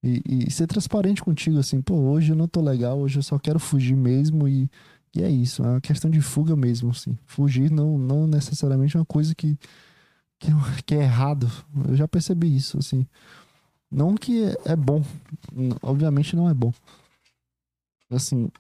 E, 0.03 0.47
e, 0.47 0.51
ser 0.51 0.67
transparente 0.67 1.23
contigo, 1.23 1.59
assim, 1.59 1.81
pô, 1.81 1.95
hoje 1.95 2.33
eu 2.33 2.37
não 2.37 2.49
tô 2.49 2.61
legal, 2.61 2.99
hoje 2.99 3.19
eu 3.19 3.23
só 3.23 3.39
quero 3.39 3.61
fugir 3.61 3.97
mesmo 3.97 4.49
e, 4.49 4.69
e 5.15 5.23
é 5.23 5.31
isso, 5.31 5.63
é 5.63 5.69
uma 5.69 5.81
questão 5.81 6.11
de 6.11 6.21
fuga 6.21 6.57
mesmo, 6.57 6.91
assim. 6.91 7.17
Fugir 7.25 7.71
não, 7.71 7.97
não 7.97 8.27
necessariamente 8.27 8.97
é 8.97 9.01
uma 9.01 9.07
coisa 9.07 9.35
que, 9.35 9.57
que, 10.41 10.51
que 10.85 10.95
é 10.95 11.03
errado, 11.03 11.51
eu 11.89 11.95
já 11.95 12.09
percebi 12.09 12.55
isso, 12.55 12.79
assim. 12.79 13.07
Não 13.91 14.15
que 14.17 14.45
é, 14.65 14.75
bom, 14.75 15.05
obviamente 15.83 16.35
não 16.35 16.49
é 16.49 16.55
bom. 16.55 16.73
Assim, 18.11 18.51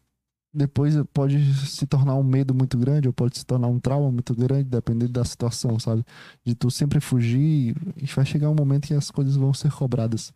depois 0.52 0.94
pode 1.14 1.54
se 1.66 1.86
tornar 1.86 2.14
um 2.16 2.22
medo 2.22 2.54
muito 2.54 2.76
grande 2.76 3.08
ou 3.08 3.14
pode 3.14 3.38
se 3.38 3.46
tornar 3.46 3.68
um 3.68 3.80
trauma 3.80 4.12
muito 4.12 4.34
grande, 4.34 4.64
dependendo 4.64 5.12
da 5.12 5.24
situação, 5.24 5.78
sabe? 5.78 6.04
De 6.44 6.54
tu 6.54 6.70
sempre 6.70 7.00
fugir 7.00 7.74
e 7.96 8.06
vai 8.14 8.26
chegar 8.26 8.50
um 8.50 8.54
momento 8.54 8.86
que 8.86 8.94
as 8.94 9.10
coisas 9.10 9.34
vão 9.34 9.54
ser 9.54 9.72
cobradas. 9.72 10.32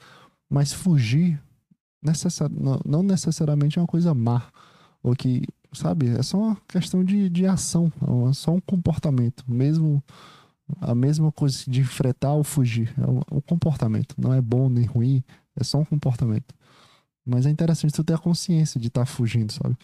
Mas 0.48 0.72
fugir 0.72 1.40
necessar, 2.02 2.48
não, 2.48 2.80
não 2.84 3.02
necessariamente 3.02 3.78
é 3.78 3.82
uma 3.82 3.88
coisa 3.88 4.14
má. 4.14 4.48
Ou 5.02 5.14
que, 5.14 5.42
sabe, 5.72 6.08
é 6.08 6.22
só 6.22 6.38
uma 6.38 6.56
questão 6.68 7.04
de, 7.04 7.28
de 7.28 7.46
ação, 7.46 7.92
é 8.28 8.32
só 8.32 8.52
um 8.52 8.60
comportamento. 8.60 9.44
Mesmo 9.48 10.02
a 10.80 10.94
mesma 10.94 11.30
coisa 11.30 11.58
de 11.66 11.80
enfrentar 11.80 12.32
ou 12.32 12.44
fugir. 12.44 12.92
É 12.98 13.06
um, 13.06 13.20
um, 13.38 13.40
comportamento. 13.40 14.14
Não 14.18 14.32
é 14.32 14.40
bom 14.40 14.68
nem 14.68 14.84
ruim, 14.84 15.22
é 15.54 15.62
só 15.62 15.78
um 15.78 15.84
comportamento. 15.84 16.54
Mas 17.24 17.46
é 17.46 17.50
interessante 17.50 17.92
tu 17.92 18.04
ter 18.04 18.14
a 18.14 18.18
consciência 18.18 18.80
de 18.80 18.88
estar 18.88 19.02
tá 19.02 19.06
fugindo, 19.06 19.52
sabe? 19.52 19.76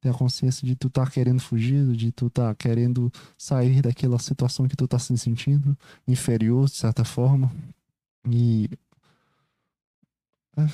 Ter 0.00 0.10
a 0.10 0.14
consciência 0.14 0.66
de 0.66 0.76
tu 0.76 0.88
estar 0.88 1.04
tá 1.04 1.10
querendo 1.10 1.40
fugir, 1.40 1.86
de 1.92 2.12
tu 2.12 2.26
estar 2.26 2.48
tá 2.48 2.54
querendo 2.54 3.10
sair 3.36 3.82
daquela 3.82 4.18
situação 4.18 4.68
que 4.68 4.76
tu 4.76 4.86
tá 4.86 4.98
se 4.98 5.16
sentindo 5.16 5.76
inferior, 6.06 6.66
de 6.66 6.76
certa 6.76 7.04
forma. 7.04 7.50
E 8.28 8.68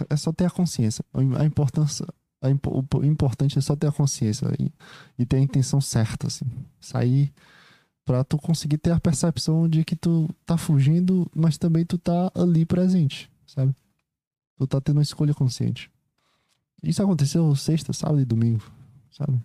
é, 0.08 0.16
só 0.16 0.32
ter 0.32 0.46
a 0.46 0.50
consciência. 0.50 1.04
A 1.12 1.44
importância, 1.44 2.06
a, 2.40 2.48
o 2.96 3.04
importante 3.04 3.58
é 3.58 3.60
só 3.60 3.74
ter 3.76 3.86
a 3.86 3.92
consciência 3.92 4.48
e, 4.58 4.72
e 5.18 5.26
ter 5.26 5.36
a 5.36 5.40
intenção 5.40 5.80
certa, 5.80 6.26
assim. 6.26 6.46
Sair 6.80 7.32
para 8.04 8.22
tu 8.22 8.36
conseguir 8.36 8.78
ter 8.78 8.90
a 8.90 9.00
percepção 9.00 9.68
de 9.68 9.84
que 9.84 9.96
tu 9.96 10.28
tá 10.44 10.56
fugindo, 10.56 11.30
mas 11.34 11.56
também 11.56 11.84
tu 11.84 11.96
tá 11.96 12.30
ali 12.34 12.66
presente, 12.66 13.30
sabe? 13.46 13.74
Tu 14.58 14.66
tá 14.66 14.80
tendo 14.80 14.98
uma 14.98 15.02
escolha 15.02 15.32
consciente. 15.32 15.90
Isso 16.82 17.02
aconteceu 17.02 17.54
sexta, 17.56 17.92
sábado 17.92 18.20
e 18.20 18.24
domingo, 18.24 18.62
sabe? 19.10 19.40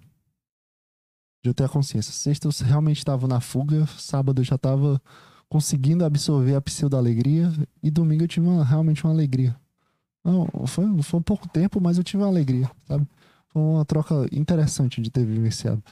De 1.42 1.50
eu 1.50 1.54
ter 1.54 1.64
a 1.64 1.70
consciência. 1.70 2.12
Sexta 2.12 2.48
eu 2.48 2.52
realmente 2.66 2.98
estava 2.98 3.28
na 3.28 3.40
fuga, 3.40 3.88
sábado 3.98 4.42
eu 4.42 4.46
já 4.46 4.58
tava 4.58 5.02
conseguindo 5.48 6.04
absorver 6.04 6.56
a 6.56 6.62
pseudo 6.62 6.98
alegria 6.98 7.52
e 7.82 7.90
domingo 7.90 8.24
eu 8.24 8.28
tive 8.28 8.46
uma, 8.46 8.64
realmente 8.64 9.04
uma 9.06 9.14
alegria. 9.14 9.56
Não, 10.24 10.48
foi, 10.68 10.86
foi 11.02 11.20
um 11.20 11.24
pouco 11.24 11.48
tempo, 11.48 11.80
mas 11.82 11.98
eu 11.98 12.04
tive 12.04 12.24
uma 12.24 12.30
alegria, 12.30 12.70
sabe? 12.88 13.08
Foi 13.50 13.62
uma 13.62 13.86
troca 13.86 14.28
interessante 14.32 15.02
de 15.02 15.10
ter 15.10 15.26
vivenciado. 15.26 15.84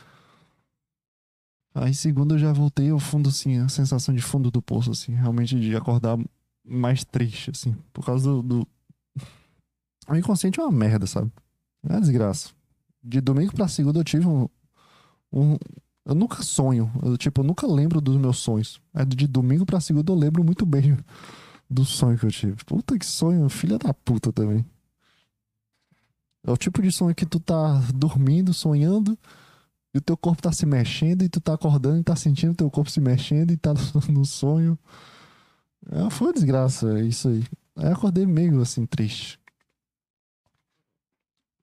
Aí, 1.74 1.94
segundo, 1.94 2.36
eu 2.36 2.40
já 2.40 2.52
voltei 2.52 2.90
ao 2.90 3.00
fundo, 3.00 3.30
assim, 3.30 3.58
a 3.60 3.70
sensação 3.70 4.14
de 4.14 4.22
fundo 4.22 4.50
do 4.50 4.62
poço, 4.62 4.92
assim, 4.92 5.14
realmente 5.14 5.60
de 5.60 5.76
acordar 5.76 6.18
mais 6.66 7.04
triste, 7.04 7.52
assim, 7.52 7.76
por 7.94 8.06
causa 8.06 8.30
do. 8.30 8.42
do... 8.44 8.68
O 10.10 10.16
inconsciente 10.16 10.58
é 10.58 10.64
uma 10.64 10.72
merda, 10.72 11.06
sabe? 11.06 11.30
É 11.84 11.92
uma 11.92 12.00
desgraça. 12.00 12.52
De 13.04 13.20
domingo 13.20 13.54
pra 13.54 13.68
segunda 13.68 14.00
eu 14.00 14.04
tive 14.04 14.26
um. 14.26 14.48
um... 15.34 15.58
Eu 16.06 16.16
nunca 16.16 16.42
sonho, 16.42 16.90
eu, 17.04 17.18
tipo, 17.18 17.42
eu 17.42 17.46
nunca 17.46 17.68
lembro 17.68 18.00
dos 18.00 18.16
meus 18.16 18.38
sonhos. 18.38 18.80
É 18.94 19.04
de 19.04 19.28
domingo 19.28 19.66
pra 19.66 19.82
segunda 19.82 20.10
eu 20.10 20.16
lembro 20.16 20.44
muito 20.46 20.66
bem 20.66 20.98
do 21.70 21.86
sonho 21.86 22.18
que 22.18 22.26
eu 22.26 22.32
tive. 22.32 22.56
Puta 22.66 22.98
que 22.98 23.06
sonho, 23.06 23.48
filha 23.50 23.78
da 23.78 23.94
puta 23.94 24.32
também. 24.32 24.66
É 26.44 26.52
o 26.52 26.58
tipo 26.58 26.82
de 26.82 26.92
sonho 26.92 27.14
que 27.14 27.26
tu 27.26 27.40
tá 27.40 27.80
dormindo, 27.94 28.54
sonhando, 28.54 29.18
e 29.94 29.98
o 29.98 30.02
teu 30.02 30.16
corpo 30.16 30.42
tá 30.42 30.52
se 30.52 30.66
mexendo, 30.66 31.24
e 31.24 31.30
tu 31.30 31.42
tá 31.42 31.54
acordando 31.54 32.00
e 32.00 32.04
tá 32.04 32.16
sentindo 32.16 32.54
o 32.54 32.56
teu 32.56 32.72
corpo 32.72 32.90
se 32.90 33.02
mexendo 33.02 33.52
e 33.52 33.58
tá 33.58 33.74
no 34.10 34.24
sonho. 34.26 34.78
É, 35.90 36.10
foi 36.10 36.28
uma 36.28 36.34
desgraça, 36.34 37.02
isso 37.02 37.28
aí. 37.28 37.46
Aí 37.76 37.92
acordei 37.92 38.26
meio 38.26 38.62
assim, 38.62 38.86
triste. 38.86 39.40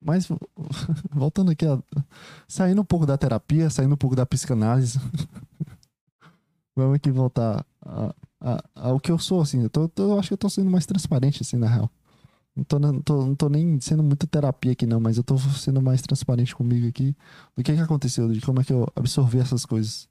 Mas 0.00 0.28
voltando 1.10 1.50
aqui, 1.50 1.64
saindo 2.46 2.82
um 2.82 2.84
pouco 2.84 3.06
da 3.06 3.16
terapia, 3.16 3.70
saindo 3.70 3.94
um 3.94 3.98
pouco 3.98 4.14
da 4.14 4.26
psicanálise. 4.26 5.00
Vamos 6.76 6.96
aqui 6.96 7.10
voltar 7.10 7.64
a, 7.80 8.14
ao 8.74 9.00
que 9.00 9.10
eu 9.10 9.18
sou, 9.18 9.40
assim. 9.40 9.62
Eu, 9.62 9.70
tô, 9.70 9.90
eu 9.96 10.18
acho 10.18 10.28
que 10.28 10.34
eu 10.34 10.38
tô 10.38 10.50
sendo 10.50 10.70
mais 10.70 10.86
transparente, 10.86 11.42
assim, 11.42 11.56
na 11.56 11.68
real. 11.68 11.90
Não 12.54 12.64
tô, 12.64 12.78
não, 12.78 13.00
tô, 13.00 13.26
não 13.26 13.34
tô 13.34 13.48
nem 13.48 13.80
sendo 13.80 14.02
muito 14.02 14.26
terapia 14.26 14.72
aqui, 14.72 14.86
não, 14.86 15.00
mas 15.00 15.16
eu 15.16 15.24
tô 15.24 15.36
sendo 15.38 15.82
mais 15.82 16.00
transparente 16.02 16.54
comigo 16.54 16.86
aqui 16.86 17.16
do 17.56 17.64
que, 17.64 17.74
que 17.74 17.80
aconteceu, 17.80 18.30
de 18.30 18.40
como 18.40 18.60
é 18.60 18.64
que 18.64 18.72
eu 18.72 18.86
absorvi 18.94 19.38
essas 19.38 19.66
coisas. 19.66 20.08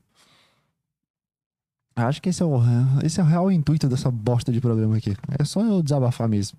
Acho 1.95 2.21
que 2.21 2.29
esse 2.29 2.41
é, 2.41 2.45
o, 2.45 2.59
esse 3.03 3.19
é 3.21 3.23
o 3.23 3.27
real 3.27 3.51
intuito 3.51 3.87
dessa 3.87 4.09
bosta 4.09 4.51
de 4.51 4.59
programa 4.59 4.97
aqui. 4.97 5.15
É 5.39 5.45
só 5.45 5.61
eu 5.61 5.81
desabafar 5.81 6.27
mesmo. 6.27 6.57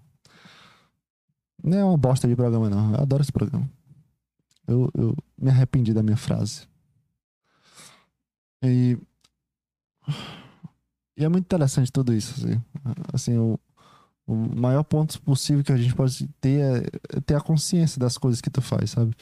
Não 1.62 1.79
é 1.79 1.85
uma 1.85 1.99
bosta 1.99 2.29
de 2.29 2.37
programa, 2.37 2.70
não. 2.70 2.95
Eu 2.95 3.01
adoro 3.01 3.22
esse 3.22 3.33
programa. 3.33 3.68
Eu, 4.66 4.91
eu 4.95 5.16
me 5.37 5.51
arrependi 5.51 5.93
da 5.93 6.03
minha 6.03 6.16
frase. 6.16 6.66
E. 8.62 8.97
E 11.17 11.25
é 11.25 11.29
muito 11.29 11.45
interessante 11.45 11.93
tudo 11.93 12.12
isso. 12.12 12.35
Assim, 12.35 12.62
assim 13.12 13.39
o, 13.39 13.59
o 14.27 14.35
maior 14.35 14.83
ponto 14.83 15.21
possível 15.23 15.62
que 15.62 15.73
a 15.73 15.77
gente 15.77 15.95
pode 15.95 16.27
ter 16.41 16.61
é, 16.61 17.17
é 17.17 17.21
ter 17.21 17.35
a 17.35 17.41
consciência 17.41 17.99
das 17.99 18.19
coisas 18.19 18.41
que 18.41 18.51
tu 18.51 18.61
faz, 18.61 18.91
sabe? 18.91 19.15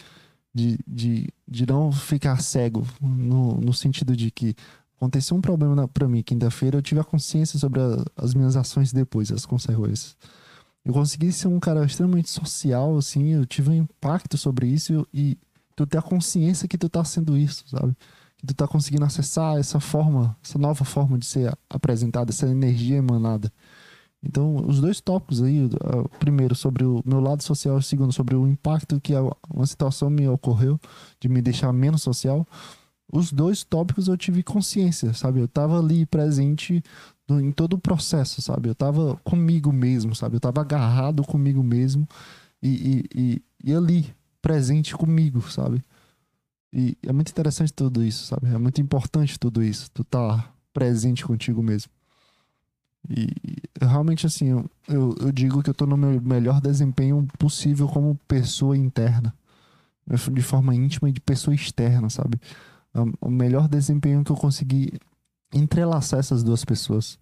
De, 0.54 0.78
de, 0.86 1.28
de 1.48 1.66
não 1.66 1.90
ficar 1.90 2.40
cego 2.42 2.86
no, 3.00 3.58
no 3.58 3.72
sentido 3.72 4.14
de 4.14 4.30
que 4.30 4.54
aconteceu 4.96 5.36
um 5.36 5.40
problema 5.40 5.88
para 5.88 6.06
mim 6.06 6.22
quinta-feira, 6.22 6.76
eu 6.76 6.82
tive 6.82 7.00
a 7.00 7.04
consciência 7.04 7.58
sobre 7.58 7.80
a, 7.80 8.04
as 8.16 8.34
minhas 8.34 8.56
ações 8.56 8.92
depois, 8.92 9.32
as 9.32 9.44
consequências. 9.44 10.16
Eu 10.84 10.92
consegui 10.92 11.32
ser 11.32 11.48
um 11.48 11.60
cara 11.60 11.84
extremamente 11.84 12.28
social, 12.30 12.96
assim, 12.96 13.28
eu 13.28 13.46
tive 13.46 13.70
um 13.70 13.74
impacto 13.74 14.36
sobre 14.36 14.66
isso 14.66 15.06
e 15.12 15.38
tu 15.74 15.86
ter 15.86 15.98
a 15.98 16.02
consciência 16.02 16.68
que 16.68 16.78
tu 16.78 16.88
tá 16.88 17.04
sendo 17.04 17.36
isso, 17.36 17.64
sabe? 17.68 17.96
Tu 18.46 18.54
tá 18.54 18.66
conseguindo 18.66 19.04
acessar 19.04 19.56
essa 19.58 19.78
forma, 19.78 20.36
essa 20.42 20.58
nova 20.58 20.84
forma 20.84 21.18
de 21.18 21.26
ser 21.26 21.56
apresentada, 21.70 22.30
essa 22.30 22.46
energia 22.46 22.96
emanada. 22.96 23.52
Então, 24.24 24.56
os 24.66 24.80
dois 24.80 25.00
tópicos 25.00 25.42
aí, 25.42 25.64
o 25.64 26.08
primeiro 26.18 26.54
sobre 26.54 26.84
o 26.84 27.02
meu 27.04 27.20
lado 27.20 27.42
social, 27.42 27.76
o 27.76 27.82
segundo 27.82 28.12
sobre 28.12 28.36
o 28.36 28.46
impacto 28.46 29.00
que 29.00 29.12
uma 29.52 29.66
situação 29.66 30.08
me 30.08 30.28
ocorreu 30.28 30.80
de 31.20 31.28
me 31.28 31.42
deixar 31.42 31.72
menos 31.72 32.02
social, 32.02 32.46
os 33.12 33.32
dois 33.32 33.64
tópicos 33.64 34.08
eu 34.08 34.16
tive 34.16 34.42
consciência, 34.42 35.12
sabe? 35.12 35.40
Eu 35.40 35.48
tava 35.48 35.78
ali 35.78 36.06
presente 36.06 36.82
no, 37.28 37.40
em 37.40 37.52
todo 37.52 37.74
o 37.74 37.78
processo, 37.78 38.40
sabe? 38.40 38.68
Eu 38.68 38.74
tava 38.74 39.16
comigo 39.24 39.72
mesmo, 39.72 40.14
sabe? 40.14 40.36
Eu 40.36 40.40
tava 40.40 40.60
agarrado 40.60 41.22
comigo 41.24 41.62
mesmo 41.62 42.08
e, 42.62 42.68
e, 42.68 43.04
e, 43.14 43.42
e 43.64 43.74
ali, 43.74 44.14
presente 44.40 44.96
comigo, 44.96 45.42
sabe? 45.50 45.82
E 46.72 46.96
é 47.02 47.12
muito 47.12 47.30
interessante 47.30 47.72
tudo 47.72 48.02
isso, 48.02 48.26
sabe? 48.26 48.48
É 48.48 48.58
muito 48.58 48.80
importante 48.80 49.38
tudo 49.38 49.62
isso, 49.62 49.90
tu 49.90 50.02
tá 50.02 50.50
presente 50.72 51.24
contigo 51.24 51.62
mesmo. 51.62 51.90
E 53.08 53.28
realmente, 53.80 54.26
assim, 54.26 54.48
eu, 54.48 54.70
eu, 55.20 55.32
digo 55.32 55.62
que 55.62 55.68
eu 55.68 55.74
tô 55.74 55.86
no 55.86 55.96
meu 55.96 56.20
melhor 56.20 56.60
desempenho 56.60 57.26
possível 57.38 57.88
como 57.88 58.18
pessoa 58.26 58.76
interna, 58.76 59.34
de 60.32 60.42
forma 60.42 60.74
íntima 60.74 61.08
e 61.08 61.12
de 61.12 61.20
pessoa 61.20 61.54
externa, 61.54 62.08
sabe? 62.08 62.40
o 63.20 63.30
melhor 63.30 63.68
desempenho 63.68 64.22
que 64.22 64.30
eu 64.30 64.36
consegui 64.36 64.92
entrelaçar 65.52 66.20
essas 66.20 66.42
duas 66.42 66.64
pessoas. 66.64 67.18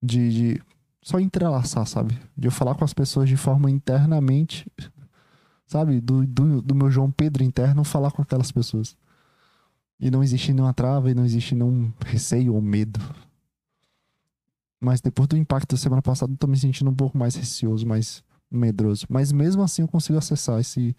De, 0.00 0.32
de, 0.32 0.62
só 1.02 1.18
entrelaçar, 1.18 1.86
sabe? 1.86 2.18
De 2.36 2.46
eu 2.48 2.52
falar 2.52 2.74
com 2.74 2.84
as 2.84 2.94
pessoas 2.94 3.28
de 3.28 3.36
forma 3.36 3.70
internamente, 3.70 4.70
sabe? 5.72 6.00
Do, 6.00 6.26
do, 6.26 6.62
do 6.62 6.74
meu 6.74 6.90
João 6.90 7.10
Pedro 7.10 7.42
interno, 7.42 7.82
falar 7.82 8.10
com 8.10 8.22
aquelas 8.22 8.52
pessoas. 8.52 8.96
E 9.98 10.10
não 10.10 10.22
existe 10.22 10.52
nenhuma 10.52 10.74
trava 10.74 11.10
e 11.10 11.14
não 11.14 11.24
existe 11.24 11.54
nenhum 11.54 11.92
receio 12.04 12.54
ou 12.54 12.60
medo. 12.60 13.00
Mas 14.80 15.00
depois 15.00 15.28
do 15.28 15.36
impacto 15.36 15.74
da 15.74 15.80
semana 15.80 16.02
passada, 16.02 16.32
eu 16.32 16.36
tô 16.36 16.46
me 16.46 16.58
sentindo 16.58 16.90
um 16.90 16.94
pouco 16.94 17.16
mais 17.16 17.36
receoso, 17.36 17.86
mais 17.86 18.22
medroso. 18.50 19.06
Mas 19.08 19.32
mesmo 19.32 19.62
assim 19.62 19.82
eu 19.82 19.88
consigo 19.88 20.18
acessar 20.18 20.60
esse 20.60 20.94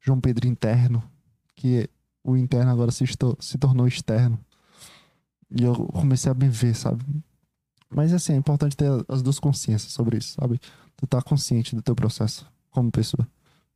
João 0.00 0.20
Pedro 0.20 0.46
interno, 0.46 1.02
que 1.54 1.88
o 2.24 2.36
interno 2.36 2.70
agora 2.70 2.90
se, 2.90 3.04
se 3.38 3.58
tornou 3.58 3.86
externo. 3.86 4.38
E 5.50 5.62
eu 5.62 5.74
comecei 5.74 6.30
a 6.30 6.34
me 6.34 6.48
ver, 6.48 6.74
sabe? 6.74 7.04
Mas 7.88 8.12
assim, 8.12 8.34
é 8.34 8.36
importante 8.36 8.76
ter 8.76 8.88
as 9.08 9.22
duas 9.22 9.38
consciências 9.38 9.92
sobre 9.92 10.18
isso, 10.18 10.34
sabe? 10.40 10.60
Tu 10.96 11.06
tá 11.06 11.22
consciente 11.22 11.74
do 11.74 11.82
teu 11.82 11.94
processo 11.94 12.46
como 12.70 12.90
pessoa. 12.90 13.26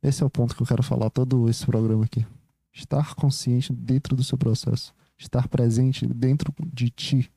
Esse 0.05 0.21
é 0.21 0.25
o 0.25 0.29
ponto 0.29 0.55
que 0.55 0.61
eu 0.61 0.67
quero 0.67 0.83
falar 0.83 1.09
todo 1.09 1.49
esse 1.49 1.65
programa 1.65 2.05
aqui. 2.05 2.23
Estar 2.71 3.15
consciente 3.15 3.73
dentro 3.73 4.15
do 4.15 4.23
seu 4.23 4.37
processo. 4.37 4.93
Estar 5.17 5.47
presente 5.47 6.05
dentro 6.05 6.53
de 6.71 6.91
ti, 6.91 7.31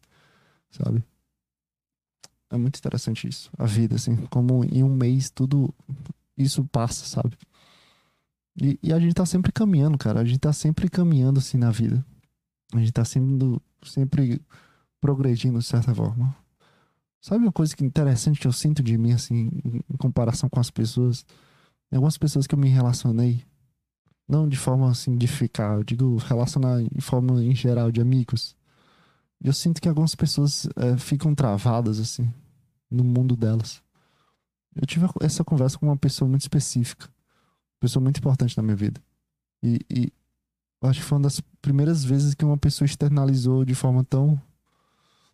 sabe? 0.70 1.02
É 2.50 2.58
muito 2.58 2.76
interessante 2.76 3.26
isso. 3.26 3.50
A 3.56 3.64
vida, 3.64 3.96
assim. 3.96 4.16
Como 4.26 4.62
em 4.64 4.82
um 4.82 4.94
mês 4.94 5.30
tudo 5.30 5.72
isso 6.36 6.62
passa, 6.66 7.06
sabe? 7.06 7.38
E, 8.60 8.78
e, 8.82 8.92
a 8.92 8.98
gente 8.98 9.14
tá 9.14 9.24
sempre 9.24 9.50
caminhando, 9.50 9.96
cara. 9.96 10.20
A 10.20 10.24
gente 10.24 10.40
tá 10.40 10.52
sempre 10.52 10.90
caminhando 10.90 11.38
assim 11.38 11.56
na 11.56 11.70
vida. 11.70 12.04
A 12.74 12.78
gente 12.78 12.92
tá 12.92 13.04
sendo 13.04 13.62
sempre 13.82 14.42
progredindo 15.00 15.58
de 15.58 15.64
certa 15.64 15.94
forma. 15.94 16.36
Sabe 17.18 17.44
uma 17.44 17.52
coisa 17.52 17.74
que 17.74 17.82
interessante 17.82 18.38
que 18.38 18.46
eu 18.46 18.52
sinto 18.52 18.82
de 18.82 18.98
mim, 18.98 19.12
assim, 19.12 19.50
em 19.64 19.96
comparação 19.96 20.50
com 20.50 20.60
as 20.60 20.70
pessoas? 20.70 21.24
Tem 21.88 21.96
algumas 21.96 22.18
pessoas 22.18 22.46
que 22.46 22.54
eu 22.54 22.58
me 22.58 22.68
relacionei, 22.68 23.44
não 24.28 24.48
de 24.48 24.56
forma 24.56 24.90
assim 24.90 25.16
de 25.16 25.26
ficar, 25.26 25.76
eu 25.76 25.84
digo 25.84 26.16
relacionar 26.16 26.82
em 26.82 27.00
forma 27.00 27.42
em 27.42 27.54
geral 27.54 27.90
de 27.90 28.00
amigos. 28.00 28.56
Eu 29.42 29.52
sinto 29.52 29.80
que 29.80 29.88
algumas 29.88 30.14
pessoas 30.14 30.68
é, 30.76 30.96
ficam 30.96 31.34
travadas, 31.34 32.00
assim, 32.00 32.32
no 32.90 33.04
mundo 33.04 33.36
delas. 33.36 33.82
Eu 34.74 34.86
tive 34.86 35.06
essa 35.22 35.44
conversa 35.44 35.78
com 35.78 35.86
uma 35.86 35.96
pessoa 35.96 36.28
muito 36.28 36.42
específica 36.42 37.08
pessoa 37.78 38.02
muito 38.02 38.18
importante 38.18 38.56
na 38.56 38.62
minha 38.62 38.76
vida. 38.76 39.00
E, 39.62 39.80
e 39.90 40.12
acho 40.82 41.00
que 41.00 41.06
foi 41.06 41.16
uma 41.16 41.24
das 41.24 41.40
primeiras 41.60 42.04
vezes 42.04 42.34
que 42.34 42.44
uma 42.44 42.58
pessoa 42.58 42.86
externalizou 42.86 43.64
de 43.64 43.74
forma 43.74 44.04
tão 44.04 44.40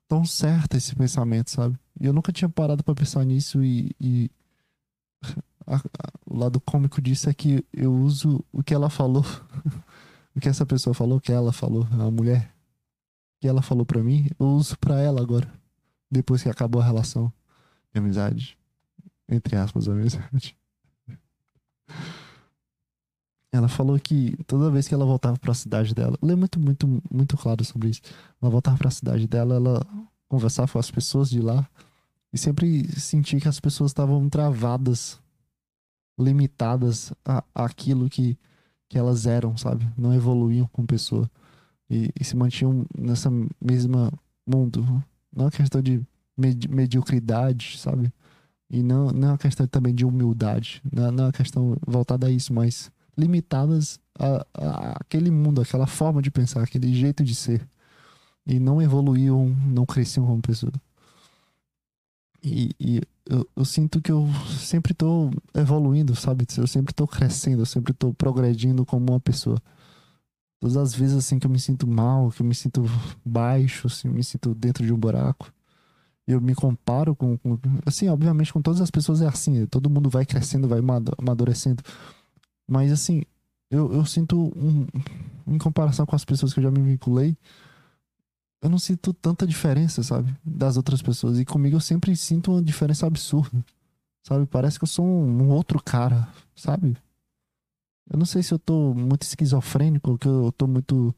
tão 0.07 0.25
certa 0.25 0.77
esse 0.77 0.95
pensamento, 0.95 1.51
sabe? 1.51 1.79
E 1.99 2.07
eu 2.07 2.13
nunca 2.13 2.33
tinha 2.33 2.49
parado 2.49 2.85
para 2.85 2.95
pensar 2.95 3.25
nisso 3.25 3.65
e, 3.65 3.91
e 3.99 4.31
a, 5.67 5.77
a, 5.77 5.81
o 6.27 6.37
lado 6.39 6.61
cômico 6.61 7.01
disso 7.01 7.29
é 7.29 7.35
que 7.35 7.65
eu 7.73 7.93
uso 7.93 8.45
o 8.53 8.63
que 8.63 8.75
ela 8.75 8.91
falou, 8.91 9.25
o 10.35 10.41
que 10.41 10.49
essa 10.49 10.67
pessoa 10.67 10.95
falou, 10.95 11.19
o 11.19 11.21
que 11.21 11.33
ela 11.33 11.53
falou, 11.53 11.87
a 11.93 12.11
mulher, 12.11 12.55
que 13.41 13.49
ela 13.49 13.63
falou 13.63 13.85
para 13.85 14.03
mim, 14.03 14.29
eu 14.39 14.47
uso 14.47 14.79
para 14.79 15.01
ela 15.01 15.21
agora, 15.21 15.51
depois 16.11 16.43
que 16.43 16.49
acabou 16.49 16.81
a 16.81 16.85
relação 16.85 17.33
de 17.93 17.99
amizade, 17.99 18.59
entre 19.29 19.57
aspas, 19.57 19.89
amizade. 19.89 20.57
Ela 23.53 23.69
falou 23.69 23.97
que 24.01 24.37
toda 24.49 24.69
vez 24.69 24.89
que 24.89 24.95
ela 24.95 25.05
voltava 25.05 25.39
para 25.39 25.53
a 25.53 25.55
cidade 25.55 25.95
dela, 25.95 26.19
ela 26.21 26.33
é 26.33 26.35
muito, 26.35 26.59
muito, 26.59 27.01
muito 27.09 27.37
claro 27.37 27.65
sobre 27.65 27.91
isso. 27.91 28.01
Ela 28.43 28.51
voltava 28.51 28.77
para 28.77 28.89
a 28.89 28.91
cidade 28.91 29.29
dela, 29.29 29.55
ela 29.55 29.87
conversava 30.29 30.73
com 30.73 30.77
as 30.81 30.91
pessoas 30.91 31.31
de 31.31 31.41
lá 31.41 31.65
e 32.33 32.37
sempre 32.37 32.91
sentia 33.01 33.41
que 33.41 33.47
as 33.47 33.61
pessoas 33.61 33.93
estavam 33.93 34.29
travadas, 34.29 35.21
limitadas 36.19 37.13
a, 37.25 37.43
aquilo 37.55 38.09
que, 38.09 38.39
que 38.89 38.99
elas 38.99 39.27
eram, 39.27 39.57
sabe? 39.57 39.87
Não 39.97 40.15
evoluíam 40.15 40.69
como 40.73 40.87
pessoa 40.87 41.31
e, 41.91 42.11
e 42.19 42.25
se 42.25 42.37
mantinham 42.37 42.87
nessa 42.97 43.31
mesma 43.61 44.13
mundo. 44.47 45.03
Não 45.35 45.47
é 45.49 45.51
questão 45.51 45.83
de 45.83 46.03
med 46.37 46.69
mediocridade, 46.69 47.79
sabe? 47.79 48.13
E 48.71 48.83
não, 48.83 49.11
não 49.11 49.29
é 49.29 49.31
uma 49.33 49.39
questão 49.39 49.67
também 49.67 49.95
de 49.95 50.05
humildade. 50.05 50.83
Não, 50.93 51.11
não 51.13 51.25
é 51.25 51.27
uma 51.29 51.33
questão 51.33 51.77
voltada 51.87 52.27
a 52.27 52.31
isso, 52.31 52.53
mas 52.53 52.91
limitadas 53.17 53.99
a, 54.19 54.47
a, 54.55 54.93
aquele 55.01 55.31
mundo, 55.31 55.61
aquela 55.61 55.87
forma 55.87 56.21
de 56.23 56.31
pensar, 56.31 56.63
aquele 56.63 56.93
jeito 56.95 57.23
de 57.25 57.35
ser. 57.35 57.67
E 58.47 58.59
não 58.59 58.83
evoluíam, 58.83 59.49
não 59.67 59.87
cresciam 59.87 60.27
como 60.27 60.43
pessoa. 60.43 60.73
E, 62.43 62.71
e 62.79 63.01
eu, 63.29 63.49
eu, 63.57 63.65
sinto 63.65 64.01
que 64.01 64.13
eu 64.13 64.29
sempre 64.49 64.93
estou 64.93 65.31
evoluindo, 65.55 66.15
sabe? 66.15 66.47
Eu 66.57 66.67
sempre 66.67 66.93
estou 66.93 67.07
crescendo, 67.07 67.63
eu 67.63 67.67
sempre 67.67 67.93
estou 67.93 68.13
progredindo 68.13 68.85
como 68.85 69.13
uma 69.13 69.21
pessoa. 69.21 69.61
Todas 70.61 70.77
as 70.77 70.95
vezes 70.95 71.17
assim 71.17 71.39
que 71.39 71.47
eu 71.47 71.51
me 71.51 71.59
sinto 71.59 71.87
mal, 71.87 72.31
que 72.31 72.43
eu 72.43 72.47
me 72.47 72.55
sinto 72.55 72.85
baixo, 73.25 73.87
assim, 73.87 74.09
me 74.09 74.23
sinto 74.23 74.55
dentro 74.55 74.85
de 74.85 74.93
um 74.93 74.99
buraco, 74.99 75.53
eu 76.27 76.41
me 76.41 76.55
comparo 76.55 77.15
com, 77.15 77.37
com, 77.39 77.59
assim, 77.85 78.09
obviamente 78.09 78.53
com 78.53 78.63
todas 78.63 78.81
as 78.81 78.91
pessoas 78.91 79.21
é 79.21 79.27
assim, 79.27 79.67
todo 79.67 79.91
mundo 79.91 80.09
vai 80.09 80.25
crescendo, 80.25 80.69
vai 80.69 80.81
amadurecendo. 81.19 81.83
Mas 82.67 82.93
assim, 82.93 83.23
eu, 83.71 83.93
eu 83.93 84.05
sinto 84.07 84.53
um, 84.57 84.87
em 85.47 85.59
comparação 85.59 86.07
com 86.07 86.17
as 86.17 86.25
pessoas 86.25 86.53
que 86.53 86.61
eu 86.61 86.65
já 86.65 86.71
me 86.71 86.81
vinculei, 86.81 87.37
eu 88.65 88.71
não 88.71 88.79
sinto 88.79 89.13
tanta 89.13 89.47
diferença, 89.47 90.03
sabe? 90.03 90.35
Das 90.43 90.79
outras 90.79 91.03
pessoas. 91.03 91.39
E 91.39 91.45
comigo 91.45 91.77
eu 91.77 91.81
sempre 91.81 92.17
sinto 92.17 92.51
uma 92.51 92.63
diferença 92.63 93.07
absurda. 93.07 93.63
Sabe? 94.23 94.47
Parece 94.47 94.79
que 94.79 94.85
eu 94.85 94.89
sou 94.89 95.05
um, 95.05 95.43
um 95.43 95.51
outro 95.51 95.83
cara, 95.83 96.27
sabe? 96.57 96.97
Eu 98.11 98.19
não 98.19 98.25
sei 98.25 98.43
se 98.43 98.55
eu 98.55 98.59
tô 98.59 98.95
muito 98.95 99.21
esquizofrênico, 99.21 100.17
que 100.17 100.27
eu 100.27 100.51
tô 100.53 100.67
muito. 100.67 101.15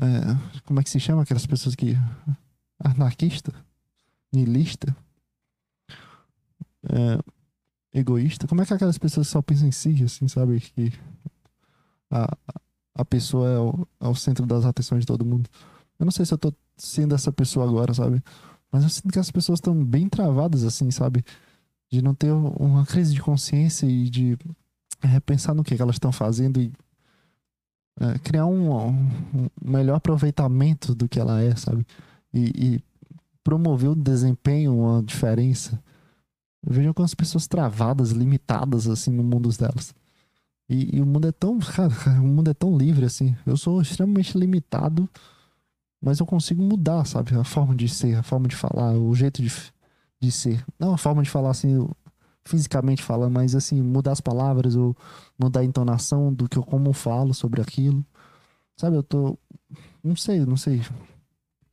É, 0.00 0.60
como 0.64 0.80
é 0.80 0.82
que 0.82 0.90
se 0.90 0.98
chama 0.98 1.22
aquelas 1.22 1.46
pessoas 1.46 1.76
que. 1.76 1.94
anarquista, 2.82 3.54
niilista, 4.32 4.96
é, 6.82 7.20
egoísta. 7.94 8.48
Como 8.48 8.62
é 8.62 8.66
que 8.66 8.74
aquelas 8.74 8.98
pessoas 8.98 9.28
só 9.28 9.40
pensam 9.40 9.68
em 9.68 9.72
si, 9.72 10.02
assim, 10.02 10.26
sabe? 10.26 10.58
Que 10.58 10.92
a, 12.10 12.36
a 12.96 13.04
pessoa 13.04 13.48
é 13.48 13.58
o, 13.58 13.88
é 14.00 14.08
o 14.08 14.14
centro 14.16 14.44
das 14.44 14.64
atenções 14.64 15.02
de 15.02 15.06
todo 15.06 15.24
mundo. 15.24 15.48
Eu 16.02 16.04
não 16.04 16.10
sei 16.10 16.26
se 16.26 16.34
eu 16.34 16.38
tô 16.38 16.52
sendo 16.76 17.14
essa 17.14 17.30
pessoa 17.30 17.64
agora, 17.64 17.94
sabe? 17.94 18.20
Mas 18.72 18.82
eu 18.82 18.88
sinto 18.88 19.12
que 19.12 19.20
as 19.20 19.30
pessoas 19.30 19.58
estão 19.58 19.72
bem 19.84 20.08
travadas, 20.08 20.64
assim, 20.64 20.90
sabe? 20.90 21.24
De 21.88 22.02
não 22.02 22.12
ter 22.12 22.32
uma 22.32 22.84
crise 22.84 23.14
de 23.14 23.22
consciência 23.22 23.86
e 23.86 24.10
de 24.10 24.36
repensar 25.00 25.54
no 25.54 25.62
que, 25.62 25.76
que 25.76 25.80
elas 25.80 25.94
estão 25.94 26.10
fazendo 26.10 26.60
e 26.60 26.72
é, 28.00 28.18
criar 28.18 28.46
um, 28.46 28.88
um, 28.88 29.48
melhor 29.64 29.94
aproveitamento 29.94 30.92
do 30.92 31.08
que 31.08 31.20
ela 31.20 31.40
é, 31.40 31.54
sabe? 31.54 31.86
E, 32.34 32.50
e 32.56 32.84
promover 33.44 33.90
o 33.90 33.94
desempenho, 33.94 34.76
uma 34.76 35.04
diferença. 35.04 35.80
Eu 36.66 36.72
vejo 36.72 36.88
algumas 36.88 37.14
pessoas 37.14 37.46
travadas, 37.46 38.10
limitadas, 38.10 38.88
assim, 38.88 39.12
no 39.12 39.22
mundo 39.22 39.48
delas. 39.56 39.94
E, 40.68 40.96
e, 40.96 41.00
o 41.00 41.06
mundo 41.06 41.28
é 41.28 41.32
tão, 41.32 41.60
cara, 41.62 41.94
o 42.20 42.26
mundo 42.26 42.50
é 42.50 42.54
tão 42.54 42.76
livre, 42.76 43.04
assim. 43.04 43.36
Eu 43.46 43.56
sou 43.56 43.80
extremamente 43.80 44.36
limitado 44.36 45.08
mas 46.02 46.18
eu 46.18 46.26
consigo 46.26 46.60
mudar, 46.60 47.04
sabe? 47.04 47.32
A 47.36 47.44
forma 47.44 47.76
de 47.76 47.88
ser, 47.88 48.16
a 48.16 48.24
forma 48.24 48.48
de 48.48 48.56
falar, 48.56 48.92
o 48.94 49.14
jeito 49.14 49.40
de, 49.40 49.52
de 50.20 50.32
ser. 50.32 50.64
Não 50.76 50.92
a 50.92 50.98
forma 50.98 51.22
de 51.22 51.30
falar 51.30 51.50
assim, 51.50 51.88
fisicamente 52.44 53.00
falando, 53.00 53.32
mas 53.32 53.54
assim, 53.54 53.80
mudar 53.80 54.10
as 54.10 54.20
palavras 54.20 54.74
ou 54.74 54.96
mudar 55.38 55.60
a 55.60 55.64
entonação 55.64 56.34
do 56.34 56.48
que 56.48 56.58
eu 56.58 56.64
como 56.64 56.92
falo 56.92 57.32
sobre 57.32 57.62
aquilo. 57.62 58.04
Sabe, 58.76 58.96
eu 58.96 59.02
tô. 59.04 59.38
Não 60.02 60.16
sei, 60.16 60.44
não 60.44 60.56
sei. 60.56 60.82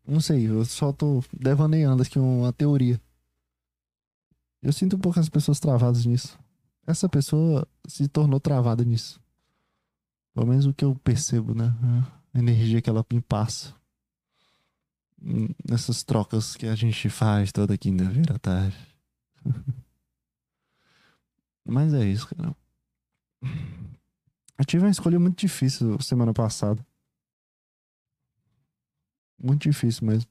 Não 0.07 0.19
sei, 0.19 0.47
eu 0.47 0.63
só 0.63 0.93
tô 0.93 1.23
devaneando 1.33 2.03
aqui 2.03 2.19
uma 2.19 2.53
teoria. 2.53 3.01
Eu 4.61 4.71
sinto 4.71 4.95
um 4.95 4.99
pouco 4.99 5.19
as 5.19 5.29
pessoas 5.29 5.59
travadas 5.59 6.05
nisso. 6.05 6.37
Essa 6.85 7.09
pessoa 7.09 7.67
se 7.87 8.07
tornou 8.07 8.39
travada 8.39 8.83
nisso. 8.83 9.19
Pelo 10.35 10.47
menos 10.47 10.67
o 10.67 10.73
que 10.73 10.85
eu 10.85 10.95
percebo, 11.03 11.55
né? 11.55 11.73
A 12.33 12.39
energia 12.39 12.81
que 12.81 12.89
ela 12.89 13.03
me 13.11 13.21
passa 13.21 13.78
nessas 15.21 16.03
trocas 16.03 16.55
que 16.55 16.65
a 16.65 16.75
gente 16.75 17.09
faz 17.09 17.51
toda 17.51 17.77
quinta-feira 17.77 18.35
à 18.35 18.39
tarde. 18.39 18.77
Mas 21.65 21.93
é 21.93 22.05
isso, 22.05 22.27
cara. 22.35 22.55
Eu 24.57 24.65
tive 24.65 24.83
uma 24.83 24.91
escolha 24.91 25.19
muito 25.19 25.39
difícil 25.39 25.99
semana 26.01 26.33
passada. 26.33 26.85
Muito 29.41 29.69
difícil 29.69 30.05
mesmo. 30.05 30.29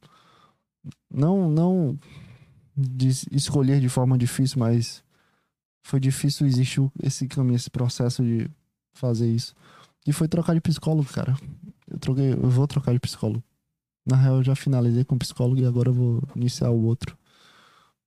Não, 1.10 1.50
não 1.50 1.98
de 2.76 3.08
escolher 3.32 3.80
de 3.80 3.88
forma 3.88 4.16
difícil, 4.16 4.58
mas 4.58 5.02
foi 5.82 5.98
difícil 5.98 6.46
existir 6.46 6.80
esse 7.02 7.26
caminho, 7.26 7.56
esse 7.56 7.70
processo 7.70 8.22
de 8.22 8.48
fazer 8.92 9.28
isso. 9.32 9.54
E 10.06 10.12
foi 10.12 10.28
trocar 10.28 10.54
de 10.54 10.60
psicólogo, 10.60 11.10
cara. 11.10 11.34
Eu 11.88 11.98
troquei, 11.98 12.32
eu 12.32 12.50
vou 12.50 12.66
trocar 12.66 12.92
de 12.92 13.00
psicólogo. 13.00 13.42
Na 14.08 14.16
real, 14.16 14.36
eu 14.36 14.44
já 14.44 14.54
finalizei 14.56 15.04
com 15.04 15.16
o 15.16 15.18
psicólogo 15.18 15.60
e 15.60 15.66
agora 15.66 15.90
eu 15.90 15.94
vou 15.94 16.22
iniciar 16.34 16.70
o 16.70 16.82
outro. 16.82 17.16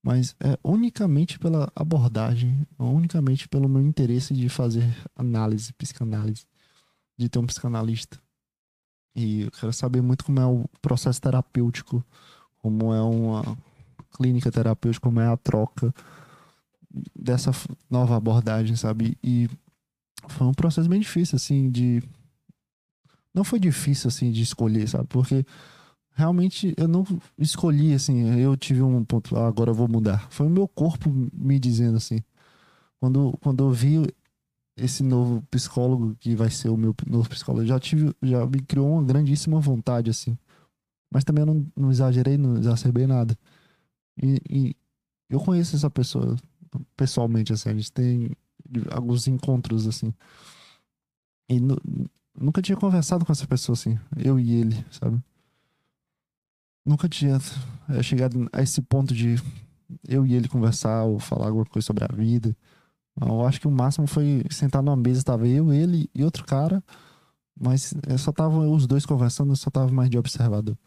Mas 0.01 0.35
é 0.39 0.57
unicamente 0.63 1.37
pela 1.37 1.71
abordagem, 1.75 2.65
unicamente 2.79 3.47
pelo 3.47 3.69
meu 3.69 3.83
interesse 3.83 4.33
de 4.33 4.49
fazer 4.49 4.83
análise, 5.15 5.71
psicanálise, 5.73 6.47
de 7.15 7.29
ter 7.29 7.37
um 7.37 7.45
psicanalista. 7.45 8.19
E 9.15 9.41
eu 9.41 9.51
quero 9.51 9.71
saber 9.71 10.01
muito 10.01 10.25
como 10.25 10.39
é 10.39 10.45
o 10.45 10.65
processo 10.81 11.21
terapêutico, 11.21 12.03
como 12.57 12.91
é 12.91 13.01
uma 13.01 13.55
clínica 14.17 14.51
terapêutica, 14.51 15.03
como 15.03 15.19
é 15.19 15.27
a 15.27 15.37
troca 15.37 15.93
dessa 17.15 17.51
nova 17.87 18.15
abordagem, 18.17 18.75
sabe? 18.75 19.15
E 19.23 19.47
foi 20.27 20.47
um 20.47 20.53
processo 20.53 20.89
bem 20.89 20.99
difícil, 20.99 21.35
assim, 21.35 21.69
de. 21.69 22.01
Não 23.31 23.43
foi 23.43 23.59
difícil, 23.59 24.07
assim, 24.07 24.31
de 24.31 24.41
escolher, 24.41 24.87
sabe? 24.89 25.05
Porque 25.07 25.45
realmente 26.21 26.73
eu 26.77 26.87
não 26.87 27.03
escolhi 27.37 27.95
assim, 27.95 28.39
eu 28.39 28.55
tive 28.55 28.83
um 28.83 29.03
ponto, 29.03 29.35
ah, 29.35 29.47
agora 29.47 29.71
eu 29.71 29.73
vou 29.73 29.87
mudar. 29.87 30.29
Foi 30.29 30.45
o 30.45 30.49
meu 30.49 30.67
corpo 30.67 31.09
me 31.33 31.59
dizendo 31.59 31.97
assim. 31.97 32.19
Quando, 32.99 33.35
quando 33.41 33.63
eu 33.63 33.71
vi 33.71 34.05
esse 34.77 35.01
novo 35.01 35.41
psicólogo 35.49 36.15
que 36.19 36.35
vai 36.35 36.51
ser 36.51 36.69
o 36.69 36.77
meu 36.77 36.95
novo 37.07 37.27
psicólogo, 37.27 37.65
já 37.65 37.79
tive, 37.79 38.13
já 38.21 38.45
me 38.45 38.61
criou 38.61 38.93
uma 38.93 39.03
grandíssima 39.03 39.59
vontade 39.59 40.11
assim. 40.11 40.37
Mas 41.11 41.23
também 41.23 41.41
eu 41.41 41.47
não, 41.47 41.65
não 41.75 41.91
exagerei, 41.91 42.37
não 42.37 42.55
exacerbei 42.57 43.07
nada. 43.07 43.35
E, 44.21 44.39
e 44.47 44.75
eu 45.27 45.39
conheço 45.39 45.75
essa 45.75 45.89
pessoa 45.89 46.35
pessoalmente 46.95 47.51
assim, 47.51 47.69
a 47.69 47.73
gente 47.73 47.91
tem 47.91 48.31
alguns 48.91 49.27
encontros 49.27 49.87
assim. 49.87 50.13
E 51.49 51.59
nunca 52.39 52.61
tinha 52.61 52.77
conversado 52.77 53.25
com 53.25 53.31
essa 53.31 53.47
pessoa 53.47 53.73
assim, 53.73 53.97
eu 54.15 54.39
e 54.39 54.53
ele, 54.53 54.85
sabe? 54.91 55.19
Nunca 56.85 57.07
tinha 57.07 57.39
chegado 58.03 58.49
a 58.51 58.61
esse 58.61 58.81
ponto 58.81 59.13
de 59.13 59.35
eu 60.07 60.25
e 60.25 60.33
ele 60.33 60.47
conversar 60.47 61.03
ou 61.03 61.19
falar 61.19 61.47
alguma 61.47 61.65
coisa 61.65 61.85
sobre 61.85 62.03
a 62.03 62.07
vida. 62.07 62.55
Eu 63.19 63.45
acho 63.45 63.59
que 63.59 63.67
o 63.67 63.71
máximo 63.71 64.07
foi 64.07 64.43
sentar 64.49 64.81
numa 64.81 64.95
mesa, 64.95 65.23
tava 65.23 65.47
eu, 65.47 65.73
ele 65.73 66.09
e 66.15 66.23
outro 66.23 66.45
cara, 66.45 66.83
mas 67.59 67.93
só 68.17 68.31
tava 68.31 68.59
os 68.67 68.87
dois 68.87 69.05
conversando, 69.05 69.51
eu 69.51 69.55
só 69.55 69.69
tava 69.69 69.91
mais 69.91 70.09
de 70.09 70.17
observador. 70.17 70.77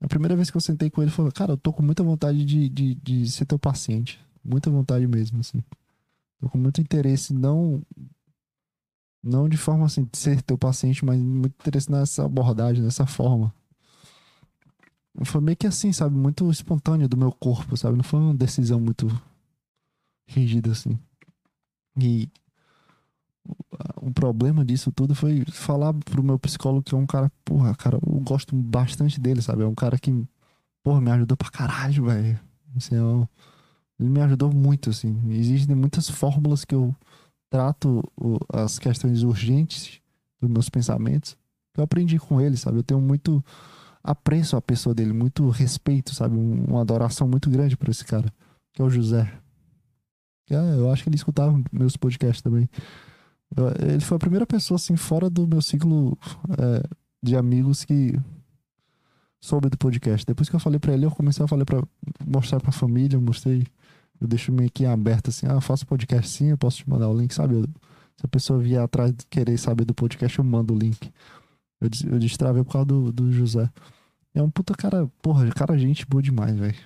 A 0.00 0.08
primeira 0.08 0.34
vez 0.34 0.50
que 0.50 0.56
eu 0.56 0.60
sentei 0.60 0.90
com 0.90 1.00
ele, 1.00 1.10
ele 1.10 1.16
falou, 1.16 1.30
cara, 1.30 1.52
eu 1.52 1.56
tô 1.56 1.72
com 1.72 1.82
muita 1.82 2.02
vontade 2.02 2.44
de, 2.44 2.68
de, 2.68 2.94
de 2.96 3.30
ser 3.30 3.46
teu 3.46 3.58
paciente. 3.58 4.20
Muita 4.44 4.70
vontade 4.70 5.06
mesmo, 5.06 5.40
assim. 5.40 5.62
Tô 6.40 6.48
com 6.48 6.58
muito 6.58 6.80
interesse, 6.80 7.32
não 7.32 7.82
não 9.22 9.48
de 9.48 9.56
forma 9.56 9.86
assim 9.86 10.04
de 10.04 10.18
ser 10.18 10.42
teu 10.42 10.58
paciente, 10.58 11.04
mas 11.04 11.20
muito 11.20 11.54
interesse 11.60 11.88
nessa 11.88 12.24
abordagem, 12.24 12.82
nessa 12.82 13.06
forma 13.06 13.54
foi 15.24 15.40
meio 15.40 15.56
que 15.56 15.66
assim, 15.66 15.92
sabe? 15.92 16.16
Muito 16.16 16.50
espontâneo 16.50 17.08
do 17.08 17.16
meu 17.16 17.32
corpo, 17.32 17.76
sabe? 17.76 17.96
Não 17.96 18.04
foi 18.04 18.20
uma 18.20 18.34
decisão 18.34 18.80
muito 18.80 19.08
rígida, 20.26 20.72
assim. 20.72 20.98
E 21.98 22.28
o 24.00 24.12
problema 24.12 24.64
disso 24.64 24.90
tudo 24.92 25.14
foi 25.14 25.44
falar 25.50 25.92
pro 25.92 26.22
meu 26.22 26.38
psicólogo 26.38 26.82
que 26.82 26.94
é 26.94 26.98
um 26.98 27.06
cara, 27.06 27.30
porra, 27.44 27.74
cara, 27.74 27.96
eu 27.96 28.20
gosto 28.20 28.54
bastante 28.54 29.20
dele, 29.20 29.42
sabe? 29.42 29.62
É 29.62 29.66
um 29.66 29.74
cara 29.74 29.98
que, 29.98 30.26
porra, 30.82 31.00
me 31.00 31.10
ajudou 31.10 31.36
pra 31.36 31.50
caralho, 31.50 32.06
velho. 32.06 32.40
Assim, 32.76 32.94
eu, 32.94 33.28
ele 33.98 34.08
me 34.08 34.20
ajudou 34.22 34.52
muito, 34.52 34.90
assim. 34.90 35.20
Existem 35.30 35.76
muitas 35.76 36.08
fórmulas 36.08 36.64
que 36.64 36.74
eu 36.74 36.94
trato 37.50 38.02
as 38.52 38.78
questões 38.78 39.22
urgentes 39.22 40.00
dos 40.40 40.50
meus 40.50 40.70
pensamentos 40.70 41.36
que 41.72 41.80
eu 41.80 41.84
aprendi 41.84 42.18
com 42.18 42.40
ele, 42.40 42.56
sabe? 42.56 42.78
Eu 42.78 42.82
tenho 42.82 43.00
muito 43.00 43.44
apreço 44.02 44.56
a 44.56 44.62
pessoa 44.62 44.94
dele, 44.94 45.12
muito 45.12 45.48
respeito, 45.48 46.14
sabe? 46.14 46.36
Uma 46.36 46.80
adoração 46.80 47.28
muito 47.28 47.48
grande 47.48 47.76
por 47.76 47.88
esse 47.88 48.04
cara, 48.04 48.32
que 48.72 48.82
é 48.82 48.84
o 48.84 48.90
José. 48.90 49.32
É, 50.50 50.74
eu 50.74 50.90
acho 50.90 51.02
que 51.02 51.08
ele 51.08 51.16
escutava 51.16 51.58
meus 51.72 51.96
podcasts 51.96 52.42
também. 52.42 52.68
Ele 53.86 54.00
foi 54.00 54.16
a 54.16 54.20
primeira 54.20 54.46
pessoa, 54.46 54.76
assim, 54.76 54.96
fora 54.96 55.28
do 55.28 55.46
meu 55.46 55.60
ciclo 55.60 56.16
é, 56.58 56.82
de 57.22 57.36
amigos 57.36 57.84
que 57.84 58.18
soube 59.40 59.68
do 59.68 59.76
podcast. 59.76 60.26
Depois 60.26 60.48
que 60.48 60.56
eu 60.56 60.60
falei 60.60 60.78
para 60.78 60.94
ele, 60.94 61.04
eu 61.04 61.10
comecei 61.10 61.44
a 61.44 61.48
falar 61.48 61.64
para 61.64 61.82
mostrar 62.26 62.60
pra 62.60 62.72
família, 62.72 63.16
eu 63.16 63.20
mostrei, 63.20 63.66
eu 64.20 64.26
deixo 64.26 64.52
meio 64.52 64.70
que 64.70 64.86
aberto 64.86 65.28
assim, 65.28 65.46
ah, 65.46 65.60
faço 65.60 65.86
podcast 65.86 66.30
sim, 66.30 66.50
eu 66.50 66.58
posso 66.58 66.78
te 66.78 66.88
mandar 66.88 67.08
o 67.08 67.16
link, 67.16 67.32
sabe? 67.32 67.62
Se 68.16 68.24
a 68.24 68.28
pessoa 68.28 68.58
vier 68.58 68.80
atrás 68.80 69.12
de 69.12 69.26
querer 69.26 69.58
saber 69.58 69.84
do 69.84 69.94
podcast, 69.94 70.38
eu 70.38 70.44
mando 70.44 70.74
o 70.74 70.78
link. 70.78 71.12
Eu, 71.82 72.12
eu 72.12 72.18
destravei 72.20 72.62
por 72.62 72.72
causa 72.72 72.86
do, 72.86 73.12
do 73.12 73.32
José. 73.32 73.68
É 74.32 74.40
um 74.40 74.48
puta 74.48 74.72
cara, 74.72 75.08
porra, 75.20 75.50
cara, 75.50 75.76
gente 75.76 76.06
boa 76.06 76.22
demais, 76.22 76.56
velho. 76.56 76.78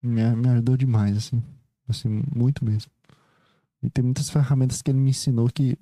Me, 0.00 0.36
me 0.36 0.48
ajudou 0.50 0.76
demais, 0.76 1.16
assim. 1.16 1.42
Assim, 1.88 2.22
muito 2.32 2.64
mesmo. 2.64 2.92
E 3.82 3.90
tem 3.90 4.04
muitas 4.04 4.30
ferramentas 4.30 4.80
que 4.80 4.90
ele 4.90 5.00
me 5.00 5.10
ensinou 5.10 5.48
que 5.48 5.76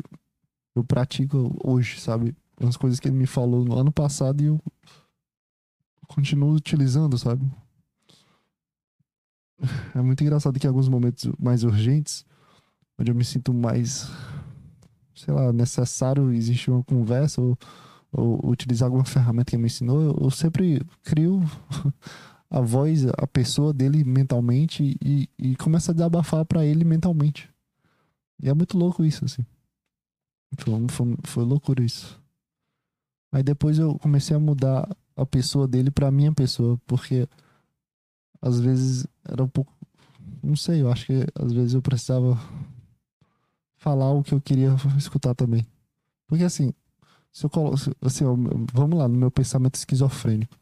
eu 0.74 0.82
pratico 0.82 1.54
hoje, 1.62 2.00
sabe? 2.00 2.34
Umas 2.58 2.76
coisas 2.76 2.98
que 2.98 3.06
ele 3.06 3.16
me 3.16 3.26
falou 3.26 3.64
no 3.64 3.78
ano 3.78 3.92
passado 3.92 4.42
e 4.42 4.46
eu 4.46 4.60
continuo 6.06 6.54
utilizando, 6.54 7.18
sabe? 7.18 7.44
É 9.94 10.00
muito 10.00 10.22
engraçado 10.22 10.58
que 10.58 10.66
em 10.66 10.68
alguns 10.70 10.88
momentos 10.88 11.30
mais 11.38 11.64
urgentes, 11.64 12.24
onde 12.98 13.10
eu 13.10 13.14
me 13.14 13.24
sinto 13.24 13.52
mais 13.52 14.08
sei 15.18 15.34
lá, 15.34 15.52
necessário 15.52 16.32
existir 16.32 16.70
uma 16.70 16.82
conversa 16.82 17.40
ou, 17.40 17.58
ou 18.12 18.50
utilizar 18.50 18.86
alguma 18.86 19.04
ferramenta 19.04 19.50
que 19.50 19.56
ele 19.56 19.62
me 19.62 19.66
ensinou, 19.66 20.00
eu, 20.00 20.18
eu 20.22 20.30
sempre 20.30 20.82
crio 21.02 21.42
a 22.50 22.60
voz, 22.60 23.06
a 23.06 23.26
pessoa 23.26 23.72
dele 23.72 24.04
mentalmente 24.04 24.96
e, 25.04 25.28
e 25.38 25.56
começo 25.56 25.90
a 25.90 25.94
desabafar 25.94 26.44
para 26.44 26.64
ele 26.64 26.84
mentalmente. 26.84 27.50
E 28.42 28.48
é 28.48 28.54
muito 28.54 28.78
louco 28.78 29.04
isso, 29.04 29.24
assim. 29.24 29.44
Foi, 30.58 30.88
foi, 30.88 31.16
foi 31.24 31.44
loucura 31.44 31.82
isso. 31.82 32.18
Aí 33.32 33.42
depois 33.42 33.78
eu 33.78 33.98
comecei 33.98 34.34
a 34.34 34.40
mudar 34.40 34.88
a 35.14 35.26
pessoa 35.26 35.66
dele 35.68 35.90
pra 35.90 36.10
minha 36.10 36.32
pessoa, 36.32 36.80
porque 36.86 37.28
às 38.40 38.58
vezes 38.60 39.06
era 39.28 39.42
um 39.42 39.48
pouco. 39.48 39.74
Não 40.42 40.56
sei, 40.56 40.82
eu 40.82 40.90
acho 40.90 41.06
que 41.06 41.26
às 41.34 41.52
vezes 41.52 41.74
eu 41.74 41.82
precisava 41.82 42.38
falar 43.78 44.10
o 44.10 44.22
que 44.22 44.34
eu 44.34 44.40
queria 44.40 44.76
escutar 44.98 45.34
também. 45.34 45.66
Porque 46.26 46.44
assim, 46.44 46.72
se 47.32 47.46
eu 47.46 47.50
coloco. 47.50 47.76
Assim, 48.02 48.24
ó, 48.24 48.34
vamos 48.72 48.98
lá, 48.98 49.08
no 49.08 49.16
meu 49.16 49.30
pensamento 49.30 49.76
esquizofrênico. 49.76 50.56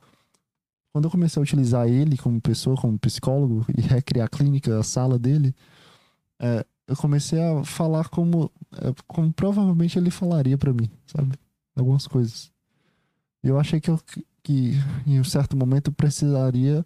Quando 0.92 1.06
eu 1.06 1.10
comecei 1.10 1.40
a 1.40 1.42
utilizar 1.42 1.88
ele 1.88 2.16
como 2.16 2.40
pessoa, 2.40 2.76
como 2.76 2.98
psicólogo, 2.98 3.66
e 3.76 3.80
recriar 3.82 4.26
a 4.26 4.28
clínica, 4.28 4.78
a 4.78 4.82
sala 4.82 5.18
dele, 5.18 5.54
é, 6.38 6.64
eu 6.86 6.96
comecei 6.96 7.42
a 7.42 7.64
falar 7.64 8.08
como, 8.08 8.50
é, 8.72 8.94
como 9.06 9.32
provavelmente 9.32 9.98
ele 9.98 10.10
falaria 10.10 10.56
para 10.56 10.72
mim, 10.72 10.90
sabe? 11.06 11.34
Algumas 11.74 12.06
coisas. 12.06 12.50
Eu 13.42 13.58
achei 13.58 13.80
que, 13.80 13.90
eu, 13.90 14.00
que 14.42 14.72
em 15.06 15.20
um 15.20 15.24
certo 15.24 15.56
momento 15.56 15.92
precisaria 15.92 16.84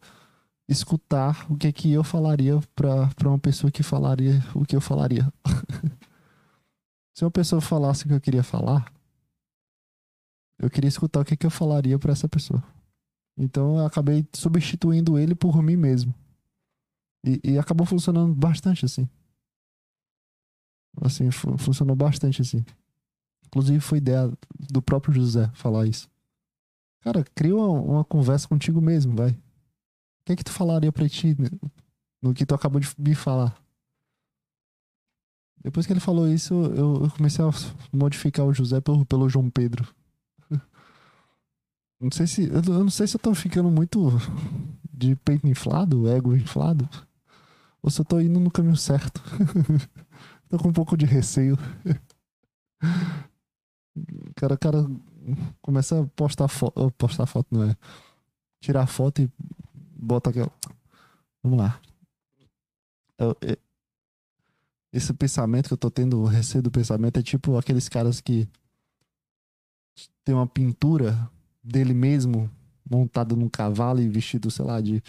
escutar 0.69 1.47
o 1.51 1.57
que 1.57 1.67
é 1.67 1.73
que 1.73 1.93
eu 1.93 2.05
falaria 2.05 2.59
para 2.75 3.29
uma 3.29 3.39
pessoa 3.39 3.71
que 3.71 3.83
falaria 3.83 4.43
o 4.55 4.65
que 4.65 4.75
eu 4.75 4.81
falaria. 4.81 5.33
Se 7.21 7.25
uma 7.27 7.31
pessoa 7.31 7.61
falasse 7.61 8.07
o 8.07 8.09
que 8.09 8.15
eu 8.15 8.21
queria 8.21 8.43
falar, 8.43 8.91
eu 10.59 10.71
queria 10.71 10.89
escutar 10.89 11.21
o 11.21 11.25
que 11.27 11.37
que 11.37 11.45
eu 11.45 11.51
falaria 11.51 11.99
para 11.99 12.13
essa 12.13 12.27
pessoa. 12.27 12.65
Então 13.37 13.77
eu 13.77 13.85
acabei 13.85 14.27
substituindo 14.33 15.19
ele 15.19 15.35
por 15.35 15.63
mim 15.63 15.77
mesmo. 15.77 16.15
E, 17.23 17.39
e 17.45 17.59
acabou 17.59 17.87
funcionando 17.87 18.35
bastante 18.35 18.87
assim. 18.87 19.07
Assim, 21.03 21.31
funcionou 21.31 21.95
bastante 21.95 22.41
assim. 22.41 22.65
Inclusive 23.49 23.81
foi 23.81 23.99
ideia 23.99 24.33
do 24.59 24.81
próprio 24.81 25.13
José 25.13 25.51
falar 25.53 25.87
isso. 25.87 26.09
Cara, 27.03 27.23
cria 27.35 27.55
uma, 27.55 27.69
uma 27.69 28.05
conversa 28.05 28.49
contigo 28.49 28.81
mesmo, 28.81 29.15
vai. 29.15 29.33
O 29.33 30.25
que 30.25 30.33
é 30.33 30.37
que 30.37 30.45
tu 30.45 30.53
falaria 30.53 30.91
pra 30.91 31.07
ti 31.07 31.37
né? 31.39 31.51
no 32.23 32.33
que 32.33 32.47
tu 32.47 32.55
acabou 32.55 32.81
de 32.81 32.89
me 32.99 33.15
falar? 33.15 33.55
Depois 35.63 35.87
que 35.87 35.93
ele 35.93 36.01
falou 36.01 36.27
isso, 36.27 36.55
eu, 36.55 37.05
eu 37.05 37.11
comecei 37.11 37.45
a 37.45 37.51
modificar 37.93 38.47
o 38.47 38.55
José 38.55 38.81
pelo, 38.81 39.05
pelo 39.05 39.29
João 39.29 39.51
Pedro. 39.51 39.87
Não 42.01 42.11
sei 42.11 42.27
se. 42.27 42.49
Eu 42.49 42.63
não 42.63 42.89
sei 42.89 43.07
se 43.07 43.17
eu 43.17 43.21
tô 43.21 43.35
ficando 43.35 43.71
muito 43.71 44.11
de 44.91 45.15
peito 45.17 45.47
inflado, 45.47 46.09
ego 46.09 46.35
inflado. 46.35 46.89
Ou 47.83 47.91
se 47.91 48.01
eu 48.01 48.05
tô 48.05 48.21
indo 48.21 48.41
no 48.41 48.51
caminho 48.51 48.77
certo. 48.77 49.23
tô 50.49 50.59
com 50.59 50.69
um 50.69 50.73
pouco 50.73 50.97
de 50.97 51.05
receio. 51.05 51.59
cara, 54.35 54.57
cara 54.57 54.79
começa 55.61 56.01
a 56.01 56.07
postar 56.07 56.49
foto. 56.49 56.91
Postar 56.93 57.27
foto 57.27 57.49
não 57.51 57.65
é. 57.65 57.77
Tirar 58.63 58.87
foto 58.87 59.21
e 59.21 59.31
bota 59.95 60.31
aquela. 60.31 60.51
Vamos 61.43 61.59
lá. 61.59 61.81
Eu, 63.19 63.37
eu, 63.43 63.57
esse 64.93 65.13
pensamento 65.13 65.69
que 65.69 65.75
eu 65.75 65.79
tô 65.79 65.91
tendo, 65.91 66.21
o 66.21 66.27
receio 66.27 66.63
do 66.63 66.71
pensamento, 66.71 67.19
é 67.19 67.23
tipo 67.23 67.57
aqueles 67.57 67.89
caras 67.89 68.21
que 68.21 68.49
tem 70.25 70.35
uma 70.35 70.47
pintura 70.47 71.31
dele 71.63 71.95
mesmo 71.95 72.51
montado 72.89 73.37
num 73.37 73.49
cavalo 73.49 74.01
e 74.01 74.09
vestido, 74.09 74.51
sei 74.51 74.65
lá, 74.65 74.81
de 74.81 75.03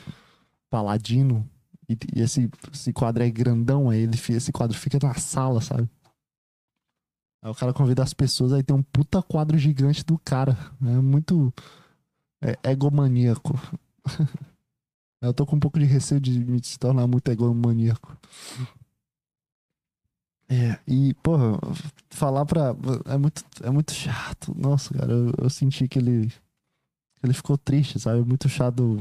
paladino. 0.69 1.47
E, 1.89 1.97
e 2.15 2.21
esse, 2.21 2.49
esse 2.71 2.93
quadro 2.93 3.23
é 3.23 3.29
grandão, 3.29 3.89
aí 3.89 4.01
ele, 4.01 4.17
esse 4.29 4.51
quadro 4.51 4.77
fica 4.77 4.99
na 5.01 5.15
sala, 5.15 5.61
sabe? 5.61 5.89
Aí 7.43 7.49
o 7.49 7.55
cara 7.55 7.73
convida 7.73 8.03
as 8.03 8.13
pessoas, 8.13 8.53
aí 8.53 8.61
tem 8.61 8.75
um 8.75 8.83
puta 8.83 9.21
quadro 9.21 9.57
gigante 9.57 10.05
do 10.05 10.17
cara. 10.19 10.55
É 10.81 11.01
muito 11.01 11.51
é, 12.39 12.55
egomaníaco. 12.71 13.59
Eu 15.21 15.33
tô 15.33 15.45
com 15.45 15.55
um 15.55 15.59
pouco 15.59 15.77
de 15.77 15.85
receio 15.85 16.19
de 16.19 16.39
me 16.39 16.59
tornar 16.79 17.05
muito 17.07 17.29
egomaníaco. 17.29 18.17
É, 20.51 20.77
e, 20.85 21.13
porra, 21.15 21.57
falar 22.09 22.45
pra. 22.45 22.75
É 23.05 23.17
muito, 23.17 23.43
é 23.63 23.69
muito 23.69 23.93
chato. 23.93 24.53
Nossa, 24.57 24.93
cara, 24.93 25.11
eu, 25.11 25.33
eu 25.37 25.49
senti 25.49 25.87
que 25.87 25.97
ele 25.97 26.29
ele 27.23 27.33
ficou 27.33 27.57
triste, 27.57 27.99
sabe? 27.99 28.23
Muito 28.23 28.49
chato 28.49 28.99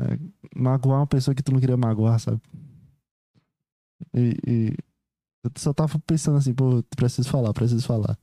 é, 0.00 0.18
magoar 0.56 1.00
uma 1.00 1.06
pessoa 1.06 1.34
que 1.34 1.42
tu 1.42 1.52
não 1.52 1.60
queria 1.60 1.76
magoar, 1.76 2.18
sabe? 2.18 2.40
E, 4.14 4.36
e 4.46 4.76
eu 5.44 5.50
só 5.56 5.72
tava 5.72 5.98
pensando 6.00 6.38
assim, 6.38 6.54
pô, 6.54 6.82
preciso 6.96 7.28
falar, 7.28 7.52
preciso 7.52 7.86
falar. 7.86 8.18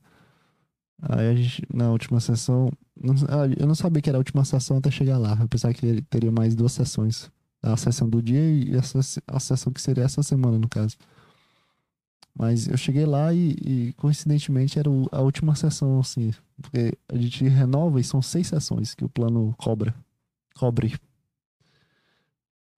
Aí 1.02 1.28
a 1.28 1.34
gente, 1.34 1.62
na 1.72 1.90
última 1.90 2.18
sessão, 2.18 2.70
não, 2.96 3.14
ah, 3.28 3.46
eu 3.56 3.66
não 3.66 3.74
sabia 3.74 4.02
que 4.02 4.08
era 4.08 4.18
a 4.18 4.20
última 4.20 4.44
sessão 4.44 4.78
até 4.78 4.90
chegar 4.90 5.18
lá. 5.18 5.36
Eu 5.40 5.48
pensava 5.48 5.72
que 5.74 6.02
teria 6.02 6.32
mais 6.32 6.54
duas 6.56 6.72
sessões. 6.72 7.30
A 7.62 7.76
sessão 7.76 8.08
do 8.08 8.22
dia 8.22 8.40
e 8.40 8.72
a 9.26 9.40
sessão 9.40 9.72
que 9.72 9.80
seria 9.80 10.04
essa 10.04 10.22
semana, 10.22 10.58
no 10.58 10.68
caso. 10.68 10.96
Mas 12.34 12.68
eu 12.68 12.76
cheguei 12.76 13.04
lá 13.04 13.32
e, 13.34 13.56
e 13.64 13.92
coincidentemente 13.94 14.78
era 14.78 14.88
o, 14.88 15.08
a 15.10 15.20
última 15.20 15.54
sessão, 15.54 15.98
assim. 15.98 16.32
Porque 16.60 16.96
a 17.08 17.16
gente 17.16 17.44
renova 17.48 18.00
e 18.00 18.04
são 18.04 18.22
seis 18.22 18.46
sessões 18.46 18.94
que 18.94 19.04
o 19.04 19.08
plano 19.08 19.54
cobra. 19.58 19.94
Cobre. 20.54 20.96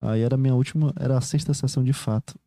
Aí 0.01 0.21
era 0.21 0.35
a 0.35 0.37
minha 0.37 0.55
última, 0.55 0.93
era 0.99 1.17
a 1.17 1.21
sexta 1.21 1.53
sessão 1.53 1.83
de 1.83 1.93
fato. 1.93 2.39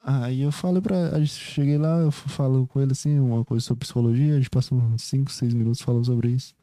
Aí 0.00 0.42
eu 0.42 0.52
falei 0.52 0.80
pra. 0.80 1.08
A 1.08 1.18
gente 1.18 1.34
cheguei 1.34 1.76
lá, 1.76 1.98
eu 1.98 2.10
falo 2.10 2.66
com 2.68 2.80
ele 2.80 2.92
assim, 2.92 3.18
uma 3.18 3.44
coisa 3.44 3.64
sobre 3.64 3.80
psicologia, 3.80 4.34
a 4.34 4.36
gente 4.36 4.48
passou 4.48 4.78
uns 4.78 5.02
5, 5.02 5.30
6 5.30 5.52
minutos 5.54 5.80
falando 5.80 6.04
sobre 6.06 6.30
isso. 6.30 6.54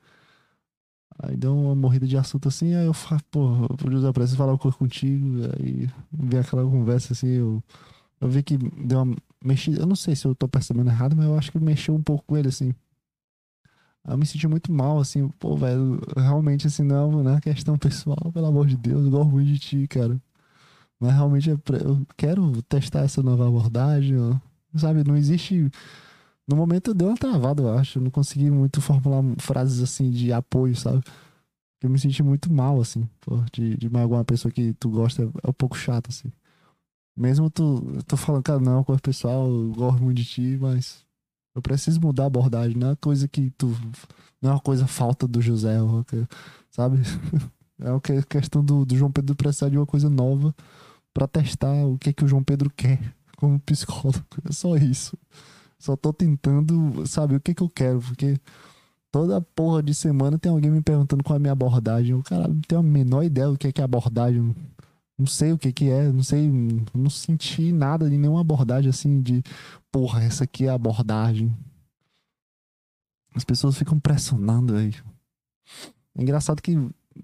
Aí 1.20 1.36
deu 1.38 1.56
uma 1.58 1.76
morrida 1.76 2.06
de 2.08 2.18
assunto 2.18 2.48
assim, 2.48 2.74
aí 2.76 2.86
eu 2.86 2.94
falo, 2.94 3.22
pô, 3.32 3.68
José, 3.90 4.12
preciso 4.12 4.38
falar 4.38 4.58
coisa 4.58 4.78
contigo. 4.78 5.40
Aí 5.58 5.90
vem 6.12 6.40
aquela 6.40 6.64
conversa 6.64 7.14
assim, 7.14 7.28
eu 7.28 7.64
eu 8.20 8.30
vi 8.30 8.44
que 8.44 8.58
deu 8.58 9.02
uma 9.04 9.16
mexida. 9.44 9.82
Eu 9.82 9.86
não 9.86 9.96
sei 9.96 10.16
se 10.16 10.26
eu 10.26 10.36
tô 10.36 10.48
percebendo 10.48 10.90
errado, 10.90 11.16
mas 11.16 11.26
eu 11.26 11.38
acho 11.38 11.52
que 11.52 11.60
mexeu 11.60 11.96
um 11.96 12.02
pouco 12.04 12.38
ele, 12.38 12.48
assim. 12.48 12.74
Eu 14.08 14.18
me 14.18 14.26
senti 14.26 14.48
muito 14.48 14.72
mal, 14.72 15.00
assim, 15.00 15.28
pô, 15.40 15.58
velho, 15.58 16.00
realmente, 16.16 16.68
assim, 16.68 16.84
não, 16.84 17.24
não 17.24 17.36
é 17.36 17.42
questão 17.42 17.76
pessoal, 17.80 18.32
pelo 18.32 18.46
amor 18.46 18.68
de 18.68 18.78
Deus, 18.78 19.06
eu 19.06 19.12
gosto 19.12 19.32
muito 19.32 19.48
de 19.48 19.60
ti, 19.60 19.88
cara. 19.88 20.22
Mas 21.00 21.14
realmente 21.14 21.50
eu 21.50 21.60
quero 22.16 22.62
testar 22.64 23.02
essa 23.02 23.22
nova 23.22 23.48
abordagem, 23.48 24.18
sabe? 24.76 25.04
Não 25.06 25.18
existe. 25.18 25.70
No 26.48 26.56
momento 26.56 26.94
deu 26.94 27.10
uma 27.10 27.18
travada, 27.18 27.64
eu 27.64 27.78
acho. 27.78 28.00
Eu 28.00 28.04
não 28.04 28.12
consegui 28.12 28.50
muito 28.52 28.82
formular 28.82 29.24
frases 29.40 29.82
assim 29.82 30.10
de 30.12 30.32
apoio, 30.32 30.76
sabe? 30.76 31.04
Eu 31.82 31.90
me 31.90 32.00
senti 32.00 32.24
muito 32.24 32.52
mal, 32.52 32.80
assim, 32.82 33.08
pô, 33.22 33.44
de, 33.52 33.78
de 33.78 33.90
magoar 33.90 34.20
uma 34.20 34.26
pessoa 34.26 34.52
que 34.52 34.74
tu 34.76 34.90
gosta 34.90 35.24
é, 35.24 35.26
é 35.26 35.50
um 35.50 35.54
pouco 35.54 35.78
chato, 35.78 36.10
assim. 36.10 36.32
Mesmo 37.16 37.50
tu, 37.50 37.82
tu 38.06 38.18
falando, 38.18 38.44
cara, 38.44 38.60
não, 38.60 38.84
com 38.84 38.94
o 38.94 39.02
pessoal, 39.02 39.48
eu 39.48 39.72
gosto 39.74 40.04
muito 40.04 40.18
de 40.18 40.26
ti, 40.26 40.58
mas 40.60 41.06
eu 41.56 41.62
preciso 41.62 42.02
mudar 42.02 42.24
a 42.24 42.28
abordagem. 42.28 42.78
Não 42.78 42.92
é 42.92 42.96
coisa 42.96 43.28
que 43.28 43.50
tu. 43.52 43.68
Não 44.42 44.52
é 44.52 44.54
uma 44.54 44.60
coisa 44.60 44.86
falta 44.86 45.28
do 45.28 45.42
José, 45.42 45.78
sabe? 46.70 47.00
É 47.80 47.90
uma 47.90 48.02
questão 48.30 48.64
do, 48.64 48.86
do 48.86 48.96
João 48.96 49.12
Pedro 49.12 49.36
precisar 49.36 49.70
de 49.70 49.78
uma 49.78 49.86
coisa 49.86 50.10
nova 50.10 50.54
para 51.14 51.28
testar 51.28 51.74
o 51.86 51.98
que, 51.98 52.12
que 52.12 52.26
o 52.26 52.28
João 52.28 52.44
Pedro 52.44 52.70
quer 52.70 53.00
como 53.38 53.60
psicólogo. 53.60 54.26
É 54.48 54.52
só 54.52 54.76
isso. 54.76 55.18
Só 55.80 55.96
tô 55.96 56.12
tentando 56.12 57.06
saber 57.08 57.36
o 57.36 57.40
que, 57.40 57.54
que 57.54 57.64
eu 57.64 57.70
quero, 57.70 58.00
porque 58.00 58.38
toda 59.12 59.40
porra 59.40 59.82
de 59.82 59.94
semana 59.94 60.38
tem 60.38 60.52
alguém 60.52 60.72
me 60.72 60.82
perguntando 60.82 61.24
qual 61.24 61.36
é 61.36 61.38
a 61.38 61.40
minha 61.40 61.54
abordagem. 61.54 62.14
O 62.16 62.24
cara 62.24 62.48
não 62.48 62.60
tem 62.62 62.78
a 62.78 62.84
menor 62.84 63.24
ideia 63.24 63.48
do 63.48 63.58
que 63.58 63.68
é, 63.68 63.72
que 63.72 63.80
é 63.80 63.84
abordagem. 63.84 64.54
Não 65.18 65.26
sei 65.26 65.54
o 65.54 65.58
que 65.58 65.72
que 65.72 65.90
é, 65.90 66.12
não 66.12 66.24
sei, 66.24 66.50
não 66.94 67.10
senti 67.10 67.72
nada 67.72 68.10
de 68.10 68.18
nenhuma 68.18 68.42
abordagem 68.42 68.90
assim 68.90 69.22
de, 69.22 69.42
porra, 69.92 70.24
essa 70.24 70.44
aqui 70.44 70.66
é 70.66 70.70
a 70.70 70.74
abordagem. 70.74 71.56
As 73.34 73.44
pessoas 73.44 73.78
ficam 73.78 74.00
pressionando 74.00 74.76
aí. 74.76 74.94
É 76.16 76.22
engraçado 76.22 76.62
que 76.62 76.76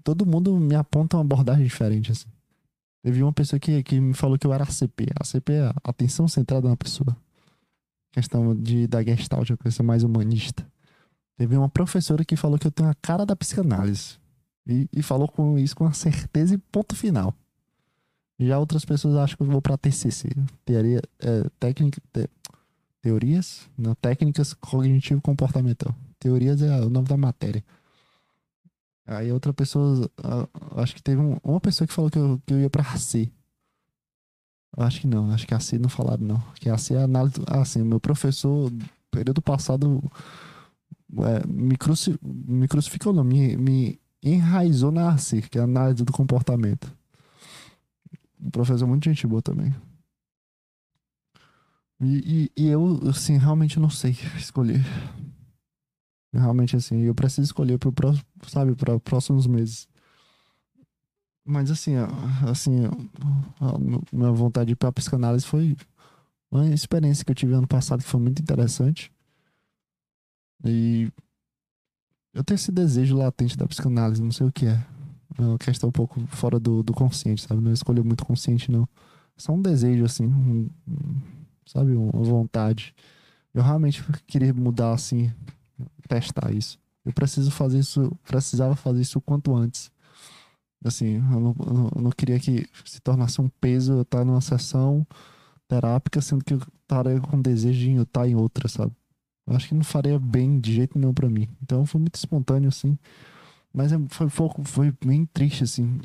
todo 0.02 0.26
mundo 0.26 0.58
me 0.58 0.74
aponta 0.74 1.16
uma 1.16 1.22
abordagem 1.22 1.64
diferente 1.64 2.12
assim. 2.12 2.28
Teve 3.02 3.22
uma 3.22 3.32
pessoa 3.32 3.58
que, 3.58 3.82
que 3.82 4.00
me 4.00 4.14
falou 4.14 4.38
que 4.38 4.46
eu 4.46 4.52
era 4.52 4.64
ACP. 4.64 5.08
ACP 5.16 5.52
é 5.52 5.66
a 5.66 5.74
atenção 5.84 6.28
centrada 6.28 6.68
na 6.68 6.76
pessoa. 6.76 7.16
Questão 8.12 8.54
de, 8.54 8.86
da 8.86 9.02
gestalt, 9.02 9.50
a 9.50 9.56
coisa 9.56 9.82
mais 9.82 10.04
humanista. 10.04 10.64
Teve 11.36 11.56
uma 11.56 11.68
professora 11.68 12.24
que 12.24 12.36
falou 12.36 12.58
que 12.58 12.66
eu 12.66 12.70
tenho 12.70 12.88
a 12.88 12.94
cara 12.94 13.26
da 13.26 13.34
psicanálise. 13.34 14.18
E, 14.66 14.88
e 14.92 15.02
falou 15.02 15.26
com 15.26 15.58
isso 15.58 15.74
com 15.74 15.84
uma 15.84 15.92
certeza 15.92 16.54
e 16.54 16.58
ponto 16.58 16.94
final. 16.94 17.34
Já 18.46 18.58
outras 18.58 18.84
pessoas 18.84 19.16
acham 19.16 19.36
que 19.36 19.42
eu 19.42 19.46
vou 19.46 19.62
para 19.62 19.78
TCC, 19.78 20.30
teoria, 20.64 21.00
é, 21.20 21.44
técnica, 21.60 22.00
te, 22.12 22.28
teorias, 23.00 23.68
não, 23.76 23.94
técnicas 23.94 24.54
cognitivo 24.54 25.20
comportamental. 25.20 25.94
Teorias 26.18 26.62
é 26.62 26.80
o 26.80 26.90
nome 26.90 27.08
da 27.08 27.16
matéria. 27.16 27.64
Aí 29.06 29.32
outra 29.32 29.52
pessoa, 29.52 30.08
acho 30.76 30.94
que 30.94 31.02
teve 31.02 31.20
um, 31.20 31.36
uma 31.42 31.60
pessoa 31.60 31.86
que 31.86 31.92
falou 31.92 32.10
que 32.10 32.18
eu, 32.18 32.40
que 32.46 32.54
eu 32.54 32.60
ia 32.60 32.70
para 32.70 32.82
AC. 32.82 33.30
Acho 34.76 35.00
que 35.02 35.06
não, 35.06 35.30
acho 35.32 35.46
que 35.46 35.54
a 35.54 35.60
C 35.60 35.78
não 35.78 35.88
falaram 35.88 36.24
não. 36.24 36.40
Que 36.54 36.70
a 36.70 36.78
C 36.78 36.94
é 36.94 37.02
análise, 37.02 37.36
ah, 37.46 37.64
sim, 37.64 37.82
meu 37.82 38.00
professor 38.00 38.72
período 39.10 39.42
passado 39.42 40.02
é, 41.18 41.46
me, 41.46 41.76
cruci, 41.76 42.18
me 42.22 42.66
crucificou, 42.66 43.12
não, 43.12 43.24
me, 43.24 43.56
me 43.56 44.00
enraizou 44.22 44.90
na 44.90 45.10
ACIR, 45.10 45.50
que 45.50 45.58
é 45.58 45.62
análise 45.62 46.04
do 46.04 46.12
comportamento. 46.12 46.90
Um 48.42 48.50
professor 48.50 48.86
muito 48.86 49.04
gente 49.04 49.26
boa 49.26 49.40
também. 49.40 49.74
E, 52.00 52.50
e, 52.56 52.62
e, 52.64 52.68
eu, 52.68 53.00
assim, 53.08 53.38
realmente 53.38 53.78
não 53.78 53.88
sei 53.88 54.10
escolher. 54.36 54.80
Realmente, 56.34 56.74
assim, 56.74 57.02
eu 57.02 57.14
preciso 57.14 57.42
escolher 57.42 57.78
pro 57.78 57.92
próximo, 57.92 58.24
sabe, 58.48 58.74
para 58.74 58.98
próximos 58.98 59.46
meses. 59.46 59.86
Mas, 61.44 61.70
assim, 61.70 61.92
assim, 62.48 62.84
a 63.60 63.78
minha 64.12 64.32
vontade 64.32 64.68
de 64.68 64.72
ir 64.72 64.76
pra 64.76 64.92
psicanálise 64.92 65.46
foi 65.46 65.76
uma 66.50 66.66
experiência 66.68 67.24
que 67.24 67.30
eu 67.30 67.36
tive 67.36 67.54
ano 67.54 67.66
passado 67.68 68.02
que 68.02 68.08
foi 68.08 68.20
muito 68.20 68.40
interessante. 68.42 69.12
E 70.64 71.10
eu 72.34 72.42
tenho 72.42 72.56
esse 72.56 72.72
desejo 72.72 73.16
latente 73.16 73.56
da 73.56 73.66
psicanálise, 73.66 74.22
não 74.22 74.32
sei 74.32 74.46
o 74.46 74.52
que 74.52 74.66
é. 74.66 74.91
É 75.38 75.42
uma 75.42 75.58
questão 75.58 75.88
um 75.88 75.92
pouco 75.92 76.20
fora 76.28 76.58
do, 76.58 76.82
do 76.82 76.92
consciente, 76.92 77.42
sabe? 77.42 77.60
Não 77.60 77.70
é 77.70 77.74
escolha 77.74 78.02
muito 78.02 78.24
consciente, 78.24 78.70
não. 78.70 78.88
Só 79.36 79.52
um 79.52 79.62
desejo, 79.62 80.04
assim, 80.04 80.26
um, 80.26 80.68
sabe? 81.66 81.92
Uma 81.94 82.22
vontade. 82.22 82.94
Eu 83.54 83.62
realmente 83.62 84.02
queria 84.26 84.52
mudar, 84.52 84.92
assim, 84.92 85.32
testar 86.08 86.52
isso. 86.52 86.78
Eu 87.04 87.12
preciso 87.12 87.50
fazer 87.50 87.78
isso, 87.78 88.12
precisava 88.24 88.76
fazer 88.76 89.00
isso 89.00 89.18
o 89.18 89.22
quanto 89.22 89.54
antes. 89.54 89.90
Assim, 90.84 91.16
eu 91.16 91.40
não, 91.40 91.54
eu 91.94 92.02
não 92.02 92.10
queria 92.10 92.38
que 92.38 92.66
se 92.84 93.00
tornasse 93.00 93.40
um 93.40 93.48
peso 93.60 93.92
eu 93.92 94.02
estar 94.02 94.24
numa 94.24 94.40
sessão 94.40 95.06
terápica, 95.68 96.20
sendo 96.20 96.44
que 96.44 96.54
eu 96.54 96.60
estaria 96.82 97.20
com 97.20 97.40
desejo 97.40 97.78
de 97.78 98.00
estar 98.00 98.28
em 98.28 98.34
outra, 98.34 98.68
sabe? 98.68 98.92
Eu 99.46 99.56
acho 99.56 99.68
que 99.68 99.74
não 99.74 99.84
faria 99.84 100.18
bem 100.18 100.60
de 100.60 100.72
jeito 100.72 100.98
nenhum 100.98 101.14
para 101.14 101.28
mim. 101.28 101.48
Então 101.62 101.84
foi 101.86 102.00
muito 102.00 102.16
espontâneo, 102.16 102.68
assim. 102.68 102.98
Mas 103.72 103.92
é, 103.92 103.98
foi, 104.08 104.28
foi, 104.28 104.48
foi 104.64 104.94
bem 105.04 105.24
triste, 105.26 105.64
assim. 105.64 106.00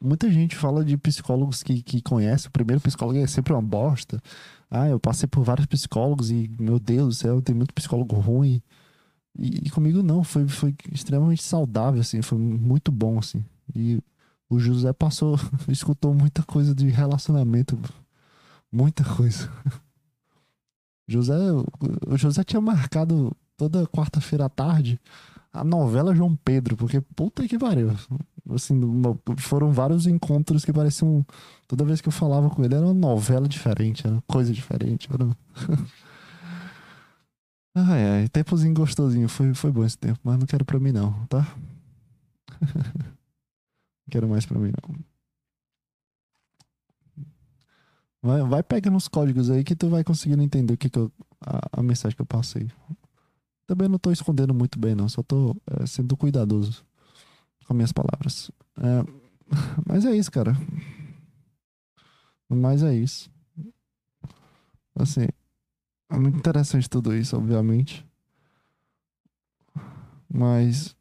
Muita 0.00 0.30
gente 0.30 0.54
fala 0.54 0.84
de 0.84 0.96
psicólogos 0.96 1.62
que, 1.62 1.82
que 1.82 2.00
conhece. 2.00 2.48
O 2.48 2.50
primeiro 2.50 2.80
psicólogo 2.80 3.18
é 3.18 3.26
sempre 3.26 3.52
uma 3.52 3.62
bosta. 3.62 4.20
Ah, 4.70 4.88
eu 4.88 5.00
passei 5.00 5.28
por 5.28 5.42
vários 5.42 5.66
psicólogos 5.66 6.30
e, 6.30 6.50
meu 6.58 6.78
Deus 6.78 7.08
do 7.08 7.14
céu, 7.14 7.42
tem 7.42 7.54
muito 7.54 7.74
psicólogo 7.74 8.16
ruim. 8.16 8.62
E, 9.36 9.66
e 9.66 9.70
comigo 9.70 10.02
não, 10.02 10.22
foi, 10.22 10.46
foi 10.46 10.74
extremamente 10.92 11.42
saudável, 11.42 12.00
assim. 12.00 12.22
Foi 12.22 12.38
muito 12.38 12.92
bom, 12.92 13.18
assim. 13.18 13.44
E 13.74 14.00
o 14.48 14.58
José 14.58 14.92
passou, 14.92 15.38
escutou 15.68 16.14
muita 16.14 16.42
coisa 16.42 16.74
de 16.74 16.88
relacionamento. 16.88 17.78
Muita 18.70 19.04
coisa. 19.04 19.50
José, 21.08 21.34
o 22.06 22.16
José 22.16 22.42
tinha 22.44 22.60
marcado 22.60 23.36
toda 23.56 23.86
quarta-feira 23.86 24.46
à 24.46 24.48
tarde 24.48 25.00
a 25.54 25.62
novela 25.62 26.14
João 26.14 26.34
Pedro, 26.34 26.76
porque 26.76 27.00
puta 27.00 27.46
que 27.46 27.56
pariu. 27.56 27.92
Assim, 28.50 28.80
foram 29.38 29.72
vários 29.72 30.04
encontros 30.06 30.64
que 30.64 30.72
pareciam. 30.72 31.24
Toda 31.68 31.84
vez 31.84 32.00
que 32.00 32.08
eu 32.08 32.12
falava 32.12 32.50
com 32.50 32.64
ele, 32.64 32.74
era 32.74 32.84
uma 32.84 32.92
novela 32.92 33.46
diferente, 33.48 34.04
era 34.04 34.16
uma 34.16 34.22
coisa 34.22 34.52
diferente. 34.52 35.08
Era... 35.12 35.30
ai, 37.72 38.04
ai, 38.04 38.28
tempozinho 38.28 38.74
gostosinho. 38.74 39.28
Foi, 39.28 39.54
foi 39.54 39.70
bom 39.70 39.84
esse 39.84 39.96
tempo, 39.96 40.18
mas 40.24 40.38
não 40.38 40.46
quero 40.46 40.64
pra 40.64 40.80
mim, 40.80 40.90
não, 40.90 41.12
tá? 41.26 41.46
não 42.60 44.10
quero 44.10 44.28
mais 44.28 44.44
pra 44.44 44.58
mim, 44.58 44.72
não. 44.72 44.96
Vai, 48.20 48.42
vai 48.42 48.62
pegando 48.62 48.96
os 48.96 49.06
códigos 49.06 49.50
aí 49.50 49.62
que 49.62 49.76
tu 49.76 49.88
vai 49.88 50.02
conseguindo 50.02 50.42
entender 50.42 50.74
o 50.74 50.78
que, 50.78 50.90
que 50.90 50.98
eu, 50.98 51.12
a, 51.40 51.80
a 51.80 51.82
mensagem 51.82 52.16
que 52.16 52.22
eu 52.22 52.26
passei. 52.26 52.68
Também 53.66 53.88
não 53.88 53.98
tô 53.98 54.12
escondendo 54.12 54.52
muito 54.54 54.78
bem, 54.78 54.94
não. 54.94 55.08
Só 55.08 55.22
tô 55.22 55.56
é, 55.80 55.86
sendo 55.86 56.16
cuidadoso 56.16 56.84
com 57.66 57.74
minhas 57.74 57.92
palavras. 57.92 58.50
É, 58.76 59.04
mas 59.86 60.04
é 60.04 60.14
isso, 60.14 60.30
cara. 60.30 60.54
Mas 62.48 62.82
é 62.82 62.94
isso. 62.94 63.30
Assim, 64.94 65.26
é 66.10 66.18
muito 66.18 66.38
interessante 66.38 66.88
tudo 66.88 67.14
isso, 67.14 67.36
obviamente. 67.36 68.06
Mas. 70.28 70.96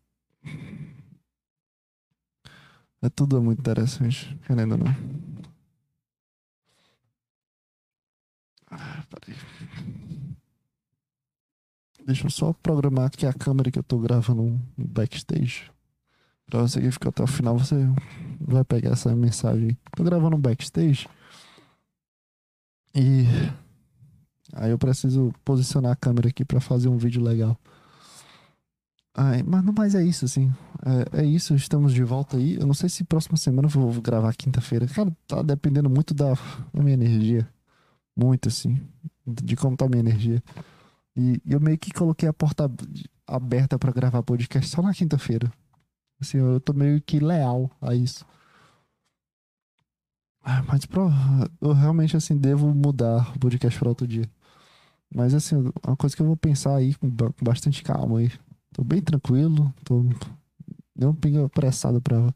É 3.01 3.09
tudo 3.09 3.41
muito 3.41 3.59
interessante, 3.59 4.37
querendo 4.47 4.73
ou 4.73 4.77
não. 4.77 4.95
Ah, 8.71 9.03
peraí. 9.09 9.37
Deixa 12.05 12.25
eu 12.25 12.29
só 12.29 12.53
programar 12.53 13.05
aqui 13.05 13.25
a 13.25 13.33
câmera 13.33 13.71
que 13.71 13.79
eu 13.79 13.83
tô 13.83 13.97
gravando 13.97 14.41
um 14.41 14.59
backstage. 14.77 15.71
Pra 16.45 16.61
você 16.61 16.81
que 16.81 16.91
ficou 16.91 17.09
até 17.09 17.23
o 17.23 17.27
final, 17.27 17.57
você 17.57 17.75
vai 18.39 18.63
pegar 18.63 18.91
essa 18.91 19.15
mensagem. 19.15 19.77
Tô 19.95 20.03
gravando 20.03 20.35
um 20.35 20.39
backstage. 20.39 21.07
E 22.93 23.25
aí 24.53 24.71
eu 24.71 24.77
preciso 24.77 25.33
posicionar 25.45 25.93
a 25.93 25.95
câmera 25.95 26.27
aqui 26.27 26.43
para 26.43 26.59
fazer 26.59 26.89
um 26.89 26.97
vídeo 26.97 27.23
legal. 27.23 27.57
Ai, 29.15 29.43
mas 29.43 29.63
não 29.63 29.73
mais 29.73 29.95
é 29.95 30.03
isso, 30.03 30.25
assim. 30.25 30.51
É, 31.13 31.21
é, 31.21 31.25
isso, 31.25 31.55
estamos 31.55 31.93
de 31.93 32.03
volta 32.03 32.35
aí. 32.35 32.55
Eu 32.55 32.65
não 32.65 32.73
sei 32.73 32.89
se 32.89 33.03
próxima 33.03 33.37
semana 33.37 33.67
eu 33.67 33.69
vou 33.69 34.01
gravar 34.01 34.33
quinta-feira. 34.33 34.87
Cara, 34.87 35.15
tá 35.27 35.41
dependendo 35.41 35.89
muito 35.89 36.13
da, 36.13 36.33
da 36.73 36.83
minha 36.83 36.95
energia. 36.95 37.47
Muito, 38.15 38.49
assim. 38.49 38.81
De 39.25 39.55
como 39.55 39.77
tá 39.77 39.85
a 39.85 39.89
minha 39.89 40.01
energia. 40.01 40.43
E, 41.15 41.41
eu 41.45 41.59
meio 41.59 41.77
que 41.77 41.91
coloquei 41.91 42.27
a 42.27 42.33
porta 42.33 42.69
aberta 43.27 43.77
para 43.77 43.91
gravar 43.91 44.23
podcast 44.23 44.69
só 44.69 44.81
na 44.81 44.93
quinta-feira. 44.93 45.51
Assim, 46.19 46.37
eu 46.37 46.59
tô 46.59 46.73
meio 46.73 47.01
que 47.01 47.19
leal 47.19 47.69
a 47.81 47.93
isso. 47.93 48.25
Ah, 50.41 50.63
mas 50.63 50.85
pro, 50.85 51.09
eu 51.61 51.71
realmente, 51.73 52.17
assim, 52.17 52.37
devo 52.37 52.73
mudar 52.73 53.33
o 53.35 53.39
podcast 53.39 53.79
para 53.79 53.89
outro 53.89 54.07
dia. 54.07 54.29
Mas, 55.13 55.33
assim, 55.33 55.55
uma 55.85 55.95
coisa 55.95 56.15
que 56.15 56.21
eu 56.21 56.25
vou 56.25 56.35
pensar 56.35 56.75
aí 56.75 56.95
com 56.95 57.09
bastante 57.41 57.83
calma 57.83 58.19
aí. 58.19 58.31
Tô 58.73 58.83
bem 58.83 59.01
tranquilo, 59.01 59.73
tô 59.83 60.03
não 60.95 61.13
pinga 61.13 61.45
apressado 61.45 62.01
para 62.01 62.33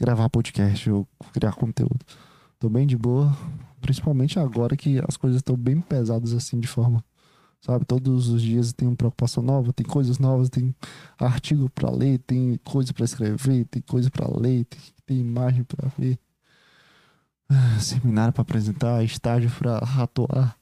gravar 0.00 0.28
podcast 0.30 0.90
ou 0.90 1.06
criar 1.32 1.52
conteúdo. 1.54 2.04
Tô 2.58 2.68
bem 2.68 2.86
de 2.86 2.96
boa, 2.96 3.34
Principalmente 3.82 4.38
agora 4.38 4.76
que 4.76 5.02
as 5.08 5.16
coisas 5.16 5.40
estão 5.40 5.56
bem 5.56 5.80
pesadas 5.80 6.32
assim 6.32 6.60
de 6.60 6.68
forma. 6.68 7.04
Sabe, 7.64 7.84
todos 7.84 8.28
os 8.28 8.42
dias 8.42 8.72
tem 8.72 8.88
uma 8.88 8.96
preocupação 8.96 9.40
nova, 9.40 9.72
tem 9.72 9.86
coisas 9.86 10.18
novas, 10.18 10.48
tem 10.48 10.74
artigo 11.16 11.70
para 11.70 11.88
ler, 11.90 12.18
tem 12.18 12.58
coisa 12.64 12.92
para 12.92 13.04
escrever, 13.04 13.64
tem 13.66 13.80
coisa 13.82 14.10
para 14.10 14.26
ler, 14.36 14.64
tem, 14.64 14.80
tem 15.06 15.20
imagem 15.20 15.62
para 15.62 15.88
ver, 15.96 16.18
ah, 17.48 17.78
seminário 17.78 18.32
para 18.32 18.42
apresentar, 18.42 19.04
estágio 19.04 19.48
para 19.48 19.78
atuar, 19.78 20.58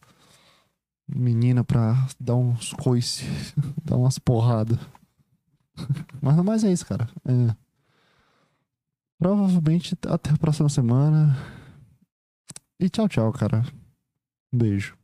menina 1.08 1.64
para 1.64 2.06
dar 2.20 2.36
uns 2.36 2.74
coice, 2.74 3.24
dar 3.82 3.96
umas 3.96 4.18
porradas. 4.18 4.78
Mas 6.20 6.36
não 6.36 6.44
mais 6.44 6.64
é 6.64 6.70
isso, 6.70 6.84
cara. 6.84 7.08
É. 7.24 7.56
Provavelmente 9.18 9.96
até 10.06 10.30
a 10.30 10.36
próxima 10.36 10.68
semana. 10.68 11.34
E 12.78 12.90
tchau, 12.90 13.08
tchau, 13.08 13.32
cara. 13.32 13.64
Um 14.52 14.58
beijo. 14.58 14.99